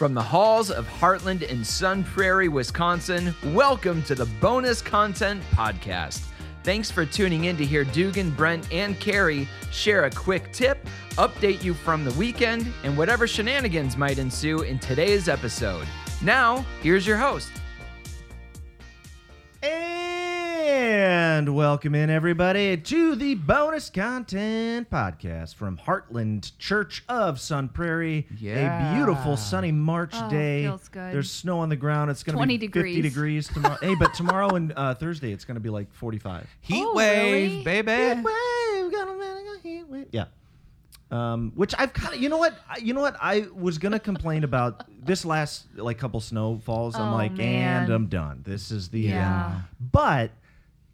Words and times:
From 0.00 0.14
the 0.14 0.22
halls 0.22 0.70
of 0.70 0.88
Heartland 0.88 1.42
in 1.42 1.62
Sun 1.62 2.04
Prairie, 2.04 2.48
Wisconsin, 2.48 3.34
welcome 3.52 4.02
to 4.04 4.14
the 4.14 4.24
Bonus 4.40 4.80
Content 4.80 5.42
Podcast. 5.52 6.22
Thanks 6.64 6.90
for 6.90 7.04
tuning 7.04 7.44
in 7.44 7.58
to 7.58 7.66
hear 7.66 7.84
Dugan, 7.84 8.30
Brent, 8.30 8.72
and 8.72 8.98
Carrie 8.98 9.46
share 9.70 10.04
a 10.04 10.10
quick 10.10 10.54
tip, 10.54 10.88
update 11.16 11.62
you 11.62 11.74
from 11.74 12.06
the 12.06 12.14
weekend, 12.14 12.72
and 12.82 12.96
whatever 12.96 13.26
shenanigans 13.26 13.98
might 13.98 14.18
ensue 14.18 14.62
in 14.62 14.78
today's 14.78 15.28
episode. 15.28 15.86
Now, 16.22 16.64
here's 16.82 17.06
your 17.06 17.18
host. 17.18 17.50
Welcome 21.60 21.94
in, 21.94 22.08
everybody, 22.08 22.74
to 22.74 23.14
the 23.14 23.34
bonus 23.34 23.90
content 23.90 24.88
podcast 24.88 25.54
from 25.56 25.76
Heartland 25.76 26.52
Church 26.58 27.04
of 27.06 27.38
Sun 27.38 27.68
Prairie. 27.68 28.26
Yeah. 28.38 28.92
A 28.92 28.94
beautiful 28.96 29.36
sunny 29.36 29.70
March 29.70 30.12
Oh, 30.14 30.30
day. 30.30 30.62
feels 30.62 30.88
good. 30.88 31.12
There's 31.12 31.30
snow 31.30 31.58
on 31.58 31.68
the 31.68 31.76
ground. 31.76 32.10
It's 32.10 32.22
going 32.22 32.32
to 32.32 32.38
20 32.38 32.56
be 32.56 32.66
50 32.68 32.78
degrees. 32.78 33.02
degrees 33.02 33.48
tomorrow. 33.48 33.76
hey, 33.82 33.94
but 33.94 34.14
tomorrow 34.14 34.54
and 34.54 34.72
uh, 34.74 34.94
Thursday, 34.94 35.32
it's 35.34 35.44
going 35.44 35.56
to 35.56 35.60
be 35.60 35.68
like 35.68 35.92
45. 35.92 36.48
Heat 36.62 36.82
Oh, 36.82 36.94
wave, 36.94 37.50
really? 37.50 37.62
baby. 37.62 37.92
Heat 37.92 38.24
wave, 38.24 38.92
got 38.92 39.08
a 39.08 39.58
heat 39.62 39.84
wave. 39.86 40.06
Yeah. 40.12 40.24
Um, 41.10 41.52
which 41.56 41.74
I've 41.76 41.92
kind 41.92 42.14
of, 42.14 42.22
you 42.22 42.30
know 42.30 42.38
what, 42.38 42.54
I, 42.70 42.78
you 42.78 42.94
know 42.94 43.02
what, 43.02 43.16
I 43.20 43.48
was 43.54 43.76
gonna 43.76 44.00
complain 44.00 44.44
about 44.44 44.84
this 45.04 45.26
last 45.26 45.66
like 45.76 45.98
couple 45.98 46.20
snowfalls. 46.20 46.94
I'm 46.96 47.12
Oh, 47.12 47.16
like, 47.16 47.32
man. 47.32 47.82
and 47.82 47.92
I'm 47.92 48.06
done. 48.06 48.44
This 48.46 48.70
is 48.70 48.88
the 48.88 49.00
Yeah. 49.00 49.50
end. 49.56 49.64
But 49.92 50.30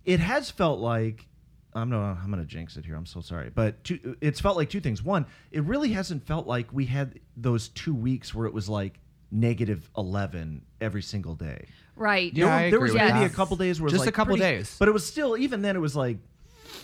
it 0.06 0.20
has 0.20 0.50
felt 0.50 0.80
like 0.80 1.26
I'm 1.74 1.90
no, 1.90 2.00
I'm 2.00 2.30
gonna 2.30 2.46
jinx 2.46 2.78
it 2.78 2.86
here. 2.86 2.94
I'm 2.96 3.04
so 3.04 3.20
sorry, 3.20 3.50
but 3.54 3.84
two, 3.84 4.16
it's 4.22 4.40
felt 4.40 4.56
like 4.56 4.70
two 4.70 4.80
things. 4.80 5.02
One, 5.02 5.26
it 5.50 5.62
really 5.64 5.90
hasn't 5.92 6.26
felt 6.26 6.46
like 6.46 6.72
we 6.72 6.86
had 6.86 7.20
those 7.36 7.68
two 7.68 7.94
weeks 7.94 8.34
where 8.34 8.46
it 8.46 8.54
was 8.54 8.66
like 8.68 8.98
negative 9.30 9.90
11 9.98 10.62
every 10.80 11.02
single 11.02 11.34
day. 11.34 11.66
Right. 11.96 12.32
Yeah, 12.32 12.44
there, 12.46 12.54
I 12.54 12.58
there 12.70 12.78
agree 12.78 12.80
was 12.80 12.92
with 12.94 13.02
maybe 13.02 13.18
that. 13.20 13.30
a 13.30 13.34
couple 13.34 13.56
days 13.56 13.80
where 13.80 13.88
it 13.88 13.92
was, 13.92 14.00
Just 14.00 14.08
a 14.08 14.12
couple 14.12 14.36
pretty- 14.36 14.56
days. 14.58 14.76
but 14.78 14.88
it 14.88 14.92
was 14.92 15.04
still 15.04 15.36
even 15.36 15.60
then 15.62 15.76
it 15.76 15.80
was 15.80 15.96
like 15.96 16.16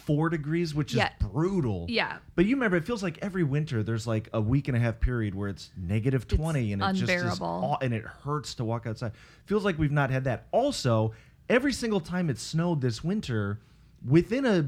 four 0.05 0.28
degrees, 0.28 0.75
which 0.75 0.95
is 0.95 1.03
brutal. 1.20 1.87
Yeah. 1.89 2.19
But 2.34 2.45
you 2.47 2.56
remember, 2.56 2.77
it 2.77 2.84
feels 2.84 3.03
like 3.03 3.19
every 3.23 3.45
winter 3.45 3.83
there's 3.83 4.06
like 4.06 4.28
a 4.33 4.41
week 4.41 4.69
and 4.69 4.77
a 4.77 4.81
half 4.81 5.00
period 5.00 5.34
where 5.34 5.48
it's 5.48 5.70
negative 5.77 6.23
It's 6.25 6.34
twenty 6.34 6.73
and 6.73 6.83
it 6.83 6.93
just 6.95 7.03
is 7.05 7.23
unbearable. 7.23 7.47
aw- 7.47 7.78
and 7.81 7.95
it 7.95 8.05
hurts 8.05 8.55
to 8.56 8.65
walk 8.65 8.87
outside. 8.87 9.12
Feels 9.47 9.65
like 9.65 9.78
we've 9.78 9.93
not 9.93 10.11
had 10.11 10.25
that. 10.25 10.48
Also, 10.50 11.12
every 11.48 11.73
single 11.73 12.01
time 12.01 12.31
it 12.31 12.39
snowed 12.39 12.81
this 12.81 13.03
winter, 13.05 13.61
within 14.07 14.45
a 14.47 14.67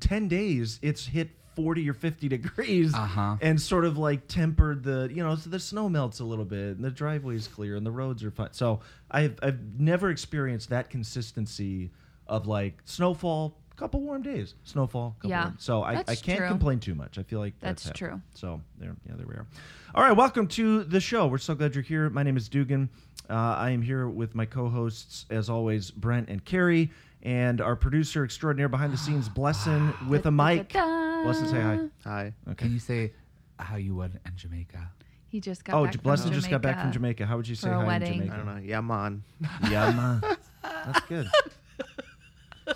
ten 0.00 0.28
days, 0.28 0.78
it's 0.82 1.06
hit. 1.06 1.30
40 1.56 1.88
or 1.88 1.94
50 1.94 2.26
degrees 2.36 2.92
Uh-huh. 2.92 3.36
and 3.40 3.62
sort 3.62 3.84
of 3.84 3.96
like 3.96 4.26
tempered 4.26 4.82
the 4.82 5.08
you 5.14 5.22
know 5.22 5.36
so 5.36 5.48
the 5.48 5.60
snow 5.60 5.88
melts 5.88 6.18
a 6.18 6.24
little 6.24 6.44
bit 6.44 6.74
and 6.74 6.84
the 6.84 6.90
driveway's 6.90 7.46
clear 7.46 7.76
and 7.76 7.86
the 7.86 7.92
roads 7.92 8.24
are 8.24 8.32
fine 8.32 8.48
so 8.50 8.80
i've, 9.12 9.38
I've 9.40 9.60
never 9.78 10.10
experienced 10.10 10.70
that 10.70 10.90
consistency 10.90 11.92
of 12.26 12.48
like 12.48 12.82
snowfall 12.86 13.56
couple 13.76 14.00
warm 14.00 14.22
days 14.22 14.54
snowfall 14.64 15.16
couple 15.18 15.30
Yeah, 15.30 15.44
warm. 15.44 15.56
so 15.58 15.82
I, 15.82 16.04
I 16.06 16.14
can't 16.14 16.38
true. 16.38 16.48
complain 16.48 16.78
too 16.80 16.94
much 16.94 17.18
i 17.18 17.22
feel 17.22 17.40
like 17.40 17.54
that's, 17.60 17.84
That's 17.84 17.98
true. 17.98 18.20
so 18.34 18.60
there 18.78 18.94
yeah 19.08 19.14
there 19.16 19.26
we 19.26 19.34
are 19.34 19.46
all 19.94 20.02
right 20.04 20.16
welcome 20.16 20.46
to 20.48 20.84
the 20.84 21.00
show 21.00 21.26
we're 21.26 21.38
so 21.38 21.54
glad 21.54 21.74
you're 21.74 21.82
here 21.82 22.08
my 22.10 22.22
name 22.22 22.36
is 22.36 22.48
dugan 22.48 22.88
uh, 23.28 23.32
i 23.34 23.70
am 23.70 23.82
here 23.82 24.08
with 24.08 24.34
my 24.34 24.44
co-hosts 24.46 25.26
as 25.30 25.50
always 25.50 25.90
brent 25.90 26.28
and 26.28 26.44
carrie 26.44 26.90
and 27.22 27.60
our 27.60 27.74
producer 27.74 28.22
extraordinaire 28.24 28.68
behind 28.68 28.92
the 28.92 28.96
scenes 28.96 29.28
blessing 29.28 29.92
with 30.08 30.26
a 30.26 30.30
mic 30.30 30.68
Da-da-da. 30.72 31.32
say 31.32 31.60
hi 31.60 31.78
Hi. 32.04 32.32
okay 32.50 32.64
Can 32.66 32.72
you 32.72 32.78
say 32.78 33.12
how 33.58 33.76
you 33.76 33.94
would 33.94 34.20
in 34.26 34.36
Jamaica? 34.36 34.90
He 35.28 35.40
just 35.40 35.64
got 35.64 35.74
Oh, 35.76 35.84
back 35.84 35.94
from 35.94 36.02
Blessing 36.02 36.32
just 36.32 36.50
got 36.50 36.60
back 36.62 36.80
from 36.80 36.92
Jamaica. 36.92 37.18
Jamaica. 37.18 37.26
How 37.26 37.36
would 37.36 37.48
you 37.48 37.54
say 37.54 37.68
for 37.68 37.74
a 37.74 37.78
hi 37.80 37.86
wedding. 37.86 38.22
in 38.22 38.30
I 38.30 38.36
don't 38.36 38.46
know. 38.46 38.56
Yaman. 38.60 39.22
Yeah, 39.70 39.90
man. 39.92 40.36
That's 40.62 41.00
good. 41.08 41.26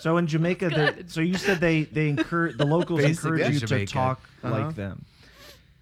So 0.00 0.16
in 0.18 0.26
Jamaica, 0.26 0.68
they, 0.70 1.04
so 1.06 1.20
you 1.20 1.34
said 1.34 1.60
they 1.60 1.84
they 1.84 2.08
encourage 2.08 2.56
the 2.58 2.66
locals 2.66 3.00
Basically 3.00 3.40
encourage 3.42 3.54
you 3.62 3.66
Jamaican. 3.66 3.86
to 3.86 3.92
talk 3.92 4.20
Uh-huh. 4.42 4.58
like 4.66 4.74
them. 4.76 5.04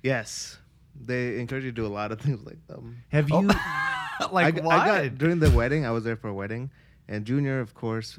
Yes. 0.02 0.58
They 1.04 1.38
encourage 1.40 1.64
you 1.64 1.70
to 1.72 1.74
do 1.76 1.86
a 1.86 1.88
lot 1.88 2.12
of 2.12 2.20
things 2.24 2.44
like 2.46 2.64
them. 2.68 3.02
Have 3.08 3.28
you? 3.30 3.42
like 4.32 4.46
I, 4.46 4.50
g- 4.52 4.60
I 4.60 4.86
got 5.08 5.18
during 5.18 5.40
the 5.40 5.50
wedding. 5.50 5.84
I 5.84 5.90
was 5.90 6.04
there 6.04 6.16
for 6.16 6.28
a 6.28 6.34
wedding, 6.34 6.70
and 7.08 7.24
Junior, 7.26 7.60
of 7.60 7.74
course, 7.74 8.18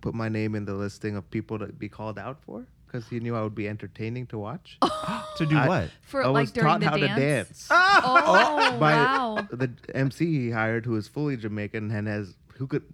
put 0.00 0.14
my 0.14 0.28
name 0.28 0.54
in 0.54 0.64
the 0.64 0.74
listing 0.74 1.16
of 1.16 1.28
people 1.30 1.58
to 1.58 1.66
be 1.66 1.88
called 1.88 2.18
out 2.18 2.38
for 2.44 2.66
because 2.86 3.08
he 3.08 3.18
knew 3.20 3.34
I 3.36 3.42
would 3.42 3.54
be 3.54 3.68
entertaining 3.68 4.26
to 4.28 4.38
watch. 4.38 4.78
to 5.38 5.46
do 5.46 5.56
I- 5.56 5.66
what? 5.68 5.90
For 6.02 6.22
I 6.22 6.28
like 6.28 6.42
was 6.42 6.52
during 6.52 6.68
taught 6.68 6.80
the 6.80 6.86
how 6.88 6.96
dance. 6.96 7.08
to 7.08 7.20
dance 7.20 7.68
Oh, 7.72 8.76
by 8.78 8.92
wow. 8.94 9.48
the 9.50 9.70
MC 9.94 10.26
he 10.26 10.50
hired, 10.50 10.84
who 10.86 10.94
is 10.96 11.08
fully 11.08 11.36
Jamaican 11.36 11.90
and 11.90 12.06
has 12.06 12.36
who 12.58 12.66
could 12.68 12.84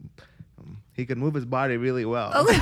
he 0.95 1.05
could 1.07 1.19
move 1.19 1.35
his 1.35 1.45
body 1.45 1.77
really 1.77 2.05
well, 2.05 2.31
Oh. 2.35 2.47
and, 2.49 2.61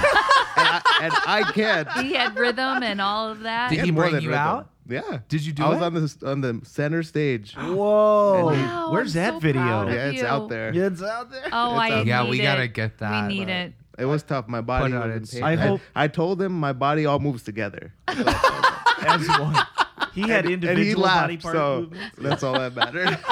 I, 0.69 0.83
and 1.03 1.13
I 1.27 1.53
can't. 1.53 1.91
He 2.05 2.15
had 2.15 2.37
rhythm 2.37 2.83
and 2.83 3.01
all 3.01 3.29
of 3.29 3.41
that. 3.41 3.71
Did 3.71 3.79
had 3.79 3.85
he 3.87 3.91
more 3.93 4.05
bring 4.05 4.15
than 4.15 4.23
you 4.25 4.31
rhythm. 4.31 4.43
out? 4.45 4.69
Yeah. 4.89 5.19
Did 5.29 5.47
you 5.47 5.53
do 5.53 5.63
I 5.65 5.69
was 5.69 5.79
it? 5.79 5.83
on 5.85 5.95
the 5.95 6.31
on 6.31 6.41
the 6.61 6.67
center 6.67 7.03
stage. 7.05 7.55
Whoa! 7.57 8.47
Wow, 8.53 8.91
Where's 8.93 9.17
I'm 9.17 9.23
that 9.23 9.33
so 9.35 9.39
video? 9.39 9.63
proud 9.63 9.89
of 9.89 9.95
yeah, 9.95 10.09
it's 10.09 10.21
you. 10.21 10.27
out 10.27 10.49
there. 10.49 10.75
Yeah, 10.75 10.87
it's 10.87 11.03
out 11.03 11.31
there. 11.31 11.45
Oh, 11.53 11.71
It's 11.73 11.81
I 11.81 11.91
out 12.01 12.07
Yeah, 12.07 12.29
we 12.29 12.41
it. 12.41 12.43
gotta 12.43 12.67
get 12.69 12.99
that. 12.99 13.29
We 13.29 13.39
need 13.39 13.49
it. 13.49 13.73
It 13.99 14.07
was 14.07 14.23
tough. 14.23 14.49
My 14.49 14.61
body 14.61 14.91
Put 14.91 14.93
it 14.97 15.03
on 15.03 15.11
was 15.21 15.35
in 15.35 15.41
Instagram. 15.41 15.43
pain. 15.43 15.59
I 15.59 15.67
hope- 15.67 15.81
I 15.95 16.09
told 16.09 16.41
him 16.43 16.53
my 16.59 16.73
body 16.73 17.07
all 17.07 17.19
moves 17.21 17.43
together. 17.43 17.93
As 18.09 19.29
one. 19.39 19.57
He 20.15 20.23
had 20.23 20.45
and, 20.47 20.55
individual 20.55 20.71
and 20.71 20.79
he 20.79 20.95
body 20.95 21.33
laughed, 21.35 21.43
part 21.43 21.55
so 21.55 21.81
movements. 21.83 22.17
that's 22.19 22.43
all 22.43 22.55
that 22.55 22.75
mattered. 22.75 23.19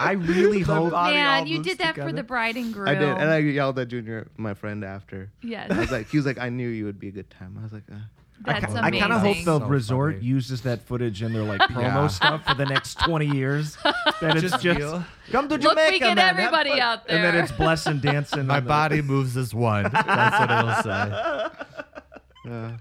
I 0.00 0.12
really 0.12 0.60
hope. 0.62 0.90
body 0.92 1.16
all 1.16 1.22
Man, 1.22 1.46
you 1.46 1.62
did 1.62 1.78
that 1.78 1.94
for 1.94 2.12
the 2.12 2.22
bride 2.22 2.56
and 2.56 2.72
groom. 2.72 2.88
I 2.88 2.94
did, 2.94 3.08
and 3.08 3.30
I 3.30 3.38
yelled 3.38 3.78
at 3.78 3.88
Junior, 3.88 4.28
my 4.36 4.54
friend, 4.54 4.84
after. 4.84 5.30
Yes. 5.42 5.70
I 5.70 5.78
was 5.80 5.90
like, 5.90 6.08
he 6.08 6.16
was 6.16 6.26
like, 6.26 6.38
I 6.38 6.48
knew 6.48 6.68
you 6.68 6.84
would 6.84 6.98
be 7.00 7.08
a 7.08 7.12
good 7.12 7.30
time. 7.30 7.56
I 7.58 7.62
was 7.62 7.72
like, 7.72 7.84
uh. 7.90 7.96
That's 8.44 8.66
I, 8.74 8.88
amazing. 8.88 9.00
kind 9.00 9.12
of 9.14 9.20
hope 9.22 9.36
the 9.38 9.60
So 9.60 9.66
resort 9.66 10.14
funny. 10.16 10.26
uses 10.26 10.60
that 10.62 10.82
footage 10.82 11.22
in 11.22 11.32
their 11.32 11.42
like 11.42 11.60
promo 11.70 11.80
Yeah. 11.82 12.06
stuff 12.08 12.44
for 12.46 12.52
the 12.54 12.66
next 12.66 13.00
twenty 13.00 13.26
years. 13.26 13.78
That 14.20 14.36
it's 14.36 14.42
Just 14.42 14.62
just, 14.62 15.04
come 15.32 15.48
to 15.48 15.54
Look, 15.56 15.62
Jamaica, 15.62 15.90
we 15.92 15.98
get 15.98 16.16
man, 16.16 16.36
everybody 16.38 16.78
out 16.80 17.06
there, 17.06 17.16
And 17.16 17.24
then 17.24 17.34
there. 17.34 17.42
it's 17.42 17.52
blessing 17.52 17.98
dancing. 18.00 18.46
My 18.46 18.58
on 18.58 18.64
the- 18.64 18.68
body 18.68 19.00
moves 19.02 19.36
as 19.38 19.54
one. 19.54 19.84
That's 19.90 20.38
what 20.38 20.50
it'll 20.50 20.82
say. 20.82 22.50
Uh, 22.50 22.72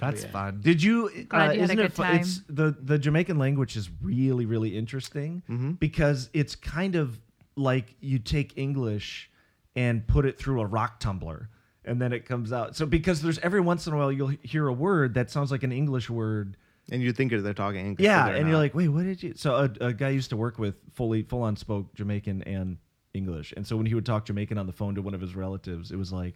That's 0.00 0.24
Yeah. 0.24 0.30
fun. 0.30 0.60
Did 0.62 0.82
you? 0.82 1.10
Glad 1.28 1.50
uh, 1.50 1.52
you 1.52 1.60
had 1.60 1.60
a 1.60 1.62
isn't 1.64 1.76
good 1.76 1.84
it 1.86 1.92
fun? 1.92 2.16
It's 2.16 2.40
the 2.48 2.74
the 2.82 2.98
Jamaican 2.98 3.38
language 3.38 3.76
is 3.76 3.88
really 4.02 4.46
really 4.46 4.76
interesting 4.76 5.42
Mhm. 5.48 5.78
because 5.78 6.30
it's 6.32 6.56
kind 6.56 6.96
of 6.96 7.20
like 7.56 7.94
you 8.00 8.18
take 8.18 8.56
English 8.56 9.30
and 9.76 10.06
put 10.06 10.24
it 10.26 10.38
through 10.38 10.60
a 10.60 10.66
rock 10.66 10.98
tumbler 11.00 11.48
and 11.84 12.00
then 12.00 12.12
it 12.12 12.24
comes 12.24 12.52
out. 12.52 12.74
So 12.76 12.86
because 12.86 13.20
there's 13.22 13.38
every 13.40 13.60
once 13.60 13.86
in 13.86 13.92
a 13.92 13.96
while 13.96 14.10
you'll 14.10 14.34
hear 14.42 14.66
a 14.66 14.72
word 14.72 15.14
that 15.14 15.30
sounds 15.30 15.50
like 15.50 15.62
an 15.62 15.72
English 15.72 16.08
word. 16.10 16.56
and 16.90 17.02
you 17.02 17.12
think 17.12 17.30
they're 17.30 17.54
talking 17.54 17.86
English. 17.86 18.04
Yeah, 18.04 18.22
but 18.24 18.32
they're 18.32 18.40
and 18.40 18.48
you're 18.48 18.58
like, 18.58 18.74
wait, 18.74 18.88
what 18.88 19.04
did 19.04 19.22
you? 19.22 19.34
So 19.36 19.54
a, 19.80 19.86
a 19.88 19.92
guy 19.92 20.08
I 20.08 20.10
used 20.10 20.30
to 20.30 20.36
work 20.36 20.58
with 20.58 20.74
fully 20.94 21.22
full 21.22 21.42
on 21.42 21.54
spoke 21.56 21.94
Jamaican 21.94 22.42
and 22.44 22.78
English, 23.14 23.52
and 23.56 23.64
so 23.66 23.76
when 23.76 23.86
he 23.86 23.94
would 23.94 24.06
talk 24.06 24.24
Jamaican 24.24 24.56
on 24.58 24.66
the 24.66 24.72
phone 24.72 24.94
to 24.96 25.02
one 25.02 25.14
of 25.14 25.20
his 25.20 25.36
relatives, 25.36 25.92
it 25.92 25.96
was 25.96 26.12
like. 26.12 26.34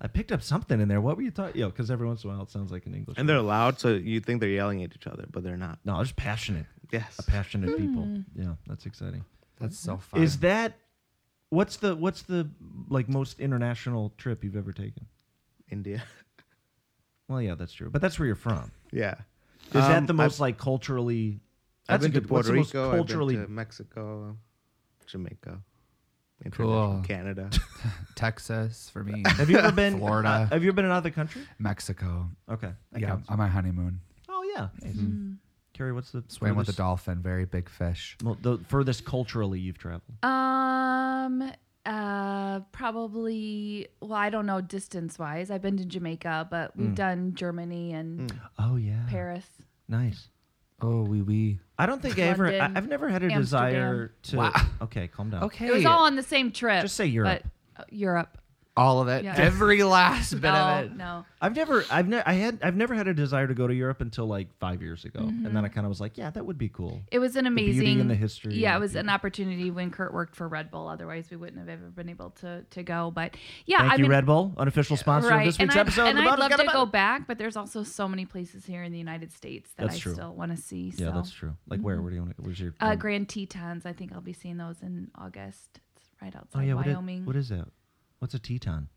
I 0.00 0.08
picked 0.08 0.30
up 0.30 0.42
something 0.42 0.78
in 0.80 0.88
there. 0.88 1.00
What 1.00 1.16
were 1.16 1.22
you 1.22 1.30
talking? 1.30 1.56
You 1.56 1.62
know, 1.62 1.70
because 1.70 1.90
every 1.90 2.06
once 2.06 2.22
in 2.22 2.30
a 2.30 2.32
while 2.34 2.42
it 2.42 2.50
sounds 2.50 2.70
like 2.70 2.84
an 2.86 2.94
English. 2.94 3.16
and 3.18 3.26
they're 3.28 3.40
loud, 3.40 3.80
so 3.80 3.94
you 3.94 4.20
think 4.20 4.40
they're 4.40 4.50
yelling 4.50 4.82
at 4.84 4.94
each 4.94 5.06
other, 5.06 5.24
but 5.30 5.42
they're 5.42 5.56
not. 5.56 5.78
No, 5.84 6.02
just 6.02 6.16
passionate. 6.16 6.66
Yes. 6.92 7.18
A 7.18 7.22
passionate 7.22 7.76
people. 7.78 8.02
Hmm. 8.04 8.20
Yeah, 8.34 8.54
that's 8.66 8.84
exciting. 8.86 9.24
That's 9.58 9.78
so 9.78 9.96
fun. 9.96 10.22
Is 10.22 10.38
that 10.40 10.76
what's 11.48 11.76
the 11.78 11.96
what's 11.96 12.22
the 12.22 12.48
like 12.88 13.08
most 13.08 13.40
international 13.40 14.12
trip 14.18 14.44
you've 14.44 14.56
ever 14.56 14.72
taken? 14.72 15.06
India. 15.70 16.02
Well, 17.28 17.42
yeah, 17.42 17.56
that's 17.56 17.72
true. 17.72 17.90
But 17.90 18.02
that's 18.02 18.20
where 18.20 18.26
you're 18.26 18.36
from. 18.36 18.70
yeah. 18.92 19.16
Is 19.66 19.72
that 19.72 19.98
Um, 19.98 20.06
the 20.06 20.12
most 20.12 20.34
I've, 20.36 20.40
like 20.40 20.58
culturally 20.58 21.40
I've 21.88 22.00
that's 22.00 22.04
a 22.04 22.08
been 22.08 22.12
to 22.12 22.20
good- 22.20 22.30
what's 22.30 22.46
Puerto 22.46 22.52
the 22.52 22.56
most 22.60 22.74
Rico. 22.74 22.90
culturally 22.96 23.34
I've 23.34 23.40
been 23.40 23.46
to 23.48 23.52
Mexico, 23.52 24.36
Jamaica, 25.08 25.60
Cool. 26.52 26.66
international 26.66 27.02
Canada. 27.02 27.50
Texas 28.14 28.90
for 28.92 29.02
me? 29.02 29.22
Have 29.36 29.50
you 29.50 29.58
ever 29.58 29.72
been 29.72 29.98
Florida. 29.98 30.28
uh, 30.28 30.46
have 30.46 30.62
you 30.62 30.68
ever 30.68 30.76
been 30.76 30.84
in 30.84 30.90
another 30.90 31.10
country? 31.10 31.42
Mexico. 31.58 32.28
Okay. 32.50 32.70
that 32.92 33.00
Yeah, 33.00 33.08
counts. 33.08 33.28
on 33.30 33.38
my 33.38 33.48
honeymoon. 33.48 34.00
Oh 34.28 34.42
yeah. 34.54 34.68
Nice. 34.82 34.94
Mm-hmm. 34.94 35.32
Carrie, 35.72 35.92
what's 35.92 36.10
the 36.12 36.22
Swam 36.28 36.50
with 36.56 36.64
a 36.64 36.72
furthest- 36.72 36.78
dolphin. 36.78 37.22
Very 37.22 37.44
big 37.44 37.68
fish. 37.68 38.16
Well, 38.22 38.36
the 38.40 38.58
furthest 38.68 39.04
culturally 39.04 39.60
you've 39.60 39.78
traveled. 39.78 40.02
Um, 40.22 41.52
uh, 41.84 42.60
probably. 42.72 43.88
Well, 44.00 44.14
I 44.14 44.30
don't 44.30 44.46
know 44.46 44.60
distance 44.60 45.18
wise. 45.18 45.50
I've 45.50 45.62
been 45.62 45.76
to 45.78 45.84
Jamaica, 45.84 46.48
but 46.50 46.76
we've 46.76 46.90
Mm. 46.90 46.94
done 46.94 47.34
Germany 47.34 47.92
and 47.92 48.32
Oh 48.58 48.76
yeah. 48.76 49.04
Paris. 49.08 49.46
Nice. 49.88 50.28
Oh, 50.80 51.02
wee 51.02 51.22
wee. 51.22 51.60
I 51.78 51.86
don't 51.86 52.00
think 52.00 52.18
I 52.18 52.22
ever. 52.22 52.46
I, 52.46 52.58
London, 52.58 52.76
I've 52.76 52.88
never 52.88 53.08
had 53.08 53.22
a 53.22 53.28
desire 53.28 54.12
to. 54.24 54.36
Wow. 54.36 54.52
Okay, 54.82 55.08
calm 55.08 55.30
down. 55.30 55.44
Okay. 55.44 55.66
It 55.66 55.72
was 55.74 55.84
all 55.86 56.04
on 56.04 56.16
the 56.16 56.22
same 56.22 56.50
trip. 56.50 56.82
Just 56.82 56.96
say 56.96 57.06
Europe. 57.06 57.42
But, 57.76 57.82
uh, 57.82 57.84
Europe. 57.90 58.38
All 58.78 59.00
of 59.00 59.08
it. 59.08 59.24
Yeah. 59.24 59.34
Every 59.38 59.82
last 59.98 60.32
bit 60.32 60.42
no, 60.42 60.54
of 60.54 60.84
it. 60.84 60.96
no. 60.96 61.24
I've 61.40 61.56
never, 61.56 61.84
I've 61.90 62.06
never, 62.08 62.28
I 62.28 62.34
had, 62.34 62.58
I've 62.62 62.76
never 62.76 62.94
had 62.94 63.08
a 63.08 63.14
desire 63.14 63.46
to 63.46 63.54
go 63.54 63.66
to 63.66 63.74
Europe 63.74 64.00
until 64.02 64.26
like 64.26 64.48
five 64.58 64.82
years 64.82 65.04
ago, 65.04 65.20
Mm-hmm. 65.20 65.46
and 65.46 65.56
then 65.56 65.64
I 65.64 65.68
kind 65.68 65.86
of 65.86 65.88
was 65.88 66.00
like, 66.00 66.18
yeah, 66.18 66.28
that 66.30 66.44
would 66.44 66.58
be 66.58 66.68
cool. 66.68 67.00
It 67.10 67.18
was 67.18 67.36
an 67.36 67.44
The 67.44 67.50
beauty 67.50 67.72
amazing 67.78 68.00
and 68.00 68.10
the 68.10 68.14
history 68.14 68.54
Yeah, 68.56 68.72
it 68.72 68.78
the 68.78 68.80
was 68.82 68.94
an 68.96 69.08
opportunity 69.08 69.70
when 69.70 69.90
Kurt 69.90 70.12
worked 70.12 70.36
for 70.36 70.46
Red 70.46 70.70
Bull. 70.70 70.88
Otherwise, 70.88 71.30
we 71.30 71.36
wouldn't 71.38 71.58
have 71.58 71.68
ever 71.68 71.88
been 71.88 72.08
able 72.10 72.30
to 72.42 72.64
to 72.68 72.82
go. 72.82 73.10
But 73.14 73.36
yeah, 73.64 73.78
Thank 73.78 73.92
I 73.92 73.96
you, 73.96 74.02
mean, 74.02 74.10
Red 74.10 74.26
Bull, 74.26 74.52
unofficial 74.58 74.96
sponsor 74.98 75.28
right. 75.30 75.40
of 75.40 75.46
this 75.46 75.58
week's 75.58 75.74
and 75.74 75.80
episode. 75.80 76.02
I, 76.04 76.08
and 76.10 76.18
I'd 76.18 76.38
love 76.38 76.50
to 76.52 76.68
go 76.72 76.84
back, 76.84 77.26
but 77.26 77.38
there's 77.38 77.56
also 77.56 77.82
so 77.82 78.06
many 78.08 78.26
places 78.26 78.66
here 78.66 78.82
in 78.82 78.92
the 78.92 78.98
United 78.98 79.32
States 79.32 79.70
that 79.76 79.84
That's 79.84 79.96
I 79.96 80.00
true. 80.00 80.12
still 80.14 80.34
want 80.34 80.54
to 80.54 80.60
see. 80.60 80.92
Yeah, 80.96 81.08
so. 81.08 81.12
that's 81.12 81.30
true. 81.30 81.54
Like 81.66 81.80
where? 81.80 82.00
Where 82.02 82.10
do 82.10 82.16
you 82.16 82.22
want 82.22 82.36
to? 82.36 82.42
Where's 82.42 82.60
your? 82.60 82.74
Uh, 82.78 82.94
Grand 82.94 83.28
Tetons. 83.30 83.86
I 83.86 83.94
think 83.94 84.12
I'll 84.12 84.20
be 84.20 84.34
seeing 84.34 84.58
those 84.58 84.82
in 84.82 85.10
August. 85.14 85.80
It's 85.96 86.10
right 86.20 86.34
outside 86.36 86.58
oh 86.60 86.62
yeah, 86.62 86.74
what 86.74 86.86
is, 86.86 86.94
Wyoming. 86.94 87.24
what 87.24 87.36
is 87.36 87.48
that? 87.48 87.68
What's 88.18 88.34
a 88.34 88.38
Teton? 88.38 88.88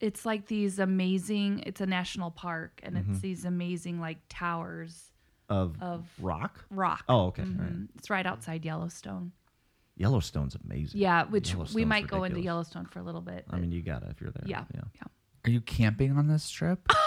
it's 0.00 0.24
like 0.24 0.46
these 0.46 0.78
amazing. 0.78 1.64
It's 1.66 1.80
a 1.80 1.86
national 1.86 2.30
park, 2.30 2.78
and 2.84 2.94
Mm-hmm. 2.96 3.12
it's 3.12 3.20
these 3.20 3.44
amazing 3.44 4.00
like 4.00 4.18
towers 4.28 5.10
Of, 5.48 5.76
of 5.82 6.06
rock? 6.20 6.64
rock. 6.70 7.04
Oh, 7.08 7.26
okay. 7.26 7.42
all 7.42 7.48
right. 7.48 7.72
Mhm. 7.72 7.88
It's 7.96 8.08
right 8.08 8.24
outside 8.24 8.64
Yellowstone. 8.64 9.32
Yellowstone's 9.96 10.54
amazing. 10.64 11.00
Yeah, 11.00 11.24
which 11.24 11.48
we 11.48 11.54
Yellowstone's 11.56 11.86
might 11.86 12.06
go 12.06 12.18
into 12.18 12.36
ridiculous. 12.36 12.44
Yellowstone 12.44 12.86
for 12.86 13.00
a 13.00 13.02
little 13.02 13.20
bit. 13.20 13.44
I 13.50 13.58
mean, 13.58 13.72
you 13.72 13.82
gotta 13.82 14.08
if 14.10 14.20
you're 14.20 14.30
there. 14.30 14.44
yeah, 14.46 14.64
Yeah. 14.72 14.82
yeah. 14.94 15.02
Are 15.44 15.50
you 15.50 15.60
camping 15.62 16.16
on 16.16 16.28
this 16.28 16.48
trip? 16.48 16.78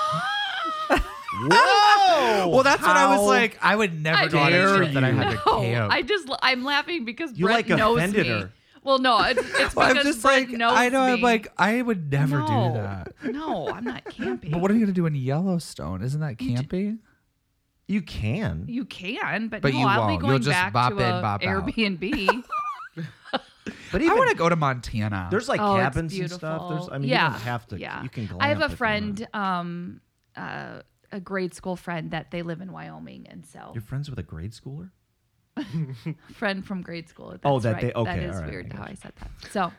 Whoa! 1.34 2.50
well, 2.50 2.64
that's 2.64 2.82
what 2.82 2.98
I 2.98 3.16
was 3.16 3.26
like. 3.26 3.58
I 3.62 3.74
would 3.76 4.02
never 4.02 4.18
I 4.18 4.28
go 4.28 4.40
on 4.40 4.48
a 4.48 4.52
dare 4.52 4.78
trip 4.78 4.94
that 4.94 5.04
I 5.06 5.10
you. 5.12 5.16
had 5.16 5.30
to 5.30 5.36
No, 5.46 5.62
camp. 5.62 5.94
I 5.94 6.02
just 6.02 6.28
I'm 6.42 6.64
laughing 6.66 7.06
because 7.06 7.38
You, 7.40 7.46
Brent 7.46 7.70
like, 7.70 7.78
knows 7.78 7.98
offended 8.00 8.28
me. 8.28 8.34
her. 8.34 8.52
Well, 8.83 8.98
no, 9.00 9.22
it's, 9.22 9.39
it's 9.60 9.75
Well, 9.75 9.88
I'm 9.88 9.94
because 9.94 10.07
just 10.16 10.22
Brent 10.24 10.50
like, 10.50 10.57
knows 10.57 10.74
I 10.74 10.89
know. 10.89 11.06
me. 11.06 11.13
I'm 11.13 11.22
like, 11.22 11.51
I 11.57 11.81
would 11.81 12.12
never 12.12 12.39
no, 12.39 12.48
do 12.48 12.81
that. 12.81 13.13
No, 13.33 13.69
I'm 13.69 13.83
not 13.83 14.06
camping. 14.06 14.51
But 14.51 14.62
what 14.62 14.72
are 14.72 14.74
you 14.74 14.80
gonna 14.81 14.92
do 14.94 15.06
in 15.06 15.16
Yellowstone? 15.16 16.01
Isn't 16.01 16.19
that 16.22 16.42
You 16.42 16.50
j- 16.50 16.56
camping? 16.56 17.00
You 17.88 18.01
can. 18.01 18.66
You 18.68 18.86
can, 18.86 19.50
but, 19.50 19.62
But 19.62 19.74
no, 19.74 19.80
you 19.80 19.86
I'll 19.86 20.07
won't. 20.07 20.22
be 20.22 20.28
You'll 20.28 20.39
just 20.39 20.50
back 20.50 20.74
bop 20.74 20.94
to 20.94 21.00
in, 21.00 21.04
a 21.16 21.22
bop 21.22 21.44
out. 21.44 21.66
Airbnb. 21.66 22.44
But 23.92 24.01
even, 24.01 24.13
I 24.13 24.18
want 24.18 24.30
to 24.31 24.36
go 24.36 24.48
to 24.50 24.56
Montana. 24.56 25.27
there's 25.30 25.50
like 25.50 25.60
oh, 25.60 25.75
cabins 25.75 26.18
and 26.18 26.31
stuff. 26.31 26.69
There's. 26.69 26.89
I 26.89 26.98
mean, 26.98 27.10
yeah, 27.10 27.27
you 27.27 27.31
don't 27.34 27.42
have 27.42 27.68
to. 27.68 27.80
Yeah. 27.80 28.01
You 28.04 28.10
can. 28.10 28.30
I 28.39 28.48
have 28.48 28.62
a 28.62 28.69
friend, 28.69 29.27
um, 29.34 30.01
uh, 30.36 30.81
a 31.12 31.19
grade 31.19 31.54
school 31.54 31.75
friend 31.75 32.12
that 32.12 32.31
they 32.31 32.42
live 32.42 32.62
in 32.62 32.72
Wyoming, 32.72 33.27
and 33.30 33.45
so 33.45 33.72
You're 33.74 33.84
friends 33.84 34.10
with 34.10 34.18
a 34.18 34.24
grade 34.24 34.51
schooler? 34.54 34.92
friend 36.36 36.66
from 36.66 36.81
grade 36.81 37.08
school. 37.10 37.28
Oh, 37.28 37.31
That's 37.31 37.42
Oh, 37.46 37.60
that 37.60 37.74
right. 37.74 37.81
they- 37.81 37.94
okay, 37.94 38.19
that 38.19 38.24
is 38.30 38.36
all 38.36 38.42
right, 38.42 38.48
I 38.48 38.52
weird 38.52 38.74
how 38.74 38.84
I 38.84 38.94
said 38.96 39.13
that. 39.19 39.52
So, 39.52 39.72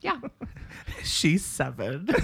yeah. 0.00 0.18
She's 1.04 1.44
seven. 1.44 2.08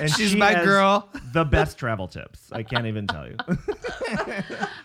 And 0.00 0.10
She's 0.12 0.30
she 0.32 0.36
my 0.36 0.52
has 0.52 0.64
girl. 0.66 1.08
The 1.32 1.44
best 1.44 1.78
travel 1.78 2.06
tips. 2.06 2.52
I 2.52 2.62
can't 2.62 2.86
even 2.86 3.06
tell 3.06 3.26
you. 3.26 3.36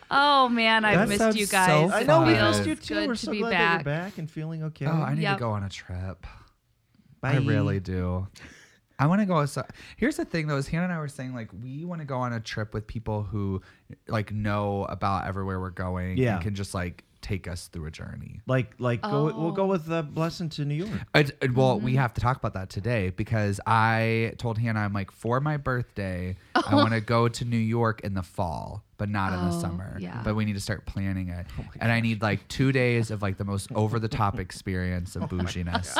Oh 0.10 0.48
man, 0.50 0.86
I've 0.86 1.00
That 1.00 1.08
missed 1.10 1.20
sounds 1.20 1.36
you 1.38 1.46
so 1.46 1.52
guys. 1.52 1.92
I 1.92 2.04
know 2.04 2.22
we 2.26 2.34
Fun. 2.36 2.52
missed 2.52 2.66
you 2.66 2.76
too. 2.76 2.94
good 2.96 3.08
We're 3.10 3.16
to 3.16 3.26
so 3.26 3.32
be 3.32 3.40
glad 3.40 3.50
back. 3.52 3.84
that 3.84 3.90
you're 3.92 4.00
back 4.06 4.18
and 4.18 4.32
feeling 4.32 4.64
okay. 4.64 4.86
Oh, 4.86 4.92
I 4.92 5.14
need 5.16 5.24
Yep. 5.24 5.38
to 5.38 5.40
go 5.42 5.52
on 5.52 5.64
a 5.64 5.70
trip. 5.70 6.26
Bye. 7.20 7.34
I 7.34 7.36
really 7.38 7.80
do. 7.82 8.28
I 9.02 9.08
want 9.08 9.20
to 9.22 9.26
go. 9.26 9.46
So, 9.48 9.66
here's 9.98 10.18
the 10.18 10.26
thing, 10.26 10.48
though: 10.48 10.58
is 10.58 10.68
Hannah 10.68 10.84
and 10.86 10.94
I 10.94 11.00
were 11.00 11.08
saying 11.08 11.34
like 11.34 11.50
we 11.64 11.84
want 11.86 12.02
to 12.02 12.06
go 12.06 12.18
on 12.20 12.34
a 12.34 12.40
trip 12.40 12.74
with 12.74 12.86
people 12.88 13.24
who 13.24 13.62
like 14.08 14.32
know 14.32 14.86
about 14.86 15.28
everywhere 15.28 15.60
we're 15.60 15.72
going, 15.72 16.18
Yeah. 16.18 16.36
and 16.36 16.44
can 16.44 16.56
just 16.56 16.74
like 16.74 17.04
take 17.22 17.48
us 17.48 17.68
through 17.68 17.86
a 17.86 17.92
journey. 17.92 18.42
Like, 18.48 18.74
like, 18.80 19.04
go, 19.04 19.26
we'll 19.26 19.48
Oh. 19.50 19.52
go 19.52 19.68
with 19.68 19.92
uh, 19.92 20.02
Blessing 20.02 20.50
to 20.50 20.66
New 20.66 20.74
York. 20.74 20.90
I, 21.14 21.20
I- 21.20 21.48
well, 21.54 21.76
Mm-hmm. 21.76 21.86
we 21.86 21.96
have 21.98 22.16
to 22.16 22.22
talk 22.22 22.38
about 22.38 22.56
that 22.56 22.72
today 22.72 23.12
because 23.12 23.60
I 23.68 24.34
told 24.40 24.58
Hannah 24.58 24.80
I'm 24.80 24.92
like 24.94 25.12
for 25.12 25.40
my 25.40 25.58
birthday 25.58 26.36
I 26.56 26.74
want 26.74 26.94
to 26.94 27.02
go 27.02 27.28
to 27.28 27.46
New 27.46 27.58
York 27.58 28.02
in 28.02 28.16
the 28.16 28.24
fall, 28.24 28.84
but 28.98 29.08
not 29.08 29.34
in 29.34 29.50
the 29.52 29.56
Oh, 29.56 29.62
summer. 29.62 29.98
yeah. 30.00 30.22
But 30.24 30.36
we 30.36 30.46
need 30.46 30.54
to 30.54 30.60
start 30.60 30.88
planning 30.88 31.30
it, 31.30 31.46
Oh 31.60 31.64
and 31.80 31.92
I 31.92 32.00
need 32.00 32.24
like 32.24 32.48
two 32.48 32.72
days 32.72 33.12
of 33.12 33.22
like 33.22 33.38
the 33.38 33.46
most 33.46 33.72
over 33.76 34.00
the 34.00 34.08
top 34.10 34.40
experience 34.46 35.16
of 35.16 35.30
bouginess, 35.30 35.96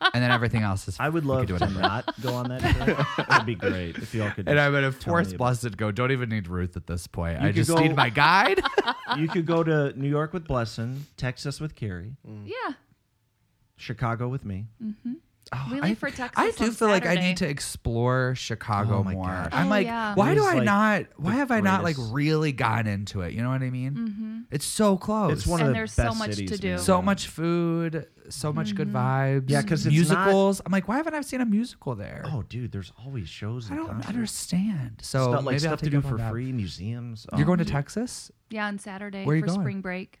and 0.00 0.22
then 0.22 0.30
everything 0.30 0.62
else 0.62 0.86
is. 0.88 0.96
I 1.00 1.08
would 1.08 1.24
love 1.24 1.40
could 1.40 1.48
do 1.48 1.58
to 1.58 1.64
whatever. 1.64 1.80
not 1.80 2.20
go 2.22 2.34
on 2.34 2.48
that 2.48 2.60
trip. 2.60 3.26
That'd 3.28 3.46
be 3.46 3.54
great 3.54 3.96
if 3.98 4.14
y'all 4.14 4.30
could. 4.30 4.48
And 4.48 4.58
I 4.60 4.68
would 4.68 4.76
gonna 4.82 4.92
tell 4.92 5.12
force 5.12 5.28
me 5.28 5.34
about- 5.36 5.44
Blessed 5.46 5.62
to 5.62 5.70
go. 5.70 5.90
Don't 5.90 6.10
even 6.12 6.28
need 6.28 6.48
Ruth 6.48 6.76
at 6.76 6.86
this 6.86 7.06
point. 7.06 7.40
You 7.40 7.44
I 7.46 7.48
could 7.50 7.56
just 7.56 7.70
go- 7.70 7.78
need 7.80 7.96
my 7.96 8.10
guide. 8.10 8.60
You 9.18 9.28
could 9.28 9.46
go 9.46 9.62
to 9.62 9.92
New 10.00 10.08
York 10.08 10.32
with 10.32 10.46
Blessing, 10.46 11.06
Texas 11.16 11.60
with 11.60 11.74
Carrie, 11.76 12.16
mm. 12.28 12.46
Yeah. 12.46 12.74
Chicago 13.76 14.28
with 14.28 14.44
me. 14.44 14.66
Mm-hmm. 14.82 15.12
Oh, 15.56 15.68
We 15.72 15.80
I, 15.80 15.88
leave 15.88 15.98
for 15.98 16.10
Texas 16.10 16.32
I 16.36 16.50
do 16.50 16.64
on 16.64 16.70
feel 16.72 16.88
like 16.88 17.06
I 17.06 17.14
need 17.14 17.36
to 17.38 17.48
explore 17.48 18.34
Chicago 18.34 18.98
Oh 18.98 19.04
more. 19.04 19.26
gosh. 19.26 19.48
I'm 19.52 19.66
Oh, 19.66 19.70
like, 19.70 19.86
yeah. 19.86 20.14
why 20.16 20.34
do 20.34 20.44
I 20.44 20.54
like 20.54 20.64
not? 20.64 21.04
Why 21.16 21.32
the 21.32 21.36
have 21.38 21.50
I 21.52 21.60
not 21.60 21.84
like 21.84 21.96
really 22.10 22.50
gotten 22.52 22.86
into 22.86 23.20
it? 23.20 23.32
You 23.34 23.42
know 23.42 23.50
what 23.50 23.62
I 23.62 23.70
mean? 23.70 23.92
Mm-hmm. 23.92 24.40
It's 24.50 24.64
so 24.66 24.96
close. 24.96 25.32
It's 25.32 25.46
one 25.46 25.60
And 25.60 25.68
of 25.68 25.74
the 25.74 25.78
there's 25.78 25.92
so 25.92 26.04
best 26.04 26.18
much 26.18 26.36
to 26.36 26.58
do. 26.58 26.78
so 26.78 27.00
much 27.00 27.28
food, 27.28 28.06
so 28.30 28.52
much 28.52 28.74
good 28.74 28.88
Mm-hmm. 28.88 28.96
vibes. 28.96 29.44
Yeah, 29.50 29.62
because 29.62 29.86
musicals. 29.86 30.60
I'm 30.66 30.72
like, 30.72 30.88
why 30.88 30.96
haven't 30.96 31.14
I 31.14 31.20
seen 31.20 31.40
a 31.40 31.46
musical 31.46 31.94
there? 31.94 32.22
Oh, 32.26 32.42
dude, 32.48 32.72
there's 32.72 32.92
always 33.04 33.28
shows. 33.28 33.70
I 33.70 33.74
And 33.74 33.78
don't 33.78 33.86
concerts. 33.92 34.08
understand. 34.08 35.00
So 35.02 35.22
stuff, 35.22 35.34
like 35.34 35.44
maybe 35.44 35.54
I'll 35.54 35.58
stuff 35.60 35.78
to 35.80 35.84
take 35.84 35.92
do 35.92 36.00
for 36.00 36.18
free, 36.30 36.52
museums. 36.52 37.26
You're 37.32 37.42
Oh, 37.42 37.44
going 37.46 37.58
to. 37.58 37.64
Texas? 37.64 38.30
Yeah, 38.50 38.66
on 38.66 38.78
Saturday 38.78 39.24
Where 39.24 39.40
for 39.40 39.48
spring 39.48 39.80
break. 39.80 40.20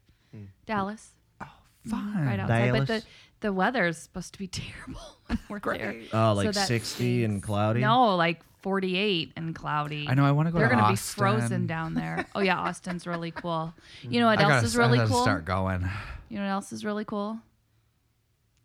Dallas. 0.66 1.10
Oh, 1.40 1.46
fun. 1.88 2.26
Right 2.26 2.40
outside. 2.40 2.72
But 2.72 2.80
the 2.86 2.86
Dallas? 2.86 3.04
The 3.44 3.52
weather's 3.52 3.98
supposed 3.98 4.32
to 4.32 4.38
be 4.38 4.46
terrible 4.48 5.00
when 5.26 5.38
we're 5.50 5.60
there. 5.60 5.94
Oh, 6.14 6.32
like 6.32 6.52
that 6.52 6.66
60 6.66 7.24
and 7.24 7.42
cloudy. 7.42 7.80
No, 7.80 8.16
like 8.16 8.40
48 8.62 9.32
and 9.36 9.54
cloudy. 9.54 10.06
I 10.08 10.14
know. 10.14 10.24
I 10.24 10.32
want 10.32 10.48
to 10.48 10.52
go 10.52 10.58
They're 10.58 10.70
to 10.70 10.74
gonna 10.76 10.92
be 10.92 10.96
frozen 10.96 11.66
down 11.66 11.92
there. 11.92 12.24
Oh 12.34 12.40
yeah, 12.40 12.58
Austin's 12.58 13.06
really 13.06 13.30
cool. 13.32 13.74
You 14.02 14.20
know 14.20 14.26
what 14.26 14.38
I 14.38 14.44
else 14.44 14.50
gotta, 14.52 14.66
is 14.66 14.76
really 14.78 14.96
cool? 14.96 15.02
I 15.02 15.04
gotta 15.04 15.12
cool? 15.12 15.22
Start 15.24 15.44
going. 15.44 15.90
You 16.30 16.38
know 16.38 16.44
what 16.44 16.50
else 16.52 16.72
is 16.72 16.86
really 16.86 17.04
cool? 17.04 17.38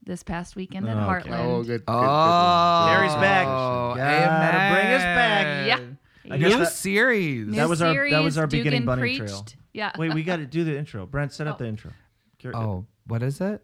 This 0.05 0.23
past 0.23 0.55
weekend 0.55 0.87
in 0.87 0.97
Okay. 0.97 1.29
Heartland. 1.29 1.39
Oh, 1.45 1.57
good. 1.61 1.67
good, 1.67 1.85
good 1.85 1.93
Oh, 1.93 2.85
one. 2.87 2.95
Carrie's 2.95 3.13
back. 3.15 3.47
Oh, 3.47 3.93
Gotta 3.97 4.73
bring 4.73 4.93
us 4.93 5.03
back. 5.03 5.67
Yeah. 5.67 5.79
I 6.33 6.37
New 6.37 6.57
that- 6.59 6.71
series. 6.71 7.47
New 7.47 7.55
That 7.57 7.67
was 7.67 7.81
our- 7.81 7.89
that 7.89 7.93
series, 7.95 8.23
was 8.23 8.37
our 8.37 8.47
beginning 8.47 8.85
bunny 8.85 9.01
preached. 9.01 9.19
trail. 9.27 9.45
Yeah. 9.73 9.91
Wait, 9.97 10.13
we 10.13 10.23
got 10.23 10.37
to 10.37 10.45
do 10.57 10.63
the 10.63 10.77
intro. 10.77 11.05
Brent, 11.05 11.33
set 11.33 11.47
up 11.47 11.55
Oh. 11.55 11.63
the 11.63 11.67
intro. 11.67 11.91
Carrie- 12.39 12.55
Oh, 12.55 12.85
what 13.05 13.21
is 13.21 13.41
it? 13.41 13.61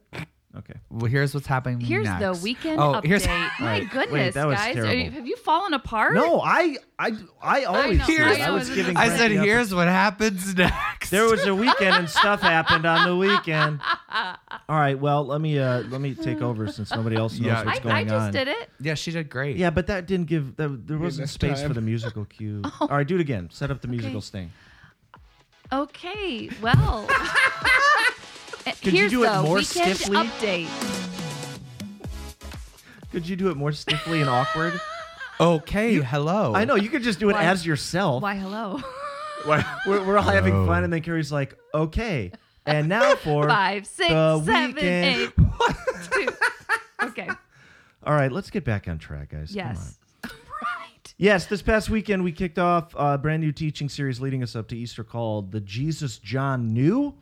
Okay. 0.58 0.76
Well, 0.90 1.12
here's 1.12 1.34
what's 1.34 1.48
happening. 1.48 1.82
Here's 1.82 2.08
the 2.08 2.40
weekend 2.42 2.80
oh, 2.80 2.94
update. 2.94 3.06
Here's, 3.06 3.28
My 3.28 3.50
Right. 3.60 3.90
Goodness, 3.90 4.36
that 4.36 4.48
was 4.48 4.56
guys, 4.58 4.78
Are 4.78 4.94
you- 4.96 5.12
have 5.12 5.28
you 5.28 5.36
fallen 5.36 5.74
apart? 5.74 6.14
No, 6.14 6.40
I, 6.42 6.78
I, 6.98 7.12
I 7.42 7.64
always. 7.66 8.00
know, 8.00 8.06
do 8.06 8.24
I 8.24 8.32
it. 8.34 8.42
I 8.42 8.52
was 8.52 8.70
giving. 8.70 8.96
I 8.98 9.10
said, 9.10 9.32
the 9.32 9.40
up- 9.40 9.46
here's 9.46 9.74
what 9.74 9.88
happens 9.88 10.56
next. 10.58 11.10
There 11.10 11.26
was 11.30 11.46
a 11.46 11.54
weekend 11.54 11.96
and 11.96 12.10
stuff 12.10 12.42
happened 12.42 12.86
on 12.86 13.08
the 13.08 13.16
weekend. 13.18 13.82
All 14.10 14.36
right, 14.70 14.98
well, 14.98 15.26
let 15.26 15.42
me 15.42 15.60
uh 15.60 15.82
let 15.90 16.00
me 16.00 16.16
take 16.16 16.42
over 16.42 16.68
since 16.72 16.92
nobody 16.92 17.16
else 17.18 17.34
knows 17.34 17.46
Yeah. 17.48 17.64
what's 17.66 17.80
I, 17.80 17.84
going 17.84 17.96
on. 17.96 18.02
I 18.02 18.04
just 18.06 18.26
on. 18.28 18.32
did 18.32 18.48
it. 18.48 18.70
yeah, 18.80 18.94
she 18.94 19.12
did 19.12 19.30
great. 19.30 19.58
Yeah, 19.58 19.72
but 19.72 19.88
that 19.88 20.08
didn't 20.08 20.28
give. 20.28 20.56
That, 20.56 20.88
there 20.88 20.98
wasn't 20.98 21.24
enough 21.24 21.32
space 21.32 21.62
for 21.62 21.74
the 21.74 21.82
musical 21.82 22.24
cue. 22.26 22.62
All 22.80 22.88
right, 22.88 23.06
do 23.08 23.16
it 23.16 23.22
again. 23.22 23.50
Set 23.52 23.72
up 23.72 23.82
the 23.82 23.88
musical 23.90 24.22
sting. 24.22 24.52
Okay, 25.74 26.50
well. 26.62 27.08
Could 28.66 28.86
you 28.86 28.92
Here's 28.92 29.12
do 29.12 29.24
it 29.24 29.42
more 29.42 29.56
weekend 29.58 29.96
stiffly? 29.98 30.18
update. 30.18 30.68
Could 33.12 33.28
you 33.28 33.36
do 33.36 33.50
it 33.50 33.58
more 33.58 33.72
stiffly 33.72 34.22
and 34.22 34.30
awkward? 34.30 34.80
Okay, 35.40 35.96
hello. 36.02 36.54
I 36.56 36.66
know 36.66 36.76
you 36.76 36.90
could 36.90 37.04
just 37.04 37.20
do 37.20 37.30
it 37.30 37.34
Why- 37.34 37.44
as 37.44 37.66
yourself. 37.66 38.22
Why, 38.24 38.36
hello. 38.36 38.82
We're, 39.46 39.64
we're 39.86 40.18
all 40.18 40.24
having 40.24 40.56
Oh. 40.56 40.66
fun, 40.66 40.84
and 40.84 40.92
then 40.92 41.02
Carrie's 41.04 41.32
like, 41.32 41.56
"Okay, 41.72 42.32
and 42.66 42.90
now 42.90 43.14
for 43.24 43.48
Five, 43.48 43.86
six, 43.86 44.10
the 44.10 44.40
seven, 44.44 44.74
weekend. 44.74 45.22
eight, 45.22 45.32
two. 46.12 46.28
Okay. 47.04 47.30
All 48.04 48.14
right, 48.14 48.32
let's 48.32 48.50
get 48.50 48.64
back 48.64 48.88
on 48.88 48.98
track, 48.98 49.30
guys. 49.30 49.54
Come 49.56 49.68
on. 49.68 49.76
Yes. 49.76 49.98
right. 50.24 51.14
Yes, 51.18 51.46
this 51.46 51.62
past 51.62 51.92
weekend 51.92 52.24
we 52.24 52.32
kicked 52.32 52.58
off 52.58 52.96
a 52.96 53.20
brand 53.20 53.44
new 53.44 53.52
teaching 53.52 53.88
series 53.88 54.20
leading 54.20 54.42
us 54.42 54.56
up 54.56 54.68
to 54.70 54.76
Easter 54.78 55.04
called 55.04 55.52
The 55.52 55.62
Jesus 55.62 56.18
John 56.18 56.74
Knew. 56.74 57.14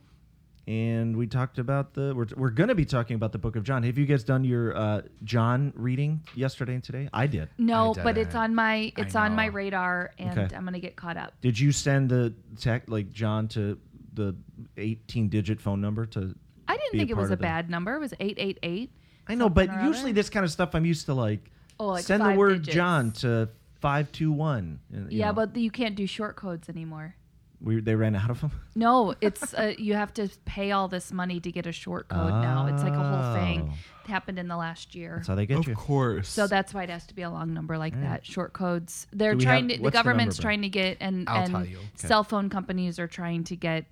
And 0.66 1.18
we 1.18 1.28
talked 1.28 1.60
about 1.60 1.94
the, 1.94 2.14
we're, 2.16 2.28
we're 2.38 2.50
going 2.50 2.70
to 2.70 2.76
be 2.76 2.86
talking 2.86 3.16
about 3.16 3.34
the 3.34 3.38
book 3.38 3.58
of 3.58 3.64
John. 3.64 3.84
Have 3.84 3.98
you 3.98 4.06
guys 4.06 4.24
done 4.24 4.46
your 4.46 4.76
uh, 4.78 5.02
John 5.26 5.74
reading 5.76 6.22
yesterday 6.36 6.76
and 6.76 6.84
today? 6.84 7.10
I 7.12 7.28
did. 7.28 7.50
No, 7.58 7.92
I 7.92 8.02
but 8.04 8.16
didn't. 8.16 8.28
it's 8.28 8.36
on 8.36 8.56
my 8.56 8.94
it's 8.98 9.16
on 9.16 9.36
my 9.36 9.48
radar, 9.48 10.12
and 10.18 10.40
Okay. 10.40 10.56
I'm 10.56 10.64
gonna 10.64 10.80
get 10.80 10.96
caught 10.96 11.18
up. 11.18 11.34
Did 11.42 11.60
you 11.60 11.74
send 11.74 12.10
the 12.10 12.34
tech, 12.58 12.84
like 12.88 13.12
John, 13.12 13.50
to 13.50 13.78
the 14.14 14.36
18 14.78 15.28
digit 15.28 15.60
phone 15.60 15.82
number 15.82 16.06
to. 16.06 16.34
I 16.68 16.78
didn't 16.78 16.92
be 16.94 16.98
a 16.98 17.02
think 17.02 17.10
it 17.10 17.18
was 17.18 17.28
a 17.32 17.36
the- 17.36 17.42
bad 17.42 17.70
number. 17.70 17.96
It 17.96 18.00
was 18.00 18.14
eight 18.22 18.36
eight 18.38 18.60
eight. 18.64 18.92
I 19.28 19.36
know, 19.36 19.50
but 19.50 19.70
usually 19.84 20.12
other? 20.12 20.14
this 20.14 20.30
kind 20.30 20.46
of 20.46 20.52
stuff 20.52 20.76
I'm 20.76 20.86
used 20.86 21.08
to 21.08 21.14
like, 21.14 21.50
Oh, 21.80 21.88
like 21.88 22.04
send 22.06 22.24
the 22.24 22.32
word 22.36 22.60
digits. 22.60 22.76
John 22.76 23.12
to 23.14 23.50
521. 23.82 24.80
Yeah, 25.10 25.28
know. 25.28 25.34
but 25.34 25.56
you 25.58 25.72
can't 25.72 25.96
do 25.96 26.08
short 26.08 26.36
codes 26.36 26.70
anymore. 26.70 27.16
We 27.64 27.80
they 27.80 27.96
ran 27.96 28.16
out 28.16 28.30
of 28.30 28.42
them. 28.42 28.52
No, 28.76 29.14
it's 29.22 29.54
uh, 29.54 29.74
you 29.78 29.94
have 29.94 30.14
to 30.16 30.28
pay 30.46 30.72
all 30.72 30.88
this 30.88 31.12
money 31.14 31.40
to 31.40 31.52
get 31.52 31.66
a 31.68 31.72
short 31.72 32.08
code 32.10 32.32
now. 32.32 32.68
It's 32.68 32.82
like 32.84 32.94
a 32.94 32.98
whole 33.04 33.36
thing. 33.36 33.70
Oh. 33.72 33.78
It 34.06 34.10
happened 34.10 34.38
in 34.40 34.48
the 34.50 34.58
last 34.58 34.96
year. 34.96 35.14
That's 35.18 35.28
how 35.30 35.36
they 35.36 35.46
get 35.46 35.66
you. 35.68 35.76
course. 35.76 36.28
So 36.28 36.48
that's 36.48 36.74
why 36.74 36.84
it 36.84 36.90
has 36.90 37.06
to 37.08 37.14
be 37.16 37.22
a 37.22 37.30
long 37.30 37.54
number 37.54 37.78
like 37.78 38.00
that. 38.02 38.26
Short 38.26 38.52
codes. 38.52 39.08
They're 39.14 39.36
trying 39.36 39.70
have- 39.70 39.72
to. 39.74 39.78
The 39.78 39.84
what's 39.84 39.94
the 39.94 39.98
government's 40.00 40.38
number, 40.38 40.42
trying 40.42 40.62
to 40.64 40.70
get 40.70 40.98
and 41.00 41.30
I'll 41.30 41.44
and 41.44 41.52
tell 41.52 41.66
you. 41.66 41.78
cell 41.96 42.24
phone 42.24 42.50
companies 42.50 43.00
are 43.00 43.08
trying 43.08 43.44
to 43.46 43.56
get 43.56 43.86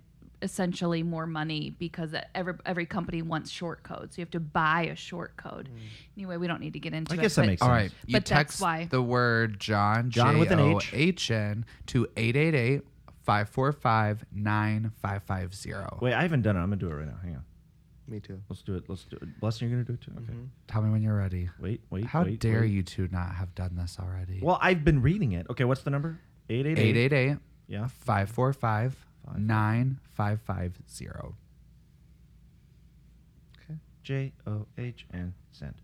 essentially 0.43 1.03
more 1.03 1.27
money 1.27 1.75
because 1.77 2.15
every 2.33 2.55
every 2.65 2.85
company 2.87 3.21
wants 3.21 3.51
short 3.51 3.83
codes. 3.83 4.17
You 4.17 4.23
have 4.23 4.31
to 4.31 4.39
buy 4.39 4.87
a 4.91 4.95
short 4.95 5.37
code. 5.37 5.69
Anyway, 6.17 6.37
we 6.37 6.47
don't 6.47 6.59
need 6.59 6.73
to 6.73 6.79
get 6.79 6.93
into 6.93 7.13
it. 7.13 7.17
I 7.17 7.19
it. 7.19 7.21
guess 7.21 7.35
that 7.35 7.41
but- 7.43 7.47
makes 7.47 7.61
sense. 7.61 7.69
right, 7.69 7.91
you 8.07 8.13
But 8.13 8.25
that's 8.25 8.29
text 8.29 8.61
why. 8.61 8.87
the 8.89 9.01
word 9.03 9.59
John, 9.59 10.09
John 10.09 10.39
with 10.39 10.49
an 10.51 10.59
H. 10.59 10.89
J-O-H-N, 10.91 11.65
to 11.87 12.07
888 12.17 12.81
545 13.23 14.25
9550. 14.31 15.99
Wait, 16.01 16.13
I 16.13 16.21
haven't 16.21 16.41
done 16.41 16.55
it. 16.55 16.59
I'm 16.59 16.65
gonna 16.65 16.77
do 16.77 16.89
it 16.89 16.93
right 16.93 17.07
now. 17.07 17.17
Hang 17.21 17.35
on. 17.35 17.43
Me 18.07 18.19
too. 18.19 18.41
Let's 18.49 18.61
do 18.61 18.75
it. 18.75 18.83
Let's 18.89 19.05
do 19.05 19.17
it. 19.21 19.39
Blessing, 19.39 19.69
you're 19.69 19.77
gonna 19.77 19.85
do 19.85 19.93
it 19.93 20.01
too. 20.01 20.11
Okay. 20.17 20.33
Mm-hmm. 20.33 20.45
Tell 20.67 20.81
me 20.81 20.89
when 20.89 21.01
you're 21.01 21.15
ready. 21.15 21.49
Wait, 21.59 21.81
wait. 21.89 22.05
How 22.05 22.23
wait, 22.23 22.39
dare 22.39 22.61
wait. 22.61 22.71
you 22.71 22.83
two 22.83 23.07
not 23.11 23.35
have 23.35 23.55
done 23.55 23.75
this 23.75 23.97
already? 23.99 24.39
Well, 24.41 24.57
I've 24.61 24.83
been 24.83 25.01
reading 25.01 25.31
it. 25.33 25.47
Okay, 25.49 25.63
what's 25.63 25.81
the 25.81 25.91
number? 25.91 26.19
Eight 26.49 26.65
eight 26.65 26.77
eight. 26.77 26.97
888 26.97 27.37
Yeah. 27.67 27.87
545 27.87 29.05
9550. 29.37 31.35
J 34.03 34.33
O 34.47 34.65
H 34.77 35.05
N 35.13 35.33
send. 35.51 35.75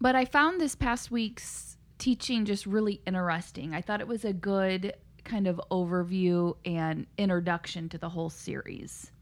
But 0.00 0.14
I 0.14 0.24
found 0.24 0.60
this 0.60 0.74
past 0.74 1.10
week's 1.10 1.76
teaching 2.00 2.44
just 2.44 2.66
really 2.66 3.00
interesting. 3.06 3.74
I 3.74 3.82
thought 3.82 4.00
it 4.00 4.08
was 4.08 4.24
a 4.24 4.32
good 4.32 4.94
kind 5.22 5.46
of 5.46 5.60
overview 5.70 6.56
and 6.64 7.06
introduction 7.16 7.88
to 7.90 7.98
the 7.98 8.08
whole 8.08 8.30
series. 8.30 9.12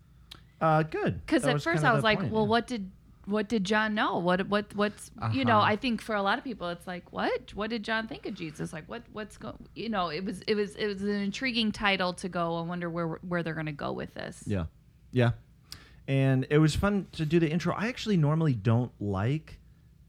Uh, 0.60 0.82
good. 0.84 1.20
Because 1.26 1.44
at 1.44 1.60
first 1.60 1.84
I 1.84 1.92
was 1.92 2.02
like, 2.02 2.20
point, 2.20 2.32
well, 2.32 2.44
yeah. 2.44 2.48
what 2.48 2.66
did 2.66 2.90
what 3.26 3.48
did 3.48 3.64
John 3.64 3.94
know? 3.94 4.18
What 4.18 4.48
what 4.48 4.74
what's 4.74 5.10
you 5.32 5.44
know? 5.44 5.58
Uh-huh. 5.58 5.72
I 5.72 5.76
think 5.76 6.00
for 6.00 6.14
a 6.14 6.22
lot 6.22 6.38
of 6.38 6.44
people, 6.44 6.68
it's 6.68 6.86
like, 6.86 7.12
what 7.12 7.54
what 7.54 7.68
did 7.70 7.82
John 7.82 8.08
think 8.08 8.24
of 8.26 8.34
Jesus? 8.34 8.72
Like, 8.72 8.88
what 8.88 9.02
what's 9.12 9.36
going? 9.36 9.68
You 9.74 9.90
know, 9.90 10.08
it 10.08 10.24
was 10.24 10.40
it 10.46 10.54
was 10.54 10.74
it 10.76 10.86
was 10.86 11.02
an 11.02 11.10
intriguing 11.10 11.70
title 11.70 12.14
to 12.14 12.28
go. 12.28 12.56
I 12.56 12.62
wonder 12.62 12.88
where 12.88 13.06
where 13.06 13.42
they're 13.42 13.54
going 13.54 13.66
to 13.66 13.72
go 13.72 13.92
with 13.92 14.14
this. 14.14 14.42
Yeah, 14.46 14.64
yeah. 15.12 15.32
And 16.08 16.46
it 16.48 16.58
was 16.58 16.74
fun 16.74 17.06
to 17.12 17.26
do 17.26 17.38
the 17.38 17.50
intro. 17.50 17.74
I 17.74 17.88
actually 17.88 18.16
normally 18.16 18.54
don't 18.54 18.92
like 18.98 19.58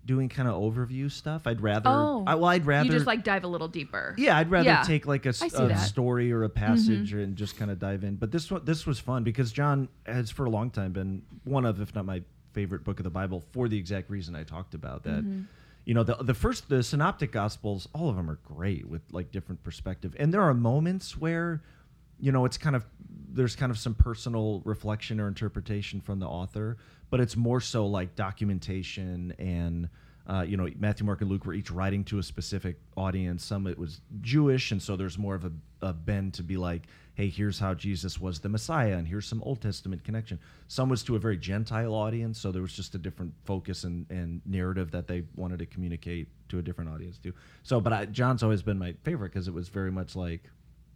doing 0.05 0.29
kind 0.29 0.47
of 0.47 0.55
overview 0.55 1.11
stuff. 1.11 1.45
I'd 1.45 1.61
rather. 1.61 1.89
Oh, 1.89 2.23
I, 2.25 2.35
well, 2.35 2.45
I'd 2.45 2.65
rather. 2.65 2.85
you 2.85 2.91
just 2.91 3.05
like 3.05 3.23
dive 3.23 3.43
a 3.43 3.47
little 3.47 3.67
deeper. 3.67 4.15
Yeah, 4.17 4.37
I'd 4.37 4.49
rather 4.49 4.65
Yeah. 4.69 4.81
take 4.83 5.05
like 5.05 5.25
a, 5.25 5.29
s- 5.29 5.41
I 5.41 5.47
see 5.49 5.57
a. 5.57 5.67
Mm-hmm. 5.69 5.77
story 5.79 6.31
or 6.31 6.43
a 6.43 6.49
passage 6.49 7.13
and 7.13 7.35
just 7.35 7.57
kind 7.57 7.69
of 7.69 7.79
dive 7.79 8.03
in. 8.03 8.15
But 8.15 8.31
this 8.31 8.49
one, 8.49 8.65
this 8.65 8.85
was 8.85 8.99
fun 8.99 9.23
because 9.23 9.51
John 9.51 9.87
has 10.05 10.29
for 10.31 10.45
a 10.45 10.49
long 10.49 10.71
time 10.71 10.93
been 10.93 11.21
one 11.43 11.65
of, 11.65 11.79
if 11.81 11.93
not 11.93 12.05
my 12.05 12.23
favorite 12.53 12.83
book 12.83 12.99
of 12.99 13.03
the 13.03 13.09
Bible, 13.11 13.43
for 13.51 13.67
the 13.69 13.77
exact 13.77 14.09
reason 14.09 14.35
I 14.35 14.43
talked 14.43 14.73
about 14.73 15.03
that. 15.03 15.23
Mm-hmm. 15.23 15.41
You 15.85 15.93
know, 15.95 16.03
the 16.03 16.15
the 16.21 16.33
first 16.33 16.69
the 16.69 16.83
synoptic 16.83 17.31
gospels, 17.31 17.87
all 17.93 18.09
of 18.09 18.15
them 18.15 18.29
are 18.29 18.39
great 18.43 18.87
with 18.87 19.01
like 19.11 19.31
different 19.31 19.63
perspective, 19.63 20.15
and 20.19 20.31
there 20.33 20.41
are 20.43 20.53
moments 20.53 21.17
where, 21.17 21.61
you 22.19 22.31
know, 22.31 22.45
it's 22.45 22.57
kind 22.57 22.75
of 22.75 22.85
there's 23.31 23.55
kind 23.55 23.71
of 23.71 23.77
some 23.77 23.93
personal 23.93 24.61
reflection 24.65 25.19
or 25.19 25.27
interpretation 25.27 26.01
from 26.01 26.19
the 26.19 26.25
author, 26.25 26.77
but 27.09 27.19
it's 27.19 27.35
more 27.35 27.61
so 27.61 27.85
like 27.85 28.15
documentation 28.15 29.33
and 29.37 29.89
uh, 30.27 30.43
you 30.43 30.57
know 30.57 30.69
Matthew, 30.77 31.05
Mark, 31.05 31.21
and 31.21 31.29
Luke 31.29 31.45
were 31.45 31.53
each 31.53 31.71
writing 31.71 32.03
to 32.05 32.19
a 32.19 32.23
specific 32.23 32.77
audience. 32.95 33.43
Some 33.43 33.65
it 33.65 33.77
was 33.77 34.01
Jewish, 34.21 34.71
and 34.71 34.81
so 34.81 34.95
there's 34.95 35.17
more 35.17 35.33
of 35.33 35.45
a, 35.45 35.51
a 35.81 35.91
bend 35.91 36.35
to 36.35 36.43
be 36.43 36.55
like, 36.55 36.83
hey, 37.15 37.29
here's 37.29 37.57
how 37.57 37.73
Jesus 37.73 38.19
was 38.19 38.39
the 38.39 38.49
Messiah, 38.49 38.95
and 38.95 39.07
here's 39.07 39.25
some 39.25 39.41
Old 39.41 39.59
Testament 39.59 40.03
connection. 40.03 40.39
Some 40.67 40.87
was 40.87 41.01
to 41.03 41.15
a 41.15 41.19
very 41.19 41.35
Gentile 41.35 41.95
audience, 41.95 42.39
so 42.39 42.51
there 42.51 42.61
was 42.61 42.73
just 42.73 42.93
a 42.93 42.99
different 42.99 43.33
focus 43.43 43.85
and, 43.85 44.05
and 44.11 44.41
narrative 44.45 44.91
that 44.91 45.07
they 45.07 45.23
wanted 45.35 45.59
to 45.59 45.65
communicate 45.65 46.27
to 46.49 46.59
a 46.59 46.61
different 46.61 46.91
audience 46.91 47.17
too. 47.17 47.33
So, 47.63 47.81
but 47.81 47.91
I, 47.91 48.05
John's 48.05 48.43
always 48.43 48.61
been 48.61 48.77
my 48.77 48.93
favorite 49.03 49.33
because 49.33 49.47
it 49.47 49.53
was 49.53 49.69
very 49.69 49.91
much 49.91 50.15
like. 50.15 50.49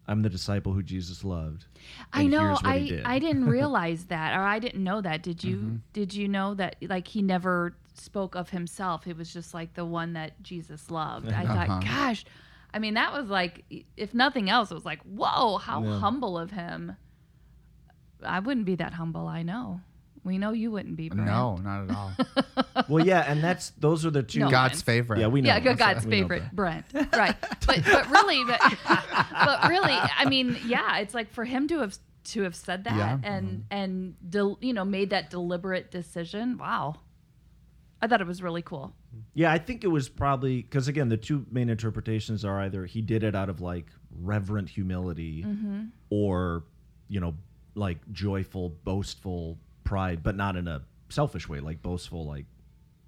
I'm 0.08 0.22
the 0.22 0.30
disciple 0.30 0.74
who 0.74 0.84
Jesus 0.84 1.24
loved. 1.24 1.66
I 2.12 2.28
know. 2.28 2.40
here's 2.48 2.64
what 2.64 2.76
he 2.76 2.86
I 2.86 2.88
did. 2.90 3.06
I 3.06 3.20
didn't 3.20 3.46
realize 3.60 4.06
that, 4.06 4.38
or 4.38 4.42
I 4.44 4.60
didn't 4.60 4.84
know 4.84 5.00
that. 5.02 5.24
Did 5.24 5.44
you? 5.44 5.56
Mm-hmm. 5.58 5.76
Did 5.94 6.14
you 6.14 6.28
know 6.28 6.54
that? 6.56 6.76
Like 6.82 7.08
he 7.08 7.22
never 7.22 7.76
spoke 7.94 8.36
of 8.36 8.50
himself. 8.50 9.04
He 9.06 9.14
was 9.14 9.32
just 9.32 9.54
like 9.54 9.76
the 9.76 9.86
one 9.86 10.14
that 10.14 10.42
Jesus 10.44 10.90
loved. 10.92 11.32
I 11.32 11.44
Uh-huh. 11.44 11.54
thought, 11.68 11.84
gosh, 11.86 12.26
I 12.74 12.80
mean, 12.80 12.96
that 12.96 13.14
was 13.14 13.30
like, 13.30 13.64
if 13.96 14.14
nothing 14.14 14.50
else, 14.50 14.72
it 14.72 14.74
was 14.74 14.86
like, 14.86 15.02
whoa, 15.04 15.58
how 15.58 15.84
Yeah. 15.84 16.00
humble 16.00 16.38
of 16.38 16.52
him. 16.52 16.98
I 18.24 18.40
wouldn't 18.40 18.66
be 18.66 18.76
that 18.76 18.94
humble. 18.94 19.28
I 19.28 19.44
know. 19.44 19.82
We 20.24 20.38
know 20.38 20.52
you 20.52 20.72
wouldn't 20.72 20.96
be. 20.96 21.10
Brent. 21.10 21.26
No, 21.26 21.58
not 21.58 21.90
at 21.90 21.96
all. 21.96 22.12
well, 22.90 23.06
yeah, 23.06 23.26
and 23.28 23.44
that's 23.44 23.72
those 23.72 24.06
are 24.06 24.10
the 24.10 24.24
two. 24.24 24.40
No. 24.40 24.50
God's 24.50 24.74
Mine's- 24.74 24.82
favorite. 24.84 25.20
Yeah, 25.20 25.28
we 25.28 25.42
know. 25.42 25.48
Yeah, 25.48 25.60
that. 25.60 25.78
God's 25.78 26.06
We 26.06 26.12
know 26.12 26.18
favorite, 26.18 26.44
that. 26.44 26.56
Brent. 26.56 26.86
Right, 26.94 27.36
but 27.66 27.84
but 27.84 28.10
really, 28.10 28.44
but, 28.46 28.62
but 28.88 29.70
really, 29.70 29.94
I 29.94 30.26
mean, 30.30 30.58
yeah, 30.66 31.00
it's 31.00 31.14
like 31.14 31.32
for 31.32 31.44
him 31.44 31.68
to 31.68 31.80
have 31.80 31.98
to 32.26 32.44
have 32.44 32.56
said 32.56 32.86
that 32.86 32.96
Yeah. 32.96 33.20
and 33.24 33.48
mm-hmm. 33.48 33.62
and 33.70 34.30
del, 34.30 34.58
you 34.62 34.74
know 34.74 34.86
made 34.86 35.10
that 35.10 35.30
deliberate 35.30 35.92
decision. 35.92 36.58
Wow, 36.58 36.96
I 38.02 38.08
thought 38.08 38.22
it 38.22 38.28
was 38.28 38.42
really 38.42 38.62
cool. 38.62 38.96
Yeah, 39.34 39.52
I 39.52 39.58
think 39.58 39.84
it 39.84 39.88
was 39.88 40.08
probably 40.08 40.62
because 40.62 40.88
again, 40.88 41.10
the 41.10 41.18
two 41.18 41.46
main 41.52 41.70
interpretations 41.70 42.46
are 42.46 42.62
either 42.62 42.86
he 42.86 43.02
did 43.02 43.24
it 43.24 43.36
out 43.36 43.50
of 43.50 43.60
like 43.60 43.88
reverent 44.22 44.70
humility, 44.70 45.44
mm-hmm. 45.44 45.86
or 46.10 46.64
you 47.10 47.20
know, 47.20 47.36
like 47.76 48.00
joyful, 48.12 48.70
boastful 48.70 49.60
pride, 49.84 50.24
but 50.24 50.36
not 50.36 50.56
in 50.56 50.68
a 50.68 50.82
selfish 51.10 51.48
way, 51.50 51.60
like 51.60 51.82
boastful, 51.82 52.26
like 52.26 52.46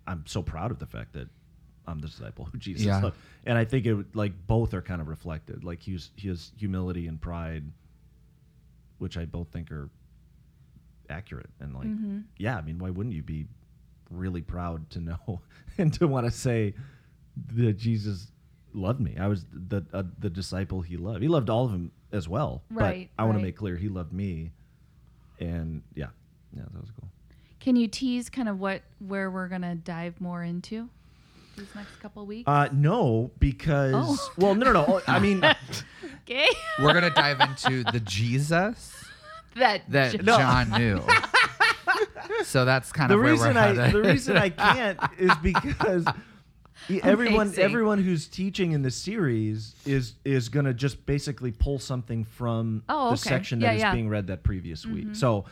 I'm 0.08 0.24
so 0.27 0.41
proud 0.44 0.72
of 0.72 0.79
the 0.79 0.86
fact 0.86 1.13
that 1.13 1.27
I'm 1.88 2.00
the 2.00 2.08
disciple 2.08 2.46
who 2.46 2.58
Jesus 2.67 2.86
Yeah. 2.86 3.01
loved. 3.01 3.17
And 3.48 3.58
I 3.60 3.65
think 3.65 3.86
it 3.86 4.15
like 4.15 4.34
both 4.48 4.74
are 4.74 4.82
kind 4.82 5.01
of 5.01 5.08
reflected, 5.08 5.63
like 5.63 5.82
he's 5.82 6.10
his 6.15 6.51
humility 6.58 7.05
and 7.08 7.22
pride, 7.22 7.63
which 8.98 9.17
I 9.17 9.25
both 9.25 9.50
think 9.50 9.72
are 9.72 9.89
accurate 11.10 11.50
and 11.60 11.75
like 11.75 11.88
yeah, 12.38 12.58
I 12.58 12.62
mean, 12.62 12.79
why 12.79 12.89
wouldn't 12.89 13.13
you 13.13 13.22
be 13.22 13.46
really 14.10 14.41
proud 14.41 14.89
to 14.91 15.00
know 15.00 15.41
and 15.77 15.94
to 15.94 16.08
want 16.08 16.25
to 16.25 16.32
say 16.32 16.74
that 17.53 17.77
Jesus 17.77 18.32
loved 18.74 19.00
me. 19.00 19.15
I 19.20 19.27
was 19.27 19.46
the 19.51 19.86
uh, 19.94 20.03
the 20.20 20.29
disciple 20.29 20.82
he 20.82 20.98
loved. 20.98 21.22
He 21.22 21.27
loved 21.27 21.50
all 21.50 21.65
of 21.65 21.72
them 21.72 21.91
as 22.12 22.27
well. 22.27 22.63
Right, 22.72 23.10
But 23.15 23.22
I 23.22 23.25
want 23.25 23.38
to 23.38 23.44
make 23.44 23.58
clear 23.58 23.75
he 23.77 23.89
loved 23.89 24.12
me. 24.13 24.51
And 25.39 25.84
yeah, 25.94 26.08
yeah, 26.56 26.64
that 26.72 26.82
was 26.82 26.92
cool. 27.00 27.10
Can 27.60 27.76
you 27.76 27.88
tease 27.88 28.30
kind 28.30 28.48
of 28.50 28.60
what 28.60 28.82
where 29.00 29.30
we're 29.32 29.48
gonna 29.48 29.76
dive 29.76 30.20
more 30.22 30.44
into 30.44 30.90
these 31.58 31.68
next 31.76 31.96
couple 32.00 32.26
weeks? 32.26 32.48
Uh, 32.48 32.70
no, 32.72 33.32
because 33.40 33.94
Oh. 33.96 34.34
well, 34.38 34.56
no, 34.56 34.72
no, 34.72 34.86
no. 34.86 35.02
I 35.08 35.20
mean, 35.20 35.44
okay, 36.22 36.48
We're 36.80 36.94
gonna 36.94 37.10
dive 37.10 37.40
into 37.42 37.84
the 37.92 38.00
Jesus 38.02 38.94
that 39.56 39.82
that 39.90 40.12
j- 40.12 40.18
John 40.20 40.70
knew. 40.72 41.02
so 42.44 42.66
that's 42.66 42.92
kind 42.92 43.10
the 43.10 43.16
of 43.16 43.22
where 43.22 43.32
reason 43.32 43.54
we're 43.56 43.60
I 43.60 43.74
headed. 43.74 43.92
the 43.94 44.02
reason 44.02 44.38
I 44.38 44.50
can't 44.50 45.00
is 45.18 45.32
because 45.42 46.06
e- 46.90 47.00
everyone 47.04 47.48
Amazing. 47.48 47.64
everyone 47.64 48.04
who's 48.04 48.28
teaching 48.28 48.74
in 48.74 48.82
the 48.82 48.92
series 48.92 49.76
is 49.86 50.14
is 50.26 50.50
going 50.50 50.66
to 50.66 50.74
just 50.74 51.06
basically 51.06 51.52
pull 51.52 51.80
something 51.80 52.24
from 52.26 52.84
Oh, 52.90 53.08
the 53.08 53.14
okay. 53.14 53.18
section 53.30 53.62
Yeah, 53.62 53.68
that 53.70 53.76
is 53.76 53.80
yeah. 53.82 53.88
Mm-hmm. 53.88 53.96
being 53.96 54.10
read 54.10 54.28
that 54.28 54.44
previous 54.44 54.86
week. 54.86 55.10
So 55.16 55.46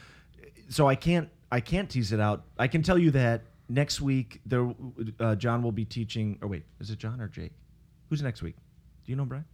so 0.70 0.88
I 0.88 0.96
can't 0.96 1.30
I 1.52 1.60
can't 1.60 1.90
tease 1.90 2.12
it 2.12 2.20
out. 2.20 2.46
I 2.58 2.68
can 2.68 2.82
tell 2.82 2.98
you 2.98 3.12
that 3.12 3.44
next 3.70 4.02
week 4.02 4.42
there 4.46 4.74
uh, 5.20 5.36
John 5.36 5.62
will 5.64 5.72
be 5.72 5.86
teaching 5.86 6.38
or 6.42 6.48
wait, 6.48 6.64
is 6.80 6.90
it 6.90 7.00
John 7.00 7.22
or 7.22 7.28
Jake? 7.28 7.54
Who's 8.10 8.22
next 8.22 8.42
week? 8.42 8.56
Do 9.06 9.12
you 9.12 9.16
know 9.16 9.26
Brian? 9.26 9.46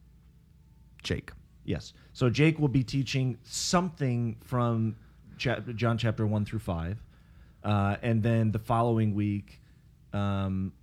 Jake. 1.03 1.31
Yes. 1.63 1.93
So 2.13 2.29
Jake 2.29 2.59
will 2.59 2.67
be 2.67 2.83
teaching 2.83 3.37
something 3.43 4.37
from 4.43 4.95
chap- 5.37 5.67
John 5.75 5.97
chapter 5.97 6.25
one 6.25 6.45
through 6.45 6.59
five, 6.59 7.01
uh, 7.63 7.97
and 8.01 8.23
then 8.23 8.51
the 8.51 8.59
following 8.59 9.13
week, 9.13 9.61
um, 10.13 10.73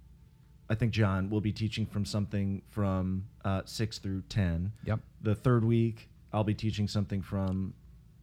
I 0.70 0.74
think 0.74 0.92
John 0.92 1.28
will 1.28 1.40
be 1.40 1.52
teaching 1.52 1.86
from 1.86 2.04
something 2.04 2.62
from 2.70 3.26
uh, 3.44 3.62
six 3.64 3.98
through 3.98 4.22
ten. 4.28 4.72
Yep. 4.84 5.00
The 5.22 5.34
third 5.34 5.64
week, 5.64 6.08
I'll 6.32 6.44
be 6.44 6.54
teaching 6.54 6.88
something 6.88 7.22
from 7.22 7.74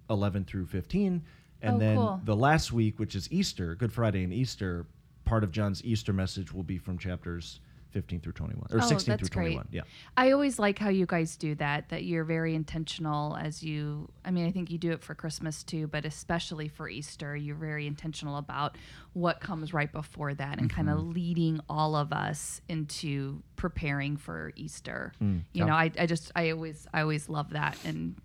eleven 0.10 0.44
through 0.46 0.68
fifteen, 0.68 1.24
and 1.64 1.78
Oh, 1.78 1.80
then 1.80 1.96
cool. 1.98 2.22
the 2.24 2.36
last 2.36 2.72
week, 2.72 3.00
which 3.00 3.16
is 3.16 3.32
Easter, 3.32 3.74
Good 3.74 3.92
Friday 3.92 4.24
and 4.24 4.34
Easter, 4.34 4.86
part 5.26 5.44
of 5.44 5.52
John's 5.52 5.84
Easter 5.84 6.14
message 6.14 6.54
will 6.54 6.64
be 6.64 6.78
from 6.78 6.98
chapters 6.98 7.60
15 7.92 8.22
through 8.22 8.34
21 8.34 8.68
or 8.72 8.80
Oh, 8.84 8.88
16 8.88 9.12
that's 9.12 9.30
through 9.30 9.44
great. 9.44 9.54
21. 9.54 9.68
Yeah. 9.72 9.82
I 10.18 10.32
always 10.32 10.58
like 10.58 10.80
how 10.80 10.90
you 10.90 11.06
guys 11.06 11.38
do 11.38 11.54
that, 11.56 11.90
that 11.90 12.04
you're 12.04 12.24
very 12.24 12.56
intentional 12.56 13.38
as 13.38 13.64
you, 13.64 14.10
I 14.26 14.32
mean, 14.32 14.48
I 14.48 14.52
think 14.52 14.72
you 14.72 14.80
do 14.80 14.92
it 14.92 15.04
for 15.04 15.14
Christmas 15.14 15.64
too, 15.64 15.88
but 15.88 16.04
especially 16.04 16.68
for 16.68 16.90
Easter, 16.90 17.36
you're 17.36 17.56
very 17.56 17.86
intentional 17.86 18.38
about 18.38 18.78
what 19.14 19.40
comes 19.40 19.74
right 19.74 19.92
before 19.92 20.34
that 20.34 20.60
and 20.60 20.70
kind 20.70 20.90
of 20.90 20.98
mm-hmm. 20.98 21.12
leading 21.12 21.60
all 21.70 21.96
of 21.96 22.12
us 22.12 22.62
into 22.68 23.44
preparing 23.56 24.18
for 24.18 24.52
Easter. 24.56 25.14
Mm, 25.22 25.44
you 25.54 25.64
know, 25.64 25.74
I, 25.74 25.92
I 25.98 26.08
just, 26.08 26.32
I 26.36 26.50
always, 26.50 26.88
I 26.94 27.02
always 27.02 27.30
love 27.30 27.52
that. 27.52 27.78
And 27.86 28.16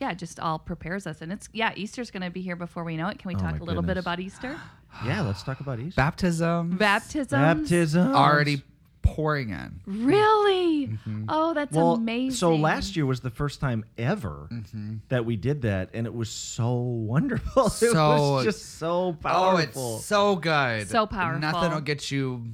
yeah, 0.00 0.14
just 0.14 0.38
all 0.40 0.58
prepares 0.58 1.06
us. 1.06 1.20
And 1.22 1.32
it's, 1.32 1.48
yeah, 1.52 1.72
Easter's 1.74 2.10
going 2.10 2.22
to 2.22 2.30
be 2.30 2.40
here 2.40 2.56
before 2.56 2.84
we 2.84 2.96
know 2.96 3.08
it. 3.08 3.18
Can 3.18 3.28
we 3.28 3.34
Oh 3.34 3.38
talk 3.38 3.52
my 3.52 3.58
a 3.58 3.62
little 3.64 3.82
bit 3.82 3.88
goodness. 3.96 4.04
about 4.04 4.20
Easter? 4.20 4.60
Yeah, 5.04 5.20
let's 5.20 5.42
talk 5.42 5.60
about 5.60 5.78
Easter. 5.78 5.96
Baptism. 5.96 6.76
Baptism. 6.78 7.40
Baptism. 7.40 8.14
Already 8.14 8.62
pouring 9.02 9.50
in. 9.50 9.80
Really? 9.86 10.86
Mm-hmm. 10.88 11.24
Oh, 11.28 11.52
that's 11.52 11.76
Well, 11.76 11.92
amazing. 11.92 12.30
so 12.36 12.54
last 12.56 12.96
year 12.96 13.04
was 13.04 13.20
the 13.20 13.28
first 13.30 13.60
time 13.60 13.84
ever 13.98 14.48
mm-hmm. 14.50 14.96
that 15.10 15.26
we 15.26 15.36
did 15.36 15.62
that, 15.62 15.90
and 15.92 16.06
it 16.06 16.14
was 16.14 16.30
so 16.30 16.72
wonderful. 16.74 17.66
it 17.66 17.70
So- 17.72 17.92
was 18.32 18.44
just 18.44 18.78
so 18.78 19.12
powerful. 19.22 19.82
Oh, 19.82 19.96
it's 19.98 20.06
so 20.06 20.36
good. 20.36 20.88
So 20.88 21.06
powerful. 21.06 21.40
Nothing 21.40 21.72
will 21.72 21.80
get 21.82 22.10
you 22.10 22.46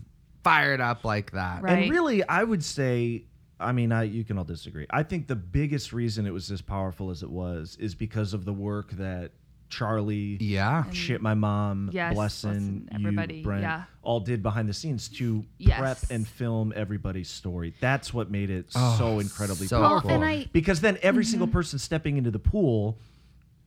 fired 0.43 0.81
up 0.81 1.05
like 1.05 1.31
that. 1.33 1.63
Right. 1.63 1.85
And 1.85 1.91
really, 1.91 2.27
I 2.29 2.43
would 2.43 2.65
say, 2.65 3.25
I 3.61 3.73
mean, 3.73 3.93
I, 3.93 4.05
you 4.05 4.25
can 4.25 4.37
all 4.39 4.45
disagree. 4.45 4.87
I 4.91 5.03
think 5.05 5.27
the 5.29 5.37
biggest 5.37 5.93
reason 5.93 6.27
it 6.27 6.33
was 6.33 6.51
as 6.51 6.61
powerful 6.61 7.11
as 7.11 7.23
it 7.23 7.31
was 7.31 7.77
is 7.81 7.95
because 7.95 8.35
of 8.35 8.45
the 8.45 8.53
work 8.53 8.91
that 8.93 9.31
Charlie, 9.71 10.37
Yeah. 10.41 10.89
Shit, 10.93 11.21
my 11.23 11.35
mom, 11.35 11.91
Yes, 11.93 12.15
Blessin, 12.15 12.55
Blessin, 12.55 12.81
you, 12.83 12.89
everybody, 13.09 13.43
Brent, 13.43 13.63
yeah. 13.63 13.85
all 14.03 14.21
did 14.21 14.43
behind 14.43 14.69
the 14.69 14.75
scenes 14.75 15.09
to 15.11 15.45
Yes. 15.59 15.79
prep 15.81 15.99
and 16.11 16.27
film 16.29 16.73
everybody's 16.77 17.29
story. 17.31 17.75
That's 17.81 18.13
what 18.15 18.31
made 18.31 18.51
it 18.51 18.67
Oh, 18.75 18.97
so 18.99 19.19
incredibly 19.19 19.67
so 19.67 19.81
powerful. 19.81 20.11
Well, 20.11 20.23
and 20.23 20.25
I- 20.25 20.47
because 20.53 20.81
then 20.81 20.99
every 21.03 21.25
Mm-hmm. 21.25 21.31
single 21.31 21.49
person 21.49 21.79
stepping 21.79 22.17
into 22.19 22.31
the 22.31 22.39
pool, 22.39 22.99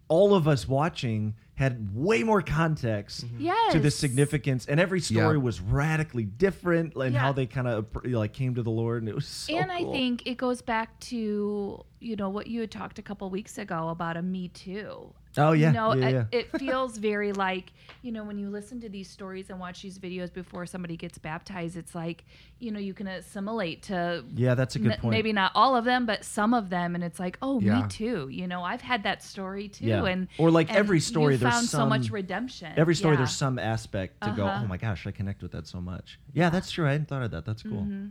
all 0.07 0.33
of 0.33 0.47
us 0.47 0.67
watching 0.67 1.35
had 1.55 1.95
way 1.95 2.21
more 2.21 2.41
context 2.41 3.25
mm-hmm. 3.25 3.41
yes. 3.45 3.73
to 3.73 3.79
the 3.79 3.89
significance, 3.89 4.67
and 4.67 4.79
every 4.79 5.01
story 5.01 5.37
Yeah. 5.37 5.43
was 5.43 5.59
radically 5.59 6.23
different, 6.23 6.95
and 6.95 7.13
Yeah. 7.13 7.19
how 7.19 7.31
they 7.31 7.47
kind 7.47 7.67
of 7.67 7.87
like 8.05 8.33
came 8.33 8.55
to 8.55 8.63
the 8.63 8.69
Lord, 8.69 9.01
and 9.01 9.09
it 9.09 9.15
was 9.15 9.25
so 9.25 9.55
and 9.55 9.71
I 9.71 9.83
think 9.83 10.27
it 10.27 10.37
goes 10.37 10.61
back 10.61 10.99
to 11.01 11.83
you 11.99 12.15
know 12.15 12.29
what 12.29 12.47
you 12.47 12.61
had 12.61 12.71
talked 12.71 12.99
a 12.99 13.01
couple 13.01 13.27
weeks 13.31 13.57
ago 13.57 13.89
about 13.89 14.17
a 14.17 14.21
Me 14.21 14.49
Too. 14.49 15.13
Oh 15.37 15.51
yeah, 15.53 15.67
You 15.67 15.73
know, 15.73 15.93
yeah, 15.93 16.07
it, 16.07 16.11
yeah. 16.13 16.25
it 16.39 16.57
feels 16.59 16.97
very 16.97 17.31
like 17.33 17.71
you 18.03 18.11
know 18.11 18.23
when 18.23 18.37
you 18.37 18.49
listen 18.49 18.79
to 18.81 18.89
these 18.89 19.09
stories 19.09 19.49
and 19.49 19.59
watch 19.59 19.81
these 19.81 19.97
videos 19.99 20.31
before 20.31 20.65
somebody 20.65 20.95
gets 20.97 21.17
baptized. 21.17 21.75
It's 21.77 21.93
like 21.95 22.23
you 22.59 22.71
know 22.71 22.79
you 22.79 22.93
can 22.93 23.07
assimilate 23.07 23.83
to. 23.83 24.23
yeah, 24.35 24.55
that's 24.55 24.75
a 24.75 24.79
good 24.79 24.93
n- 24.93 24.99
point. 24.99 25.11
Maybe 25.11 25.33
not 25.33 25.51
all 25.55 25.75
of 25.75 25.85
them, 25.85 26.05
but 26.05 26.23
some 26.25 26.53
of 26.53 26.69
them, 26.69 26.95
and 26.95 27.03
it's 27.03 27.19
like, 27.19 27.37
oh, 27.41 27.59
Yeah. 27.59 27.81
me 27.81 27.87
too. 27.89 28.29
You 28.31 28.47
know, 28.47 28.63
I've 28.63 28.81
had 28.81 29.03
that 29.03 29.21
story 29.23 29.67
too, 29.67 29.85
Yeah. 29.85 30.05
and 30.05 30.27
Or 30.37 30.49
like 30.51 30.69
and 30.69 30.77
every 30.77 30.99
story, 30.99 31.35
there's 31.35 31.53
found 31.53 31.67
so 31.67 31.85
much 31.85 32.09
redemption. 32.09 32.71
Every 32.77 32.95
story, 32.95 33.15
there's 33.17 33.35
some 33.35 33.59
aspect 33.59 34.21
to 34.21 34.31
go. 34.31 34.45
Uh-huh. 34.45 34.61
Oh 34.63 34.67
my 34.67 34.77
gosh, 34.77 35.05
I 35.07 35.11
connect 35.11 35.41
with 35.41 35.51
that 35.51 35.67
so 35.67 35.81
much. 35.81 36.19
Yeah, 36.33 36.49
that's 36.49 36.71
true. 36.71 36.87
I 36.87 36.91
hadn't 36.93 37.07
thought 37.07 37.23
of 37.23 37.31
that. 37.31 37.45
That's 37.45 37.63
cool. 37.63 37.81
Mm-hmm. 37.83 38.07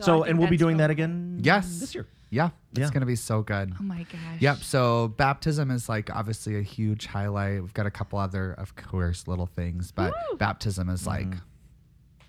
I 0.00 0.04
So, 0.04 0.22
and 0.24 0.38
we'll 0.38 0.48
be 0.48 0.56
doing 0.56 0.76
really 0.76 0.84
that 0.84 0.90
again. 0.90 1.40
Yes. 1.42 1.80
this 1.80 1.94
year. 1.94 2.06
Yeah. 2.30 2.50
It's 2.70 2.78
Yeah. 2.80 2.88
going 2.88 3.00
to 3.00 3.06
be 3.06 3.16
so 3.16 3.42
good. 3.42 3.74
Oh 3.78 3.82
my 3.82 4.04
gosh. 4.04 4.40
Yep. 4.40 4.56
So 4.58 5.08
baptism 5.08 5.70
is 5.70 5.88
like 5.88 6.08
obviously 6.14 6.58
a 6.58 6.62
huge 6.62 7.06
highlight. 7.06 7.60
We've 7.60 7.74
got 7.74 7.84
a 7.86 7.90
couple 7.90 8.18
other, 8.18 8.52
of 8.54 8.74
course, 8.74 9.28
little 9.28 9.46
things, 9.46 9.92
but 9.92 10.14
Woo! 10.30 10.38
baptism 10.38 10.88
is 10.88 11.06
like 11.06 11.34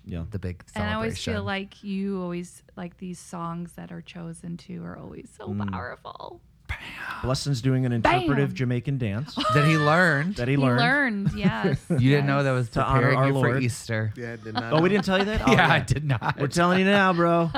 Yeah. 0.04 0.24
the 0.30 0.38
big 0.38 0.62
thing. 0.66 0.82
And. 0.82 0.90
I 0.90 0.94
always 0.94 1.18
feel 1.24 1.42
like 1.42 1.82
you 1.82 2.20
always 2.20 2.62
like 2.76 2.98
these 2.98 3.18
songs 3.18 3.72
that 3.76 3.90
are 3.92 4.02
chosen 4.02 4.58
to 4.58 4.84
are 4.84 4.98
always 4.98 5.30
so 5.36 5.48
Mm. 5.48 5.70
powerful. 5.72 6.42
Blessin's 7.22 7.62
doing 7.62 7.86
an 7.86 7.92
interpretive 7.92 8.50
Bam. 8.50 8.54
Jamaican 8.56 8.98
dance 8.98 9.34
that 9.54 9.66
he 9.66 9.76
learned. 9.76 10.36
that 10.36 10.48
he 10.48 10.54
He 10.54 10.56
learned. 10.58 10.80
learned, 10.80 11.30
yes. 11.36 11.80
you 11.90 12.10
didn't 12.10 12.26
know 12.26 12.42
that 12.42 12.52
was 12.52 12.68
To 12.70 12.84
honor 12.84 13.00
preparing 13.08 13.18
our 13.18 13.26
you 13.28 13.32
for 13.34 13.38
Lord. 13.50 13.62
Easter. 13.62 14.12
Yeah, 14.16 14.32
I 14.32 14.36
did 14.36 14.54
not. 14.60 14.72
Oh, 14.72 14.80
we 14.82 14.88
didn't 14.88 15.04
tell 15.04 15.18
you 15.18 15.24
that. 15.26 15.42
Oh, 15.48 15.52
yeah, 15.52 15.72
I 15.72 15.80
did 15.80 16.04
not. 16.04 16.38
We're 16.38 16.46
telling 16.48 16.78
you 16.80 16.84
now, 16.84 17.12
bro. 17.12 17.50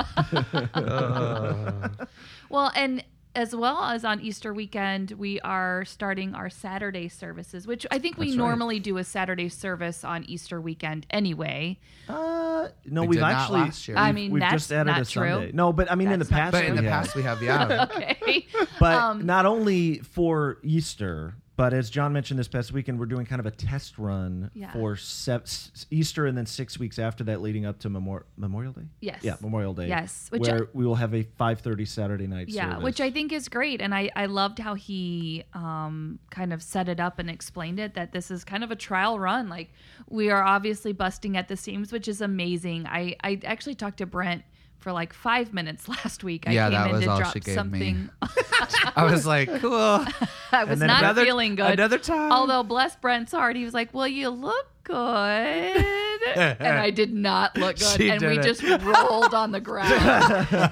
Well, 2.49 2.71
and 2.77 3.03
as 3.37 3.55
well 3.55 3.83
as 3.85 4.05
on 4.05 4.21
Easter 4.21 4.53
weekend, 4.55 5.13
we 5.13 5.39
are 5.41 5.85
starting 5.85 6.35
our 6.35 6.49
Saturday 6.51 7.09
services, 7.09 7.67
which 7.67 7.87
I 7.91 7.99
think 7.99 8.17
we 8.17 8.27
That's 8.29 8.39
right. 8.39 8.47
normally 8.49 8.81
do 8.81 8.97
a 8.97 9.05
Saturday 9.05 9.49
service 9.49 10.03
on 10.05 10.25
Easter 10.25 10.61
weekend 10.61 11.07
anyway. 11.11 11.79
Uh, 12.09 12.69
no, 12.87 13.03
We 13.03 13.09
we've 13.09 13.17
did 13.17 13.21
not 13.21 13.33
actually. 13.33 13.61
last 13.61 13.87
year. 13.89 13.97
I 13.97 14.07
we've- 14.09 14.15
mean, 14.15 14.31
we've 14.33 14.41
that's 14.41 14.55
just 14.55 14.73
added 14.73 14.91
not 14.91 15.03
a 15.03 15.05
true. 15.05 15.29
Sunday. 15.29 15.51
No, 15.53 15.73
but 15.73 15.91
I 15.93 15.95
mean, 15.95 16.11
in 16.11 16.19
the 16.19 16.25
That's 16.25 16.31
not 16.31 16.37
past, 16.41 16.53
but 16.53 16.65
in 16.65 16.71
we 16.73 16.77
the 16.81 16.91
have. 16.91 17.05
past 17.05 17.15
we 17.17 17.23
have, 17.23 17.43
yeah. 17.43 17.87
Okay. 17.97 18.47
But 18.81 18.95
Um, 18.95 19.27
not 19.27 19.45
only 19.47 19.99
for 19.99 20.59
Easter, 20.63 21.35
but 21.57 21.73
as 21.73 21.89
John 21.91 22.13
mentioned 22.13 22.39
this 22.39 22.49
past 22.49 22.71
weekend, 22.73 22.99
we're 22.99 23.07
doing 23.07 23.25
kind 23.27 23.41
of 23.41 23.47
a 23.47 23.51
test 23.51 23.99
run 23.99 24.51
Yeah. 24.55 24.73
for 24.73 24.95
se- 24.97 25.71
Easter 25.91 26.27
and 26.27 26.37
then 26.37 26.47
six 26.47 26.79
weeks 26.79 26.99
after 26.99 27.25
that, 27.25 27.41
leading 27.41 27.65
up 27.65 27.79
to 27.81 27.89
Memor- 27.89 28.27
Memorial 28.37 28.73
Day. 28.73 28.83
Yes. 29.01 29.21
Yeah, 29.23 29.37
Memorial 29.41 29.73
Day. 29.75 29.89
Yes, 29.89 30.29
which 30.31 30.43
where 30.43 30.69
we 30.75 30.85
will 30.85 30.95
have 30.97 31.15
a 31.15 31.25
5:30 31.25 31.85
Saturday 31.87 32.27
night 32.27 32.49
yeah, 32.51 32.71
service. 32.71 32.85
which 32.85 33.01
I 33.01 33.11
think 33.11 33.33
is 33.33 33.49
great, 33.49 33.81
and 33.81 33.95
I 33.95 34.11
I 34.15 34.27
loved 34.27 34.59
how 34.59 34.75
he 34.75 35.45
um, 35.55 36.19
kind 36.31 36.53
of 36.53 36.63
set 36.63 36.89
it 36.89 37.01
up 37.01 37.19
and 37.19 37.31
explained 37.31 37.79
it 37.81 37.95
that 37.95 38.13
this 38.13 38.31
is 38.31 38.45
kind 38.45 38.63
of 38.63 38.71
a 38.71 38.77
trial 38.77 39.19
run. 39.19 39.49
Like 39.49 39.73
we 40.09 40.31
are 40.31 40.43
obviously 40.43 40.93
busting 40.93 41.37
at 41.37 41.49
the 41.49 41.57
seams, 41.57 41.91
which 41.93 42.07
is 42.09 42.21
amazing. 42.21 42.87
I 42.87 43.17
I 43.25 43.41
actually 43.45 43.75
talked 43.77 43.99
to 43.99 44.07
Brent 44.07 44.43
for 44.87 44.93
like 44.93 45.13
five 45.13 45.53
minutes 45.53 45.89
last 46.05 46.23
week. 46.23 46.45
I 46.47 46.53
Yeah, 46.53 46.67
came 46.71 46.73
that 46.79 46.87
in 46.87 46.93
was 46.95 47.05
to 47.07 47.11
all 47.11 47.19
drop 47.19 47.33
she 47.33 47.41
gave 47.41 47.49
me. 47.49 47.55
something. 47.57 48.11
I 48.95 49.03
was 49.11 49.27
like, 49.27 49.53
cool. 49.59 50.05
I 50.53 50.63
was 50.63 50.79
not 50.79 51.01
another- 51.01 51.25
feeling 51.25 51.57
good. 51.57 51.73
another 51.73 51.99
time. 51.99 52.31
Although 52.31 52.63
bless 52.63 52.95
Brent's 52.95 53.33
heart, 53.33 53.57
he 53.57 53.65
was 53.65 53.75
like, 53.75 53.93
"Well, 53.93 54.07
you 54.07 54.29
look 54.29 54.69
good," 54.85 55.85
and 56.61 56.79
I 56.79 56.91
did 56.91 57.13
not 57.15 57.57
look 57.57 57.77
good, 57.79 57.97
She 58.01 58.09
and 58.11 58.21
we 58.23 58.39
didn't. 58.39 58.45
just 58.45 58.63
rolled 58.85 59.35
on 59.35 59.53
the 59.53 59.61
ground. 59.61 59.91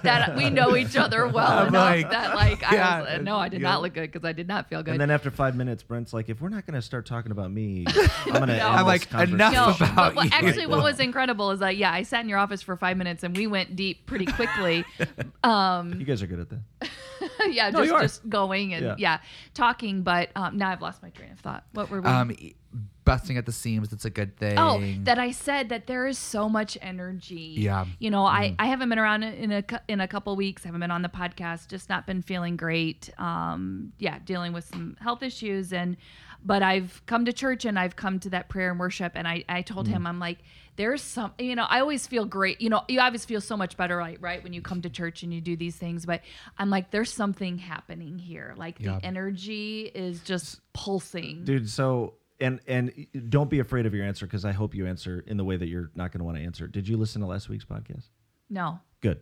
that 0.02 0.34
we 0.36 0.50
know 0.50 0.76
each 0.76 0.96
other 0.96 1.26
well 1.28 1.46
I'm 1.60 1.68
enough 1.68 1.84
like, 1.84 2.10
that 2.10 2.34
like 2.34 2.60
yeah, 2.62 2.96
I 3.08 3.16
was, 3.16 3.22
no, 3.24 3.36
I 3.36 3.48
did 3.48 3.60
yeah. 3.60 3.68
not 3.70 3.82
look 3.82 3.94
good 3.94 4.10
because 4.12 4.24
I 4.26 4.32
did 4.32 4.48
not 4.48 4.68
feel 4.68 4.82
good. 4.82 4.92
and 4.92 5.00
then 5.00 5.10
after 5.10 5.30
five 5.30 5.56
minutes, 5.56 5.82
Brent's 5.82 6.12
like, 6.12 6.28
"If 6.28 6.40
we're 6.40 6.48
not 6.48 6.66
going 6.66 6.74
to 6.74 6.82
start 6.82 7.06
talking 7.06 7.32
about 7.32 7.50
me, 7.52 7.84
I'm 7.86 8.32
going 8.32 8.48
to." 8.48 8.56
No. 8.58 8.68
I'm 8.68 8.86
like, 8.86 9.12
enough 9.12 9.52
no, 9.52 9.64
about 9.86 9.96
but 9.96 10.14
what, 10.16 10.24
you. 10.26 10.30
actually, 10.32 10.66
what 10.66 10.82
was 10.82 11.00
incredible 11.00 11.50
is 11.50 11.60
that 11.60 11.76
yeah, 11.76 11.92
I 11.92 12.02
sat 12.02 12.20
in 12.22 12.28
your 12.28 12.38
office 12.38 12.62
for 12.62 12.76
five 12.76 12.96
minutes 12.96 13.22
and 13.22 13.36
we 13.36 13.46
went 13.46 13.76
deep 13.76 14.06
pretty 14.06 14.26
quickly. 14.26 14.84
Um, 15.42 15.98
You 15.98 16.04
guys 16.06 16.22
are 16.22 16.26
good 16.26 16.40
at 16.40 16.48
that. 16.50 16.90
yeah, 17.50 17.70
No, 17.70 17.84
just 17.84 18.00
just 18.02 18.28
going 18.28 18.74
and 18.74 18.84
Yeah. 18.84 18.94
yeah, 18.98 19.18
talking. 19.54 20.02
But 20.02 20.30
um, 20.36 20.56
now 20.56 20.70
I've 20.70 20.82
lost 20.82 21.02
my 21.02 21.10
train 21.10 21.32
of 21.32 21.40
thought. 21.40 21.64
What 21.72 21.90
were 21.90 22.00
we? 22.00 22.08
Um, 22.08 22.32
e- 22.32 22.54
busting 23.04 23.36
at 23.36 23.46
the 23.46 23.52
seams. 23.52 23.92
It's 23.92 24.04
a 24.04 24.10
good 24.10 24.36
thing. 24.36 24.58
Oh, 24.58 24.82
that 25.04 25.18
I 25.18 25.30
said 25.30 25.68
that 25.68 25.86
there 25.86 26.06
is 26.06 26.18
so 26.18 26.48
much 26.48 26.78
energy. 26.80 27.54
Yeah. 27.58 27.86
You 27.98 28.10
know, 28.10 28.24
I, 28.24 28.54
I 28.58 28.66
haven't 28.66 28.88
been 28.88 28.98
around 28.98 29.22
in 29.24 29.52
a 29.52 29.64
in 29.88 30.00
a 30.00 30.08
couple 30.08 30.34
weeks. 30.36 30.64
I 30.64 30.68
haven't 30.68 30.80
been 30.80 30.90
on 30.90 31.02
the 31.02 31.08
podcast. 31.08 31.68
Just 31.68 31.88
not 31.88 32.06
been 32.06 32.22
feeling 32.22 32.56
great. 32.56 33.10
Um, 33.18 33.92
yeah, 33.98 34.18
dealing 34.24 34.52
with 34.52 34.64
some 34.64 34.96
health 35.00 35.22
issues 35.22 35.72
and, 35.72 35.96
but 36.46 36.62
I've 36.62 37.02
come 37.06 37.24
to 37.24 37.32
church 37.32 37.64
and 37.64 37.78
I've 37.78 37.96
come 37.96 38.18
to 38.20 38.30
that 38.30 38.48
prayer 38.48 38.70
and 38.70 38.78
worship 38.78 39.12
and 39.14 39.26
I 39.26 39.44
I 39.48 39.62
told 39.62 39.88
him 39.88 40.06
I'm 40.06 40.18
like 40.18 40.38
there's 40.76 41.00
some 41.00 41.32
you 41.38 41.54
know 41.56 41.64
I 41.66 41.80
always 41.80 42.06
feel 42.06 42.26
great 42.26 42.60
you 42.60 42.68
know 42.68 42.82
you 42.86 43.00
always 43.00 43.24
feel 43.24 43.40
so 43.40 43.56
much 43.56 43.78
better 43.78 43.96
right 43.96 44.20
right 44.20 44.42
when 44.44 44.52
you 44.52 44.60
come 44.60 44.82
to 44.82 44.90
church 44.90 45.22
and 45.22 45.32
you 45.32 45.40
do 45.40 45.56
these 45.56 45.76
things 45.76 46.04
but 46.04 46.20
I'm 46.58 46.68
like 46.68 46.90
there's 46.90 47.10
something 47.10 47.56
happening 47.56 48.18
here 48.18 48.52
like 48.58 48.76
Yeah. 48.78 48.98
the 48.98 49.06
energy 49.06 49.90
is 49.94 50.20
just 50.20 50.60
pulsing. 50.74 51.44
dude 51.44 51.70
so 51.70 52.14
and 52.40 52.60
and 52.66 53.06
don't 53.28 53.48
be 53.50 53.60
afraid 53.60 53.86
of 53.86 53.94
your 53.94 54.04
answer 54.04 54.26
because 54.26 54.44
i 54.44 54.52
hope 54.52 54.74
you 54.74 54.86
answer 54.86 55.22
in 55.26 55.36
the 55.36 55.44
way 55.44 55.56
that 55.56 55.68
you're 55.68 55.90
not 55.94 56.10
going 56.12 56.18
to 56.18 56.24
want 56.24 56.36
to 56.36 56.42
answer 56.42 56.66
did 56.66 56.88
you 56.88 56.96
listen 56.96 57.20
to 57.20 57.26
last 57.26 57.48
week's 57.48 57.64
podcast 57.64 58.08
No. 58.50 58.80
good 59.00 59.20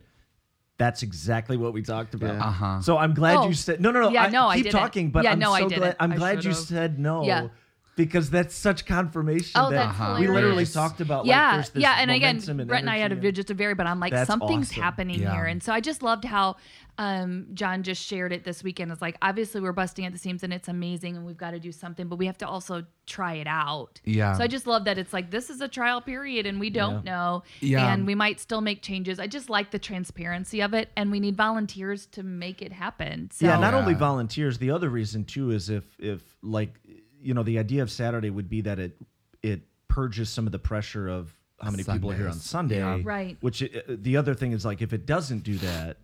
that's 0.79 1.03
exactly 1.03 1.55
what 1.55 1.73
we 1.73 1.81
talked 1.83 2.15
about 2.15 2.33
Yeah. 2.35 2.45
Uh-huh. 2.47 2.81
so 2.81 2.97
i'm 2.97 3.13
glad 3.13 3.37
Oh. 3.37 3.47
you 3.47 3.53
said 3.53 3.79
no 3.79 3.91
no 3.91 4.01
no 4.01 4.09
Yeah, 4.09 4.23
I, 4.23 4.29
no, 4.29 4.47
I 4.47 4.55
keep 4.55 4.65
didn't. 4.65 4.79
talking 4.79 5.11
but 5.11 5.23
Yeah, 5.23 5.33
i'm 5.33 5.39
no, 5.39 5.51
I 5.53 5.59
so 5.61 5.69
didn't. 5.69 5.81
glad 5.81 5.95
i'm 5.99 6.11
I 6.13 6.15
glad 6.17 6.35
you 6.37 6.51
should've. 6.53 6.57
said 6.67 6.99
no 6.99 7.23
Yeah. 7.25 7.47
Because 7.95 8.29
that's 8.31 8.55
such 8.55 8.85
confirmation 8.87 9.51
Oh, 9.61 9.69
that 9.69 9.89
Uh-huh. 9.89 10.15
we 10.19 10.21
literally 10.27 10.41
hilarious. 10.49 10.73
talked 10.73 10.99
about 10.99 11.25
yeah, 11.25 11.45
like 11.47 11.53
there's 11.57 11.69
this 11.71 11.81
yeah, 11.83 11.97
and 11.99 12.09
again, 12.09 12.35
momentum 12.37 12.59
and 12.61 12.67
Brent 12.67 12.81
and 12.83 12.89
I 12.89 12.97
had 12.97 13.11
a, 13.11 13.15
energy 13.15 13.31
just 13.33 13.51
a 13.51 13.53
very, 13.53 13.75
but 13.75 13.85
I'm 13.85 13.99
like, 13.99 14.11
That's 14.11 14.27
something's 14.27 14.71
awesome. 14.71 14.81
happening 14.83 15.19
Yeah. 15.21 15.33
here, 15.33 15.45
and 15.45 15.61
so 15.61 15.71
I 15.73 15.79
just 15.79 16.01
loved 16.01 16.25
how 16.25 16.55
um, 16.99 17.47
John 17.55 17.81
just 17.81 18.05
shared 18.05 18.31
it 18.31 18.43
this 18.43 18.63
weekend. 18.63 18.91
It's 18.91 19.01
like 19.01 19.17
obviously 19.21 19.61
we're 19.61 19.71
busting 19.73 20.05
at 20.05 20.11
the 20.11 20.19
seams, 20.19 20.43
and 20.43 20.53
it's 20.53 20.67
amazing, 20.67 21.15
and 21.17 21.25
we've 21.25 21.37
got 21.37 21.51
to 21.51 21.59
do 21.59 21.71
something, 21.71 22.07
but 22.07 22.17
we 22.17 22.25
have 22.27 22.37
to 22.39 22.47
also 22.47 22.83
try 23.05 23.33
it 23.33 23.47
out. 23.47 23.99
Yeah. 24.05 24.33
So 24.37 24.43
I 24.43 24.47
just 24.47 24.67
love 24.67 24.85
that 24.85 24.97
it's 24.97 25.11
like 25.13 25.31
this 25.31 25.49
is 25.49 25.59
a 25.61 25.67
trial 25.67 26.01
period, 26.01 26.45
and 26.45 26.59
we 26.59 26.69
don't 26.69 27.03
know, 27.03 27.43
Yeah. 27.61 27.91
and 27.93 28.05
we 28.05 28.13
might 28.15 28.39
still 28.39 28.61
make 28.61 28.81
changes. 28.83 29.19
I 29.19 29.25
just 29.27 29.49
like 29.49 29.71
the 29.71 29.79
transparency 29.79 30.61
of 30.61 30.73
it, 30.73 30.89
and 30.95 31.11
we 31.11 31.19
need 31.19 31.35
volunteers 31.35 32.05
to 32.07 32.21
make 32.23 32.61
it 32.61 32.71
happen. 32.71 33.29
So 33.31 33.45
yeah 33.47 33.59
not 33.59 33.73
only 33.73 33.93
volunteers 33.93 34.57
the 34.59 34.69
other 34.71 34.89
reason 34.89 35.25
too 35.25 35.49
is 35.51 35.69
if 35.69 35.83
if 35.99 36.21
like 36.43 36.79
you 37.23 37.33
know 37.33 37.43
the 37.43 37.57
idea 37.57 37.81
of 37.81 37.89
saturday 37.89 38.29
would 38.29 38.49
be 38.49 38.61
that 38.61 38.79
it 38.79 38.97
it 39.41 39.61
purges 39.87 40.29
some 40.29 40.45
of 40.45 40.51
the 40.51 40.59
pressure 40.59 41.07
of 41.07 41.33
how 41.61 41.71
many 41.71 41.83
people 41.83 42.11
are 42.11 42.15
here 42.15 42.27
on 42.27 42.33
Sunday. 42.33 42.77
Yeah. 42.77 42.99
Right. 43.03 43.37
Which 43.41 43.63
uh, 43.63 43.67
the 43.87 44.17
other 44.17 44.33
thing 44.33 44.51
is 44.51 44.65
like 44.65 44.81
if 44.81 44.93
it 44.93 45.05
doesn't 45.05 45.43
do 45.43 45.57
that, 45.57 45.97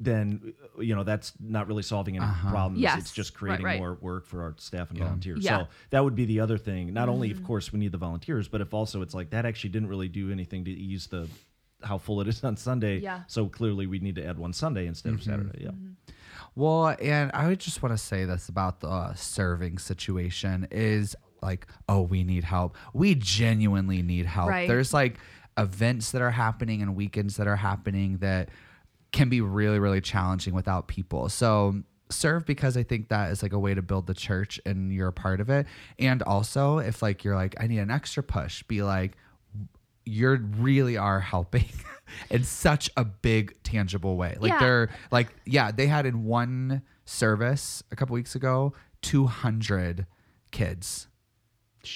then 0.00 0.54
uh, 0.76 0.80
you 0.80 0.94
know 0.94 1.04
that's 1.04 1.32
not 1.40 1.68
really 1.68 1.82
solving 1.82 2.16
any 2.16 2.26
problems. 2.48 2.80
Yes. 2.80 2.98
It's 2.98 3.12
just 3.12 3.34
creating 3.34 3.64
right. 3.64 3.78
more 3.78 3.98
work 4.00 4.26
for 4.26 4.42
our 4.42 4.54
staff 4.58 4.90
and 4.90 4.98
Yeah. 4.98 5.04
volunteers. 5.04 5.44
Yeah. 5.44 5.58
So 5.58 5.68
that 5.90 6.04
would 6.04 6.14
be 6.14 6.24
the 6.24 6.40
other 6.40 6.58
thing. 6.58 6.92
Not 6.92 7.08
only, 7.08 7.30
of 7.30 7.44
course, 7.44 7.72
we 7.72 7.78
need 7.78 7.92
the 7.92 7.98
volunteers, 7.98 8.48
but 8.48 8.60
if 8.60 8.72
also 8.72 9.02
it's 9.02 9.14
like 9.14 9.30
that 9.30 9.44
actually 9.44 9.70
didn't 9.70 9.88
really 9.88 10.08
do 10.08 10.30
anything 10.30 10.64
to 10.64 10.70
ease 10.70 11.06
the 11.08 11.28
how 11.82 11.98
full 11.98 12.20
it 12.20 12.28
is 12.28 12.42
on 12.42 12.56
Sunday. 12.56 12.98
Yeah. 12.98 13.22
So 13.28 13.46
clearly 13.46 13.86
we 13.86 13.98
need 14.00 14.16
to 14.16 14.24
add 14.24 14.38
one 14.38 14.52
Sunday 14.52 14.86
instead 14.86 15.12
of 15.12 15.22
Saturday. 15.22 15.64
Yeah. 15.64 15.70
Well, 16.58 16.96
and 17.00 17.30
I 17.34 17.46
would 17.46 17.60
just 17.60 17.84
want 17.84 17.96
to 17.96 18.02
say 18.02 18.24
this 18.24 18.48
about 18.48 18.80
the 18.80 18.88
uh, 18.88 19.14
serving 19.14 19.78
situation 19.78 20.66
is 20.72 21.14
like, 21.40 21.68
oh, 21.88 22.02
we 22.02 22.24
need 22.24 22.42
help. 22.42 22.76
We 22.92 23.14
genuinely 23.14 24.02
need 24.02 24.26
help. 24.26 24.48
Right. 24.48 24.66
There's 24.66 24.92
like 24.92 25.18
events 25.56 26.10
that 26.10 26.20
are 26.20 26.32
happening 26.32 26.82
and 26.82 26.96
weekends 26.96 27.36
that 27.36 27.46
are 27.46 27.54
happening 27.54 28.18
that 28.18 28.48
can 29.12 29.28
be 29.28 29.40
really, 29.40 29.78
really 29.78 30.00
challenging 30.00 30.52
without 30.52 30.88
people. 30.88 31.28
So 31.28 31.80
serve 32.10 32.44
because 32.44 32.76
I 32.76 32.82
think 32.82 33.08
that 33.10 33.30
is 33.30 33.40
like 33.40 33.52
a 33.52 33.58
way 33.60 33.74
to 33.74 33.82
build 33.82 34.08
the 34.08 34.14
church 34.14 34.60
and 34.66 34.92
you're 34.92 35.06
a 35.06 35.12
part 35.12 35.40
of 35.40 35.50
it. 35.50 35.66
And 36.00 36.24
also, 36.24 36.78
if 36.78 37.02
like 37.02 37.22
you're 37.22 37.36
like, 37.36 37.54
I 37.60 37.68
need 37.68 37.78
an 37.78 37.92
extra 37.92 38.24
push, 38.24 38.64
be 38.64 38.82
like, 38.82 39.16
you 40.08 40.36
really 40.58 40.96
are 40.96 41.20
helping 41.20 41.66
in 42.30 42.42
such 42.44 42.90
a 42.96 43.04
big 43.04 43.54
tangible 43.62 44.16
way 44.16 44.36
like 44.40 44.52
Yeah. 44.52 44.58
they're 44.60 44.90
like 45.10 45.28
yeah 45.44 45.70
they 45.70 45.86
had 45.86 46.06
in 46.06 46.24
one 46.24 46.82
service 47.04 47.82
a 47.92 47.96
couple 47.96 48.14
weeks 48.14 48.34
ago 48.34 48.72
200 49.02 50.06
kids 50.50 51.08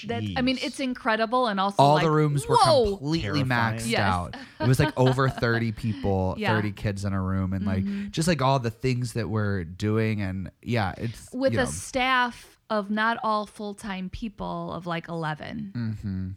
That 0.07 0.23
I 0.37 0.43
mean, 0.43 0.59
it's 0.63 0.79
incredible, 0.81 1.49
and 1.49 1.59
also 1.61 1.83
all 1.83 1.95
like, 1.95 2.05
the 2.05 2.11
rooms 2.11 2.47
were 2.47 2.57
whoa! 2.57 2.97
completely 2.97 3.21
Terrifying. 3.43 3.47
maxed 3.79 3.89
Yes. 3.89 4.01
out 4.01 4.37
it 4.61 4.69
was 4.69 4.79
like 4.79 4.93
over 4.99 5.29
30 5.29 5.73
people 5.85 6.35
Yeah. 6.39 6.51
Mm-hmm. 6.51 6.57
30 6.59 6.73
kids 6.73 7.05
in 7.05 7.13
a 7.13 7.21
room 7.21 7.53
and 7.53 7.65
like 7.67 7.85
just 8.11 8.29
like 8.29 8.41
all 8.43 8.59
the 8.59 8.71
things 8.71 9.15
that 9.15 9.29
we're 9.29 9.65
doing 9.65 10.21
and 10.23 10.51
yeah 10.63 10.95
it's 10.99 11.29
with 11.33 11.53
you 11.55 11.61
a 11.61 11.65
know, 11.65 11.71
staff 11.71 12.59
of 12.71 12.91
not 12.91 13.19
all 13.23 13.45
full 13.47 13.75
time 13.75 14.09
people 14.09 14.73
of 14.73 14.87
like 14.87 15.09
11 15.09 16.37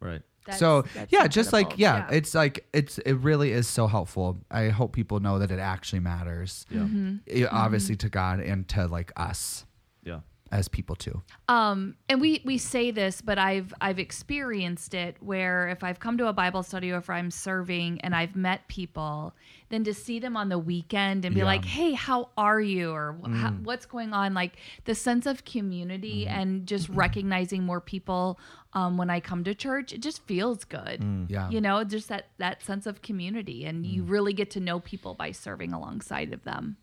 right. 0.00 0.22
That's- 0.44 0.58
so 0.60 0.82
that's 0.94 1.10
yeah 1.12 1.26
just 1.26 1.52
like 1.52 1.72
incredible. 1.78 2.10
yeah, 2.10 2.16
it's 2.18 2.34
like 2.34 2.66
it's 2.72 2.98
it 2.98 3.14
really 3.14 3.52
is 3.52 3.66
so 3.66 3.86
helpful 3.86 4.40
i 4.50 4.68
hope 4.68 4.92
people 4.92 5.18
know 5.20 5.38
that 5.38 5.50
it 5.50 5.58
actually 5.58 6.00
matters 6.00 6.66
Yeah. 6.70 6.80
Mm-hmm. 6.80 7.16
Yeah, 7.26 7.46
obviously 7.50 7.96
to 7.96 8.08
god 8.10 8.40
and 8.40 8.68
to 8.68 8.86
like 8.86 9.10
us 9.16 9.64
Yeah. 10.02 10.20
As 10.54 10.68
people 10.68 10.94
too. 10.94 11.20
Um 11.48 11.96
and 12.08 12.20
we 12.20 12.40
we 12.44 12.58
say 12.58 12.92
this 12.92 13.20
but 13.20 13.38
i've 13.38 13.74
i've 13.80 13.98
experienced 13.98 14.94
it 14.94 15.16
where 15.20 15.68
if 15.68 15.82
i've 15.82 15.98
come 15.98 16.16
to 16.18 16.28
a 16.28 16.32
bible 16.32 16.62
study 16.62 16.92
or 16.92 16.98
if 16.98 17.10
i'm 17.10 17.30
serving 17.30 18.00
and 18.02 18.14
i've 18.14 18.36
met 18.36 18.66
people 18.68 19.34
then 19.70 19.82
to 19.84 19.92
see 19.92 20.20
them 20.20 20.36
on 20.36 20.48
the 20.48 20.58
weekend 20.58 21.24
and 21.24 21.34
be 21.34 21.40
Yeah. 21.40 21.46
like 21.46 21.64
hey 21.64 21.92
how 21.92 22.28
are 22.38 22.60
you? 22.60 22.92
or 22.92 23.18
wh- 23.20 23.34
how, 23.34 23.50
mm. 23.50 23.64
what's 23.64 23.86
going 23.86 24.12
on? 24.12 24.34
Like 24.34 24.56
the 24.84 24.94
sense 24.94 25.26
of 25.26 25.44
community 25.44 26.24
mm-hmm. 26.24 26.40
and 26.40 26.66
just 26.66 26.86
mm-hmm. 26.86 27.00
recognizing 27.00 27.64
more 27.64 27.80
people 27.80 28.38
um, 28.74 28.96
when 28.96 29.10
i 29.10 29.20
come 29.20 29.42
to 29.44 29.54
church 29.54 29.92
it 29.92 30.00
just 30.00 30.22
feels 30.26 30.64
good. 30.64 31.00
Mm. 31.00 31.28
Yeah. 31.28 31.50
You 31.50 31.60
know 31.60 31.82
just 31.82 32.08
that 32.08 32.26
that 32.38 32.62
sense 32.62 32.86
of 32.86 33.02
community 33.02 33.64
and 33.64 33.84
you 33.84 34.02
mm. 34.04 34.10
really 34.10 34.32
get 34.32 34.50
to 34.52 34.60
know 34.60 34.78
people 34.78 35.14
by 35.14 35.32
serving 35.32 35.72
alongside 35.72 36.32
of 36.32 36.44
them. 36.44 36.76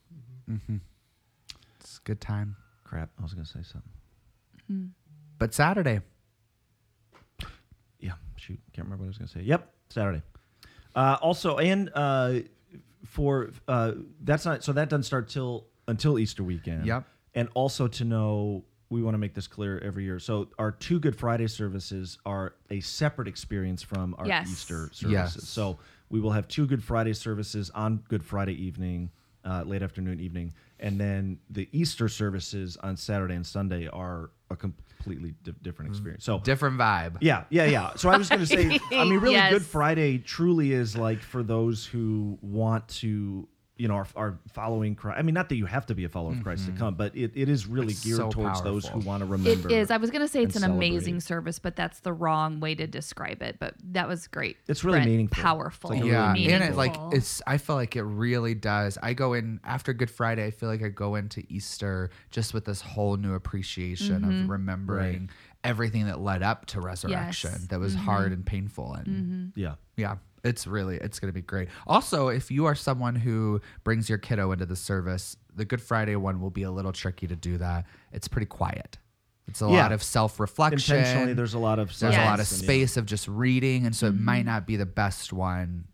Mm-hmm. 0.49 0.77
It's 1.79 1.97
a 1.97 2.01
good 2.03 2.19
time 2.19 2.57
Crap. 2.91 3.09
I 3.17 3.23
was 3.23 3.33
gonna 3.33 3.45
say 3.45 3.61
something. 3.63 4.93
but 5.39 5.53
saturday 5.53 6.01
Yeah, 7.99 8.11
shoot, 8.35 8.59
can't 8.73 8.85
remember 8.85 9.03
what 9.03 9.07
I 9.07 9.07
was 9.09 9.17
going 9.17 9.27
to 9.29 9.33
say. 9.33 9.41
Yep, 9.43 9.73
Saturday. 9.89 10.21
Uh, 10.95 11.17
also, 11.21 11.57
and 11.57 11.89
uh, 11.93 12.39
for 13.05 13.51
uh, 13.67 13.93
that's 14.23 14.43
not 14.45 14.63
so 14.63 14.73
that 14.73 14.89
doesn't 14.89 15.03
start 15.03 15.29
till 15.29 15.67
until 15.87 16.19
Easter 16.19 16.43
weekend. 16.43 16.85
Yep. 16.85 17.05
And 17.33 17.47
also 17.53 17.87
to 17.87 18.03
know, 18.03 18.65
we 18.89 19.01
want 19.01 19.13
to 19.13 19.17
make 19.19 19.33
this 19.33 19.47
clear 19.47 19.79
every 19.79 20.03
year. 20.03 20.19
So 20.19 20.49
our 20.59 20.71
two 20.71 20.99
Good 20.99 21.15
Friday 21.15 21.47
services 21.47 22.17
are 22.25 22.55
a 22.69 22.81
separate 22.81 23.27
experience 23.29 23.81
from 23.81 24.15
our 24.17 24.27
Yes. 24.27 24.49
Easter 24.51 24.89
services. 24.91 25.11
Yes. 25.11 25.47
So 25.47 25.79
we 26.09 26.19
will 26.19 26.31
have 26.31 26.47
two 26.49 26.65
Good 26.67 26.83
Friday 26.83 27.13
services 27.13 27.69
on 27.69 28.03
Good 28.09 28.23
Friday 28.23 28.53
evening, 28.61 29.11
uh, 29.45 29.63
late 29.65 29.81
afternoon, 29.81 30.19
evening, 30.19 30.53
and 30.81 30.99
then 30.99 31.39
the 31.49 31.69
Easter 31.71 32.09
services 32.09 32.77
on 32.77 32.97
Saturday 32.97 33.35
and 33.35 33.45
Sunday 33.45 33.87
are 33.87 34.31
a 34.49 34.55
completely 34.55 35.35
di- 35.43 35.53
different 35.61 35.91
mm. 35.91 35.93
experience. 35.93 36.23
So 36.23 36.39
different 36.39 36.77
vibe 36.77 37.17
yeah, 37.21 37.45
yeah, 37.49 37.65
yeah. 37.65 37.95
So 37.95 38.09
I 38.09 38.17
was 38.17 38.29
going 38.29 38.41
to 38.41 38.47
say, 38.47 38.79
I 38.91 39.03
mean, 39.05 39.19
really, 39.19 39.35
Yes. 39.35 39.53
Good 39.53 39.65
Friday 39.65 40.17
truly 40.17 40.73
is 40.73 40.95
like 40.97 41.21
for 41.21 41.43
those 41.43 41.85
who 41.85 42.37
want 42.41 42.87
to, 42.99 43.47
you 43.77 43.87
know, 43.87 43.95
are, 43.95 44.07
are 44.15 44.39
following 44.49 44.93
Christ. 44.93 45.17
I 45.17 45.23
mean, 45.23 45.33
not 45.33 45.49
that 45.49 45.55
you 45.55 45.65
have 45.65 45.87
to 45.87 45.95
be 45.95 46.03
a 46.03 46.09
follower 46.09 46.33
of 46.33 46.43
Christ 46.43 46.67
to 46.67 46.71
come, 46.73 46.93
but 46.93 47.15
it, 47.15 47.31
it 47.33 47.49
is 47.49 47.65
really 47.65 47.93
It's 47.93 48.03
geared 48.03 48.17
so 48.17 48.29
towards 48.29 48.61
those 48.61 48.85
who 48.87 48.99
want 48.99 49.21
to 49.21 49.25
remember. 49.25 49.69
It 49.69 49.71
is. 49.71 49.89
I 49.89 49.97
was 49.97 50.11
going 50.11 50.21
to 50.21 50.27
say 50.27 50.43
it's 50.43 50.55
an 50.55 50.63
and 50.63 50.73
amazing 50.73 51.19
service, 51.19 51.57
but 51.57 51.75
that's 51.75 52.01
the 52.01 52.13
wrong 52.13 52.59
way 52.59 52.75
to 52.75 52.85
describe 52.85 53.41
it. 53.41 53.57
But 53.59 53.73
that 53.91 54.07
was 54.07 54.27
great. 54.27 54.57
It's 54.67 54.83
really 54.83 54.99
Brent. 54.99 55.09
meaningful. 55.09 55.41
powerful. 55.41 55.91
It's 55.93 56.01
like 56.01 56.11
yeah 56.11 56.31
really 56.33 56.53
and 56.53 56.63
it 56.63 56.75
like 56.75 56.95
it's 57.11 57.41
i 57.47 57.57
feel 57.57 57.75
like 57.75 57.95
it 57.95 58.03
really 58.03 58.53
does 58.53 58.97
i 59.01 59.13
go 59.13 59.33
in 59.33 59.59
after 59.63 59.93
good 59.93 60.11
friday 60.11 60.45
i 60.45 60.51
feel 60.51 60.69
like 60.69 60.83
i 60.83 60.89
go 60.89 61.15
into 61.15 61.43
easter 61.49 62.09
just 62.29 62.53
with 62.53 62.65
this 62.65 62.81
whole 62.81 63.17
new 63.17 63.33
appreciation 63.33 64.21
Mm-hmm. 64.21 64.43
of 64.43 64.49
remembering 64.49 65.29
everything 65.63 66.05
that 66.07 66.19
led 66.19 66.43
up 66.43 66.65
to 66.67 66.81
resurrection 66.81 67.49
Yes. 67.51 67.59
Mm-hmm. 67.61 67.67
that 67.67 67.79
was 67.79 67.95
hard 67.95 68.31
and 68.31 68.45
painful 68.45 68.93
and 68.93 69.53
yeah. 69.55 69.75
yeah 69.95 70.17
it's 70.43 70.65
really 70.67 70.97
it's 70.97 71.19
going 71.19 71.27
to 71.29 71.33
be 71.33 71.41
great 71.41 71.69
also 71.87 72.27
if 72.29 72.49
you 72.51 72.65
are 72.65 72.75
someone 72.75 73.15
who 73.15 73.61
brings 73.83 74.09
your 74.09 74.17
kiddo 74.17 74.51
into 74.51 74.65
the 74.65 74.75
service 74.75 75.37
the 75.55 75.65
good 75.65 75.81
friday 75.81 76.15
one 76.15 76.41
will 76.41 76.49
be 76.49 76.63
a 76.63 76.71
little 76.71 76.91
tricky 76.91 77.27
to 77.27 77.35
do 77.35 77.57
that 77.57 77.85
it's 78.11 78.27
pretty 78.27 78.45
quiet 78.47 78.97
it's 79.47 79.61
a 79.61 79.65
Yeah. 79.65 79.81
lot 79.83 79.91
of 79.91 80.01
self-reflection 80.03 80.95
Intentionally, 80.97 81.33
there's 81.33 81.53
a 81.55 81.59
lot 81.59 81.77
of 81.79 81.87
there's 81.99 82.15
a 82.15 82.19
lot 82.19 82.33
of 82.35 82.39
Yes. 82.39 82.49
silence 82.49 82.63
space 82.63 82.97
of 82.97 83.05
just 83.05 83.27
reading 83.27 83.85
and 83.85 83.95
so 83.95 84.07
it 84.07 84.15
might 84.19 84.45
not 84.45 84.65
be 84.65 84.75
the 84.77 84.85
best 84.85 85.33
one 85.33 85.85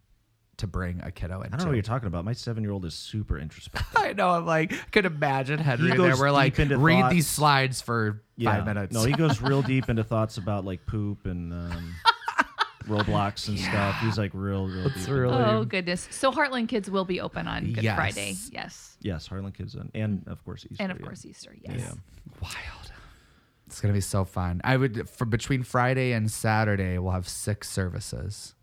to 0.58 0.66
bring 0.68 1.00
a 1.04 1.12
kiddo 1.12 1.42
into 1.42 1.54
I 1.54 1.58
don't 1.58 1.66
know 1.66 1.70
what 1.70 1.76
you're 1.76 1.84
talking 1.84 2.08
about. 2.08 2.26
My 2.26 2.34
seven 2.34 2.64
year 2.64 2.72
old 2.72 2.84
is 2.84 2.96
super 2.96 3.38
introspective. 3.38 3.96
I 3.96 4.14
know. 4.14 4.30
I'm 4.32 4.46
like, 4.48 4.74
could 4.92 5.06
imagine 5.06 5.60
Henry 5.60 5.84
He 5.92 5.98
there. 5.98 6.10
goes 6.10 6.20
We're 6.20 6.32
like, 6.32 6.58
read 6.58 6.70
thoughts. 7.02 7.14
these 7.14 7.28
slides 7.28 7.80
for 7.82 8.24
Yeah. 8.38 8.56
five 8.56 8.66
minutes. 8.66 8.92
No, 8.92 9.04
he 9.04 9.14
goes 9.14 9.40
real 9.40 9.62
deep 9.74 9.88
into 9.88 10.04
thoughts 10.04 10.38
about 10.40 10.66
like 10.66 10.84
poop 10.88 11.28
and 11.28 11.54
um, 11.54 11.94
Roblox 12.88 13.48
and 13.48 13.60
stuff. 13.60 13.96
He's 14.02 14.18
like 14.18 14.32
real, 14.34 14.68
real 14.68 14.90
deep. 14.90 15.08
really- 15.08 15.34
Oh 15.34 15.66
goodness! 15.66 16.08
So 16.12 16.32
Heartland 16.32 16.68
Kids 16.70 16.90
will 16.90 17.06
be 17.06 17.20
open 17.22 17.48
on 17.48 17.74
Good 17.74 17.84
Yes. 17.84 17.96
Friday. 17.96 18.36
Yes, 18.52 18.98
Yes, 19.02 19.28
Heartland 19.28 19.54
Kids 19.56 19.76
and, 19.76 19.92
and 19.94 20.24
of 20.28 20.44
course 20.46 20.66
Easter. 20.70 20.84
and 20.84 20.92
of 20.92 21.00
yeah. 21.00 21.06
course 21.06 21.26
Easter. 21.26 21.56
Yes. 21.62 21.80
Yeah. 21.80 21.92
wild. 22.42 22.92
It's 23.68 23.82
gonna 23.82 23.94
be 23.94 24.02
so 24.02 24.24
fun. 24.26 24.62
I 24.64 24.78
would 24.78 25.10
for 25.10 25.26
between 25.26 25.64
Friday 25.64 26.14
and 26.14 26.32
Saturday, 26.32 26.98
we'll 26.98 27.12
have 27.12 27.28
six 27.28 27.70
services 27.70 28.56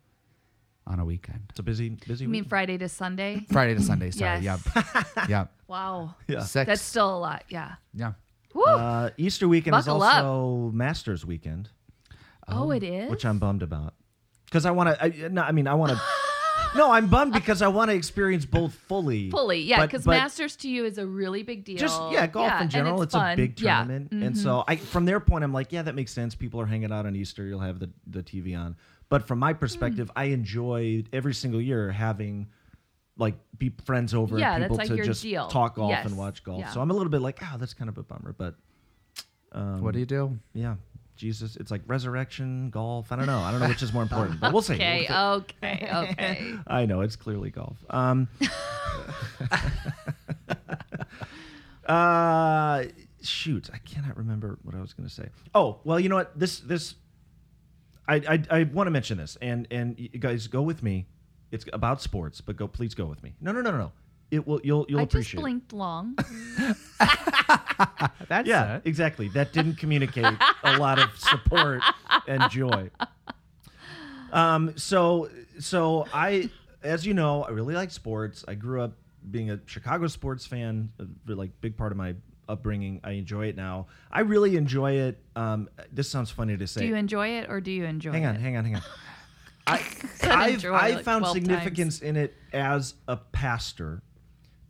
on 0.87 0.99
a 0.99 1.05
weekend. 1.05 1.41
It's 1.51 1.59
a 1.59 1.63
busy, 1.63 1.91
busy 1.91 2.11
week. 2.11 2.21
You 2.21 2.29
mean 2.29 2.43
week. 2.45 2.49
Friday 2.49 2.79
to 2.79 2.89
Sunday? 2.89 3.45
Friday 3.51 3.75
to 3.75 3.83
Sunday. 3.83 4.11
Sorry. 4.11 4.41
Yes. 4.41 4.67
Yep. 4.75 5.29
Yep. 5.29 5.53
Wow, 5.69 6.15
Yeah. 6.29 6.41
Six. 6.41 6.67
that's 6.67 6.83
still 6.83 7.17
a 7.17 7.19
lot. 7.19 7.45
Yeah. 7.49 7.75
yeah. 7.95 8.13
Woo. 8.55 8.63
Uh, 8.65 9.11
Easter 9.17 9.49
weekend 9.49 9.73
Buckle 9.73 9.97
is 9.97 10.03
up. 10.09 10.25
also 10.25 10.71
Masters 10.75 11.25
weekend, 11.27 11.71
oh, 12.49 12.71
it 12.71 12.83
is. 12.83 13.11
which 13.11 13.25
I'm 13.27 13.39
bummed 13.39 13.63
about 13.63 13.95
because 14.55 14.67
I 14.67 14.71
want 14.71 14.89
to. 14.91 15.05
I, 15.05 15.29
no, 15.29 15.43
I 15.43 15.51
mean, 15.51 15.67
I 15.67 15.75
want 15.75 15.91
to. 15.91 16.01
no, 16.77 16.93
I'm 16.93 17.09
bummed 17.09 17.33
because 17.33 17.61
I 17.61 17.67
want 17.67 17.91
to 17.91 17.97
experience 17.97 18.45
both 18.45 18.73
fully. 18.73 19.29
fully. 19.31 19.61
Yeah, 19.63 19.79
But- 19.79 19.91
because 19.91 20.05
but 20.05 20.13
Masters 20.13 20.55
to 20.57 20.69
you 20.69 20.85
is 20.85 20.97
a 20.97 21.05
really 21.07 21.43
big 21.43 21.65
deal. 21.65 21.77
Just 21.77 22.01
yeah, 22.13 22.29
golf 22.29 22.61
in 22.63 22.69
general, 22.69 23.03
it's, 23.03 23.15
a 23.15 23.19
fun. 23.19 23.37
big 23.37 23.61
Yeah. 23.61 23.79
tournament, 23.79 24.13
and 24.13 24.35
Mhm. 24.37 24.39
so 24.39 24.63
I, 24.69 24.77
from 24.77 25.07
their 25.07 25.19
point, 25.19 25.43
I'm 25.43 25.53
like, 25.53 25.73
yeah, 25.73 25.83
that 25.83 25.97
makes 25.97 26.13
sense. 26.13 26.37
People 26.37 26.61
are 26.61 26.67
hanging 26.67 26.93
out 26.93 27.05
on 27.05 27.17
Easter. 27.17 27.45
You'll 27.45 27.59
have 27.61 27.81
the 27.81 27.91
the 28.07 28.23
TV 28.23 28.55
on, 28.57 28.77
but 29.09 29.27
from 29.27 29.41
my 29.41 29.53
perspective, 29.55 30.07
Hmm. 30.15 30.19
I 30.21 30.25
enjoy 30.27 31.03
every 31.13 31.35
single 31.35 31.61
year 31.61 31.91
having 31.91 32.47
like 33.19 33.35
be 33.59 33.73
friends 33.85 34.15
over 34.15 34.39
Yeah, 34.39 34.55
and 34.55 34.63
that's 34.63 34.69
people 34.71 34.77
like 34.79 34.89
to 34.89 34.97
your 34.97 35.05
just 35.07 35.23
deal. 35.23 35.49
talk 35.49 35.75
golf 35.77 35.91
Yes. 35.91 36.07
and 36.07 36.17
watch 36.17 36.45
golf. 36.45 36.61
Yeah. 36.61 36.71
So 36.71 36.81
I'm 36.81 36.91
a 36.91 36.95
little 36.95 37.11
bit 37.11 37.23
like, 37.23 37.41
oh, 37.43 37.57
that's 37.59 37.75
kind 37.75 37.89
of 37.89 37.99
a 37.99 38.03
bummer, 38.05 38.35
but 38.37 38.55
um, 39.53 39.83
What 39.83 39.95
do 39.95 40.01
you 40.01 40.07
do? 40.07 40.39
Yeah, 40.53 40.75
Jesus, 41.17 41.57
it's 41.57 41.71
like 41.71 41.83
resurrection, 41.87 42.71
golf. 42.71 43.13
I 43.13 43.17
don't 43.17 43.27
know. 43.27 43.39
I 43.39 43.51
don't 43.51 43.61
know 43.61 43.69
which 43.69 43.83
is 43.83 43.93
more 43.93 44.03
important, 44.03 44.41
but 44.41 44.53
we'll 44.53 44.63
see. 44.63 44.75
Okay. 44.75 45.07
We'll 45.09 45.19
Okay. 45.35 45.89
Okay. 45.93 46.55
I 46.67 46.87
know 46.87 47.03
it's 47.03 47.17
clearly 47.17 47.51
golf. 47.51 47.77
Um, 47.89 48.29
uh, 51.87 52.85
shoot, 53.23 53.71
I 53.73 53.79
cannot 53.79 54.17
remember 54.17 54.59
what 54.63 54.75
I 54.75 54.81
was 54.81 54.93
going 54.93 55.09
to 55.09 55.15
say. 55.15 55.29
Oh, 55.55 55.81
well, 55.85 56.01
you 56.01 56.09
know 56.09 56.17
what? 56.17 56.39
This 56.39 56.61
this 56.61 56.95
I 58.09 58.17
I, 58.17 58.43
I 58.51 58.63
want 58.65 58.87
to 58.89 58.91
mention 58.91 59.19
this, 59.19 59.37
and 59.41 59.67
and 59.71 59.99
you 59.99 60.09
guys 60.19 60.47
go 60.47 60.63
with 60.63 60.83
me. 60.83 61.07
It's 61.51 61.65
about 61.73 62.03
sports, 62.03 62.41
but 62.41 62.57
go 62.57 62.67
please 62.67 62.95
go 62.95 63.07
with 63.07 63.23
me. 63.23 63.35
No, 63.41 63.53
no, 63.53 63.61
no, 63.61 63.71
no, 63.71 63.79
no. 63.79 63.93
It 64.31 64.47
will 64.47 64.61
you'll 64.65 64.87
you'll 64.89 65.01
I 65.01 65.05
just 65.05 65.15
appreciate. 65.15 65.39
it. 65.39 65.43
blinked 65.43 65.73
long. 65.73 66.17
That's 68.29 68.49
Yeah, 68.49 68.81
exactly. 68.85 69.29
That 69.29 69.53
didn't 69.53 69.77
communicate 69.77 70.35
a 70.63 70.77
lot 70.79 70.99
of 70.99 71.17
support 71.17 71.83
and 72.27 72.51
joy. 72.51 72.91
Um, 74.33 74.77
so 74.77 75.29
so 75.59 76.07
I, 76.13 76.51
as 76.83 77.07
you 77.07 77.15
know, 77.15 77.45
I 77.45 77.51
really 77.51 77.75
like 77.75 77.91
sports. 77.91 78.45
I 78.49 78.55
grew 78.55 78.83
up 78.83 78.93
being 79.31 79.51
a 79.51 79.61
Chicago 79.67 80.07
sports 80.09 80.45
fan, 80.45 80.91
like 81.27 81.51
big 81.61 81.77
part 81.77 81.93
of 81.93 81.99
my 81.99 82.15
upbringing. 82.49 83.01
I 83.05 83.13
enjoy 83.13 83.47
it 83.47 83.57
now. 83.57 83.87
I 84.11 84.21
really 84.21 84.57
enjoy 84.57 84.93
it. 84.93 85.19
Um, 85.37 85.69
this 85.93 86.11
sounds 86.11 86.31
funny 86.31 86.57
to 86.57 86.67
say. 86.67 86.81
Do 86.83 86.87
you 86.87 86.95
enjoy 86.97 87.29
it 87.29 87.49
or 87.49 87.61
do 87.61 87.71
you 87.71 87.85
enjoy 87.85 88.11
it? 88.11 88.15
hang 88.15 88.27
on, 88.27 88.37
it? 88.37 88.41
hang 88.41 88.57
on, 88.57 88.65
hang 88.65 88.77
on. 88.77 88.83
I, 89.67 89.79
Said 89.79 90.31
I've, 90.31 90.65
I've 90.67 90.95
like 90.97 91.05
found 91.05 91.23
12 91.23 91.35
significance 91.37 92.01
in 92.01 92.17
it 92.17 92.35
as 92.53 92.95
a 93.09 93.17
pastor 93.17 94.03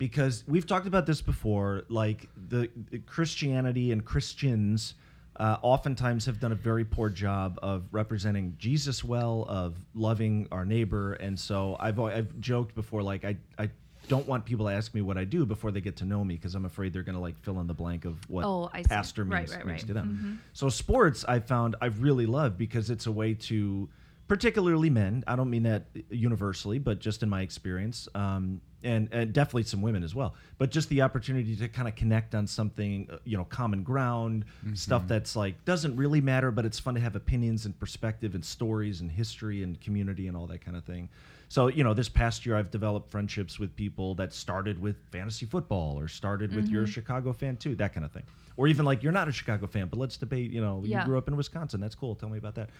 because 0.08 0.44
we've 0.46 0.66
talked 0.66 0.86
about 0.86 1.06
this 1.06 1.22
before. 1.22 1.84
Like 1.88 2.28
the, 2.50 2.68
the 2.90 2.98
Christianity 2.98 3.90
and 3.90 4.04
Christians 4.04 4.94
uh, 5.36 5.56
oftentimes 5.62 6.26
have 6.26 6.38
done 6.38 6.52
a 6.52 6.54
very 6.56 6.84
poor 6.84 7.08
job 7.08 7.58
of 7.62 7.84
representing 7.90 8.54
Jesus 8.58 9.02
well, 9.02 9.46
of 9.48 9.76
loving 9.94 10.46
our 10.52 10.66
neighbor, 10.66 11.14
and 11.14 11.40
so 11.40 11.76
I've 11.80 11.98
I've 11.98 12.38
joked 12.38 12.74
before, 12.74 13.02
like 13.02 13.24
I 13.24 13.36
I 13.58 13.70
don't 14.08 14.28
want 14.28 14.44
people 14.44 14.66
to 14.66 14.72
ask 14.72 14.92
me 14.92 15.00
what 15.00 15.16
I 15.16 15.24
do 15.24 15.46
before 15.46 15.70
they 15.70 15.80
get 15.80 15.96
to 15.96 16.04
know 16.04 16.22
me 16.22 16.34
because 16.34 16.54
I'm 16.54 16.66
afraid 16.66 16.92
they're 16.92 17.02
going 17.02 17.14
to 17.16 17.22
like 17.22 17.38
fill 17.38 17.58
in 17.60 17.66
the 17.66 17.72
blank 17.72 18.04
of 18.04 18.18
what 18.28 18.44
Oh, 18.44 18.68
pastor 18.86 19.24
Right, 19.24 19.40
means, 19.40 19.56
right, 19.56 19.66
means 19.66 19.68
right. 19.68 19.80
Mm-hmm. 19.80 19.86
to 19.88 19.94
them. 19.94 20.42
So 20.52 20.68
sports, 20.68 21.24
I 21.26 21.38
found 21.38 21.76
I 21.80 21.86
really 21.86 22.26
love 22.26 22.58
because 22.58 22.90
it's 22.90 23.06
a 23.06 23.12
way 23.12 23.32
to, 23.48 23.88
particularly 24.28 24.90
men. 24.90 25.24
I 25.26 25.36
don't 25.36 25.48
mean 25.48 25.62
that 25.62 25.86
universally, 26.10 26.78
but 26.78 26.98
just 26.98 27.22
in 27.22 27.30
my 27.30 27.40
experience, 27.40 28.06
um, 28.14 28.60
and, 28.84 29.08
and 29.12 29.32
definitely 29.32 29.64
some 29.64 29.82
women 29.82 30.02
as 30.04 30.14
well. 30.14 30.34
But 30.58 30.70
just 30.70 30.88
the 30.88 31.02
opportunity 31.02 31.56
to 31.56 31.68
kind 31.68 31.88
of 31.88 31.94
connect 31.96 32.34
on 32.34 32.46
something, 32.46 33.08
uh, 33.12 33.16
you 33.24 33.36
know, 33.36 33.44
common 33.44 33.82
ground, 33.82 34.44
stuff 34.74 35.08
that's 35.08 35.34
like 35.34 35.64
doesn't 35.64 35.96
really 35.96 36.20
matter, 36.20 36.50
but 36.50 36.64
it's 36.64 36.78
fun 36.78 36.94
to 36.94 37.00
have 37.00 37.16
opinions 37.16 37.66
and 37.66 37.78
perspective 37.80 38.34
and 38.34 38.44
stories 38.44 39.00
and 39.00 39.10
history 39.10 39.62
and 39.62 39.80
community 39.80 40.28
and 40.28 40.36
all 40.36 40.46
that 40.46 40.64
kind 40.64 40.76
of 40.76 40.84
thing. 40.84 41.08
So, 41.48 41.68
you 41.68 41.84
know, 41.84 41.94
this 41.94 42.08
past 42.08 42.44
year 42.46 42.56
I've 42.56 42.70
developed 42.70 43.10
friendships 43.10 43.58
with 43.58 43.74
people 43.76 44.14
that 44.16 44.32
started 44.32 44.80
with 44.80 44.96
fantasy 45.12 45.46
football 45.46 45.98
or 45.98 46.08
started 46.08 46.54
with 46.54 46.68
you're 46.68 46.84
a 46.84 46.86
Chicago 46.86 47.32
fan 47.32 47.56
too, 47.56 47.74
that 47.76 47.94
kind 47.94 48.04
of 48.04 48.12
thing. 48.12 48.24
Or 48.56 48.66
even 48.68 48.84
like 48.84 49.02
you're 49.02 49.12
not 49.12 49.28
a 49.28 49.32
Chicago 49.32 49.66
fan, 49.66 49.88
but 49.88 49.98
let's 49.98 50.16
debate, 50.16 50.50
you 50.52 50.60
know, 50.60 50.82
Yeah. 50.84 51.00
you 51.00 51.06
grew 51.06 51.18
up 51.18 51.28
in 51.28 51.36
Wisconsin. 51.36 51.80
That's 51.80 51.94
cool. 51.94 52.14
Tell 52.14 52.28
me 52.28 52.38
about 52.38 52.54
that. 52.56 52.70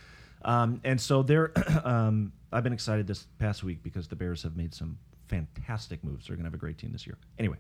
Um, 0.45 0.81
and 0.85 1.01
so 1.01 1.23
there, 1.23 1.53
um, 1.85 2.33
I've 2.53 2.62
been 2.64 2.73
excited 2.73 3.07
this 3.07 3.27
past 3.38 3.64
week 3.64 3.83
because 3.83 4.09
the 4.09 4.17
Bears 4.17 4.43
have 4.43 4.57
made 4.57 4.75
some 4.75 4.99
fantastic 5.28 6.02
moves. 6.04 6.26
They're 6.26 6.37
going 6.37 6.44
to 6.44 6.48
have 6.48 6.54
a 6.54 6.58
great 6.58 6.78
team 6.78 6.92
this 6.92 7.06
year. 7.06 7.16
Anyway, 7.38 7.56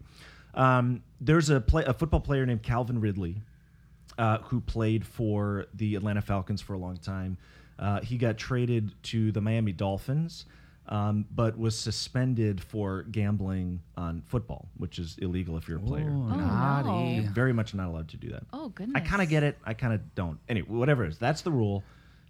um, 0.54 1.02
there's 1.20 1.50
a, 1.50 1.60
play, 1.60 1.84
a 1.84 1.92
football 1.94 2.20
player 2.20 2.46
named 2.46 2.62
Calvin 2.62 3.00
Ridley 3.00 3.36
uh, 4.18 4.38
who 4.38 4.60
played 4.60 5.06
for 5.06 5.66
the 5.74 5.96
Atlanta 5.96 6.22
Falcons 6.22 6.60
for 6.60 6.74
a 6.74 6.78
long 6.78 6.96
time. 6.96 7.36
Uh, 7.78 8.00
he 8.00 8.16
got 8.16 8.36
traded 8.38 8.92
to 9.02 9.32
the 9.32 9.40
Miami 9.40 9.72
Dolphins, 9.72 10.44
um, 10.88 11.24
but 11.34 11.58
was 11.58 11.76
suspended 11.76 12.62
for 12.62 13.02
gambling 13.10 13.80
on 13.96 14.22
football, 14.26 14.68
which 14.76 14.98
is 15.00 15.16
illegal 15.18 15.56
if 15.56 15.66
you're 15.66 15.78
a 15.78 15.80
player. 15.80 16.08
Oh, 16.08 16.34
naughty. 16.36 17.14
You're 17.22 17.30
very 17.32 17.52
much 17.52 17.74
not 17.74 17.88
allowed 17.88 18.08
to 18.10 18.16
do 18.16 18.28
that. 18.30 18.44
Oh 18.52 18.68
goodness. 18.68 19.02
I 19.02 19.04
kind 19.04 19.22
of 19.22 19.28
get 19.28 19.42
it. 19.42 19.58
I 19.64 19.74
kind 19.74 19.92
of 19.92 20.14
don't. 20.14 20.38
Anyway, 20.48 20.68
whatever 20.68 21.04
it 21.04 21.08
is, 21.08 21.18
that's 21.18 21.42
the 21.42 21.50
rule. 21.50 21.82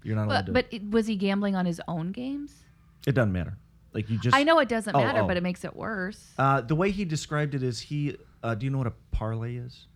You're 0.03 0.17
not 0.17 0.27
allowed 0.29 0.47
But, 0.47 0.47
to. 0.47 0.53
but 0.53 0.67
it- 0.71 0.91
was 0.91 1.07
he 1.07 1.17
gambling 1.17 1.57
on 1.57 1.67
his 1.67 1.81
own 1.89 2.13
games? 2.13 2.53
it 3.07 3.13
doesn't 3.15 3.33
matter. 3.33 3.59
Like 3.95 4.11
you 4.11 4.19
just. 4.19 4.35
I 4.37 4.43
know 4.43 4.59
it 4.59 4.69
doesn't 4.69 4.95
Oh, 4.95 4.99
matter, 5.01 5.21
oh. 5.21 5.27
but 5.27 5.37
it 5.37 5.43
makes 5.43 5.65
it 5.65 5.75
worse. 5.75 6.33
Uh, 6.37 6.61
the 6.61 6.75
way 6.75 6.91
he 6.91 7.05
described 7.05 7.55
it 7.55 7.63
is 7.63 7.81
he. 7.81 8.17
Uh, 8.43 8.55
do 8.55 8.67
you 8.67 8.71
know 8.71 8.79
what 8.79 8.87
a 8.89 8.93
parlay 9.13 9.57
is? 9.57 9.87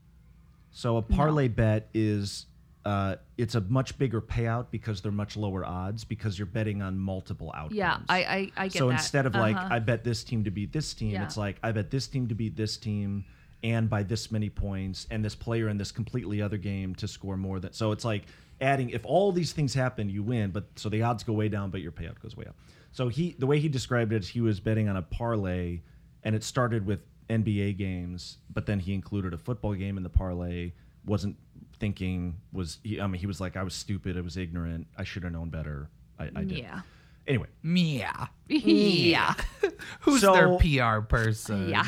So 0.70 0.96
a 0.96 1.02
parlay 1.02 1.48
bet 1.48 1.88
is. 1.92 2.46
Uh, 2.84 3.16
it's 3.36 3.54
a 3.54 3.60
much 3.62 3.98
bigger 3.98 4.22
payout 4.22 4.66
because 4.70 5.02
they're 5.02 5.12
much 5.12 5.36
lower 5.36 5.62
odds 5.66 6.04
because 6.04 6.38
you're 6.38 6.46
betting 6.46 6.80
on 6.80 6.96
multiple 6.98 7.52
outcomes. 7.54 7.74
Yeah, 7.76 7.98
I 8.08 8.18
I, 8.24 8.52
I 8.56 8.68
get 8.68 8.78
so 8.78 8.86
that. 8.88 8.94
instead 8.94 9.26
of 9.26 9.34
like 9.34 9.56
Uh-huh. 9.56 9.68
I 9.74 9.78
bet 9.80 10.04
this 10.04 10.24
team 10.24 10.44
to 10.44 10.50
beat 10.50 10.72
this 10.72 10.94
team, 10.94 11.10
Yeah. 11.10 11.24
it's 11.24 11.36
like 11.36 11.58
I 11.62 11.72
bet 11.72 11.90
this 11.90 12.06
team 12.06 12.28
to 12.28 12.34
beat 12.34 12.56
this 12.56 12.78
team 12.78 13.26
and 13.62 13.90
by 13.90 14.04
this 14.04 14.30
many 14.30 14.48
points, 14.48 15.06
and 15.10 15.22
this 15.22 15.34
player 15.34 15.68
in 15.68 15.76
this 15.76 15.90
completely 15.90 16.40
other 16.40 16.56
game 16.56 16.94
to 16.94 17.08
score 17.08 17.36
more 17.36 17.58
than. 17.60 17.72
So 17.74 17.90
it's 17.92 18.04
like 18.06 18.22
adding 18.60 18.88
if 18.90 19.04
all 19.04 19.32
these 19.32 19.52
things 19.52 19.74
happen, 19.74 20.08
you 20.08 20.22
win, 20.22 20.50
but 20.52 20.64
so 20.76 20.88
the 20.88 21.02
odds 21.02 21.24
go 21.24 21.32
way 21.34 21.48
down, 21.48 21.70
but 21.70 21.82
your 21.82 21.92
payout 21.92 22.18
goes 22.22 22.36
way 22.36 22.46
up. 22.46 22.54
So 22.92 23.08
he 23.08 23.36
the 23.38 23.46
way 23.46 23.58
he 23.60 23.68
described 23.68 24.12
it, 24.12 24.24
he 24.24 24.40
was 24.40 24.60
betting 24.60 24.88
on 24.88 24.96
a 24.96 25.02
parlay, 25.02 25.80
and 26.24 26.34
it 26.34 26.42
started 26.42 26.86
with 26.86 27.00
NBA 27.28 27.76
games, 27.76 28.38
but 28.52 28.66
then 28.66 28.78
he 28.80 28.94
included 28.94 29.34
a 29.34 29.38
football 29.38 29.74
game 29.74 29.96
in 29.96 30.02
the 30.02 30.08
parlay. 30.08 30.72
Wasn't 31.04 31.36
thinking 31.78 32.36
was 32.52 32.78
he, 32.82 33.00
I 33.00 33.06
mean 33.06 33.20
he 33.20 33.26
was 33.26 33.40
like 33.40 33.56
I 33.56 33.62
was 33.62 33.74
stupid, 33.74 34.16
I 34.16 34.20
was 34.20 34.36
ignorant, 34.36 34.86
I 34.96 35.04
should 35.04 35.22
have 35.22 35.32
known 35.32 35.48
better. 35.50 35.90
I, 36.18 36.30
I 36.34 36.44
did. 36.44 36.58
Yeah. 36.58 36.80
Anyway, 37.26 37.46
Yeah. 37.62 38.26
yeah. 38.48 39.34
Who's 40.00 40.22
So- 40.22 40.32
their 40.32 40.56
PR 40.58 41.02
person? 41.02 41.68
Yeah. 41.68 41.84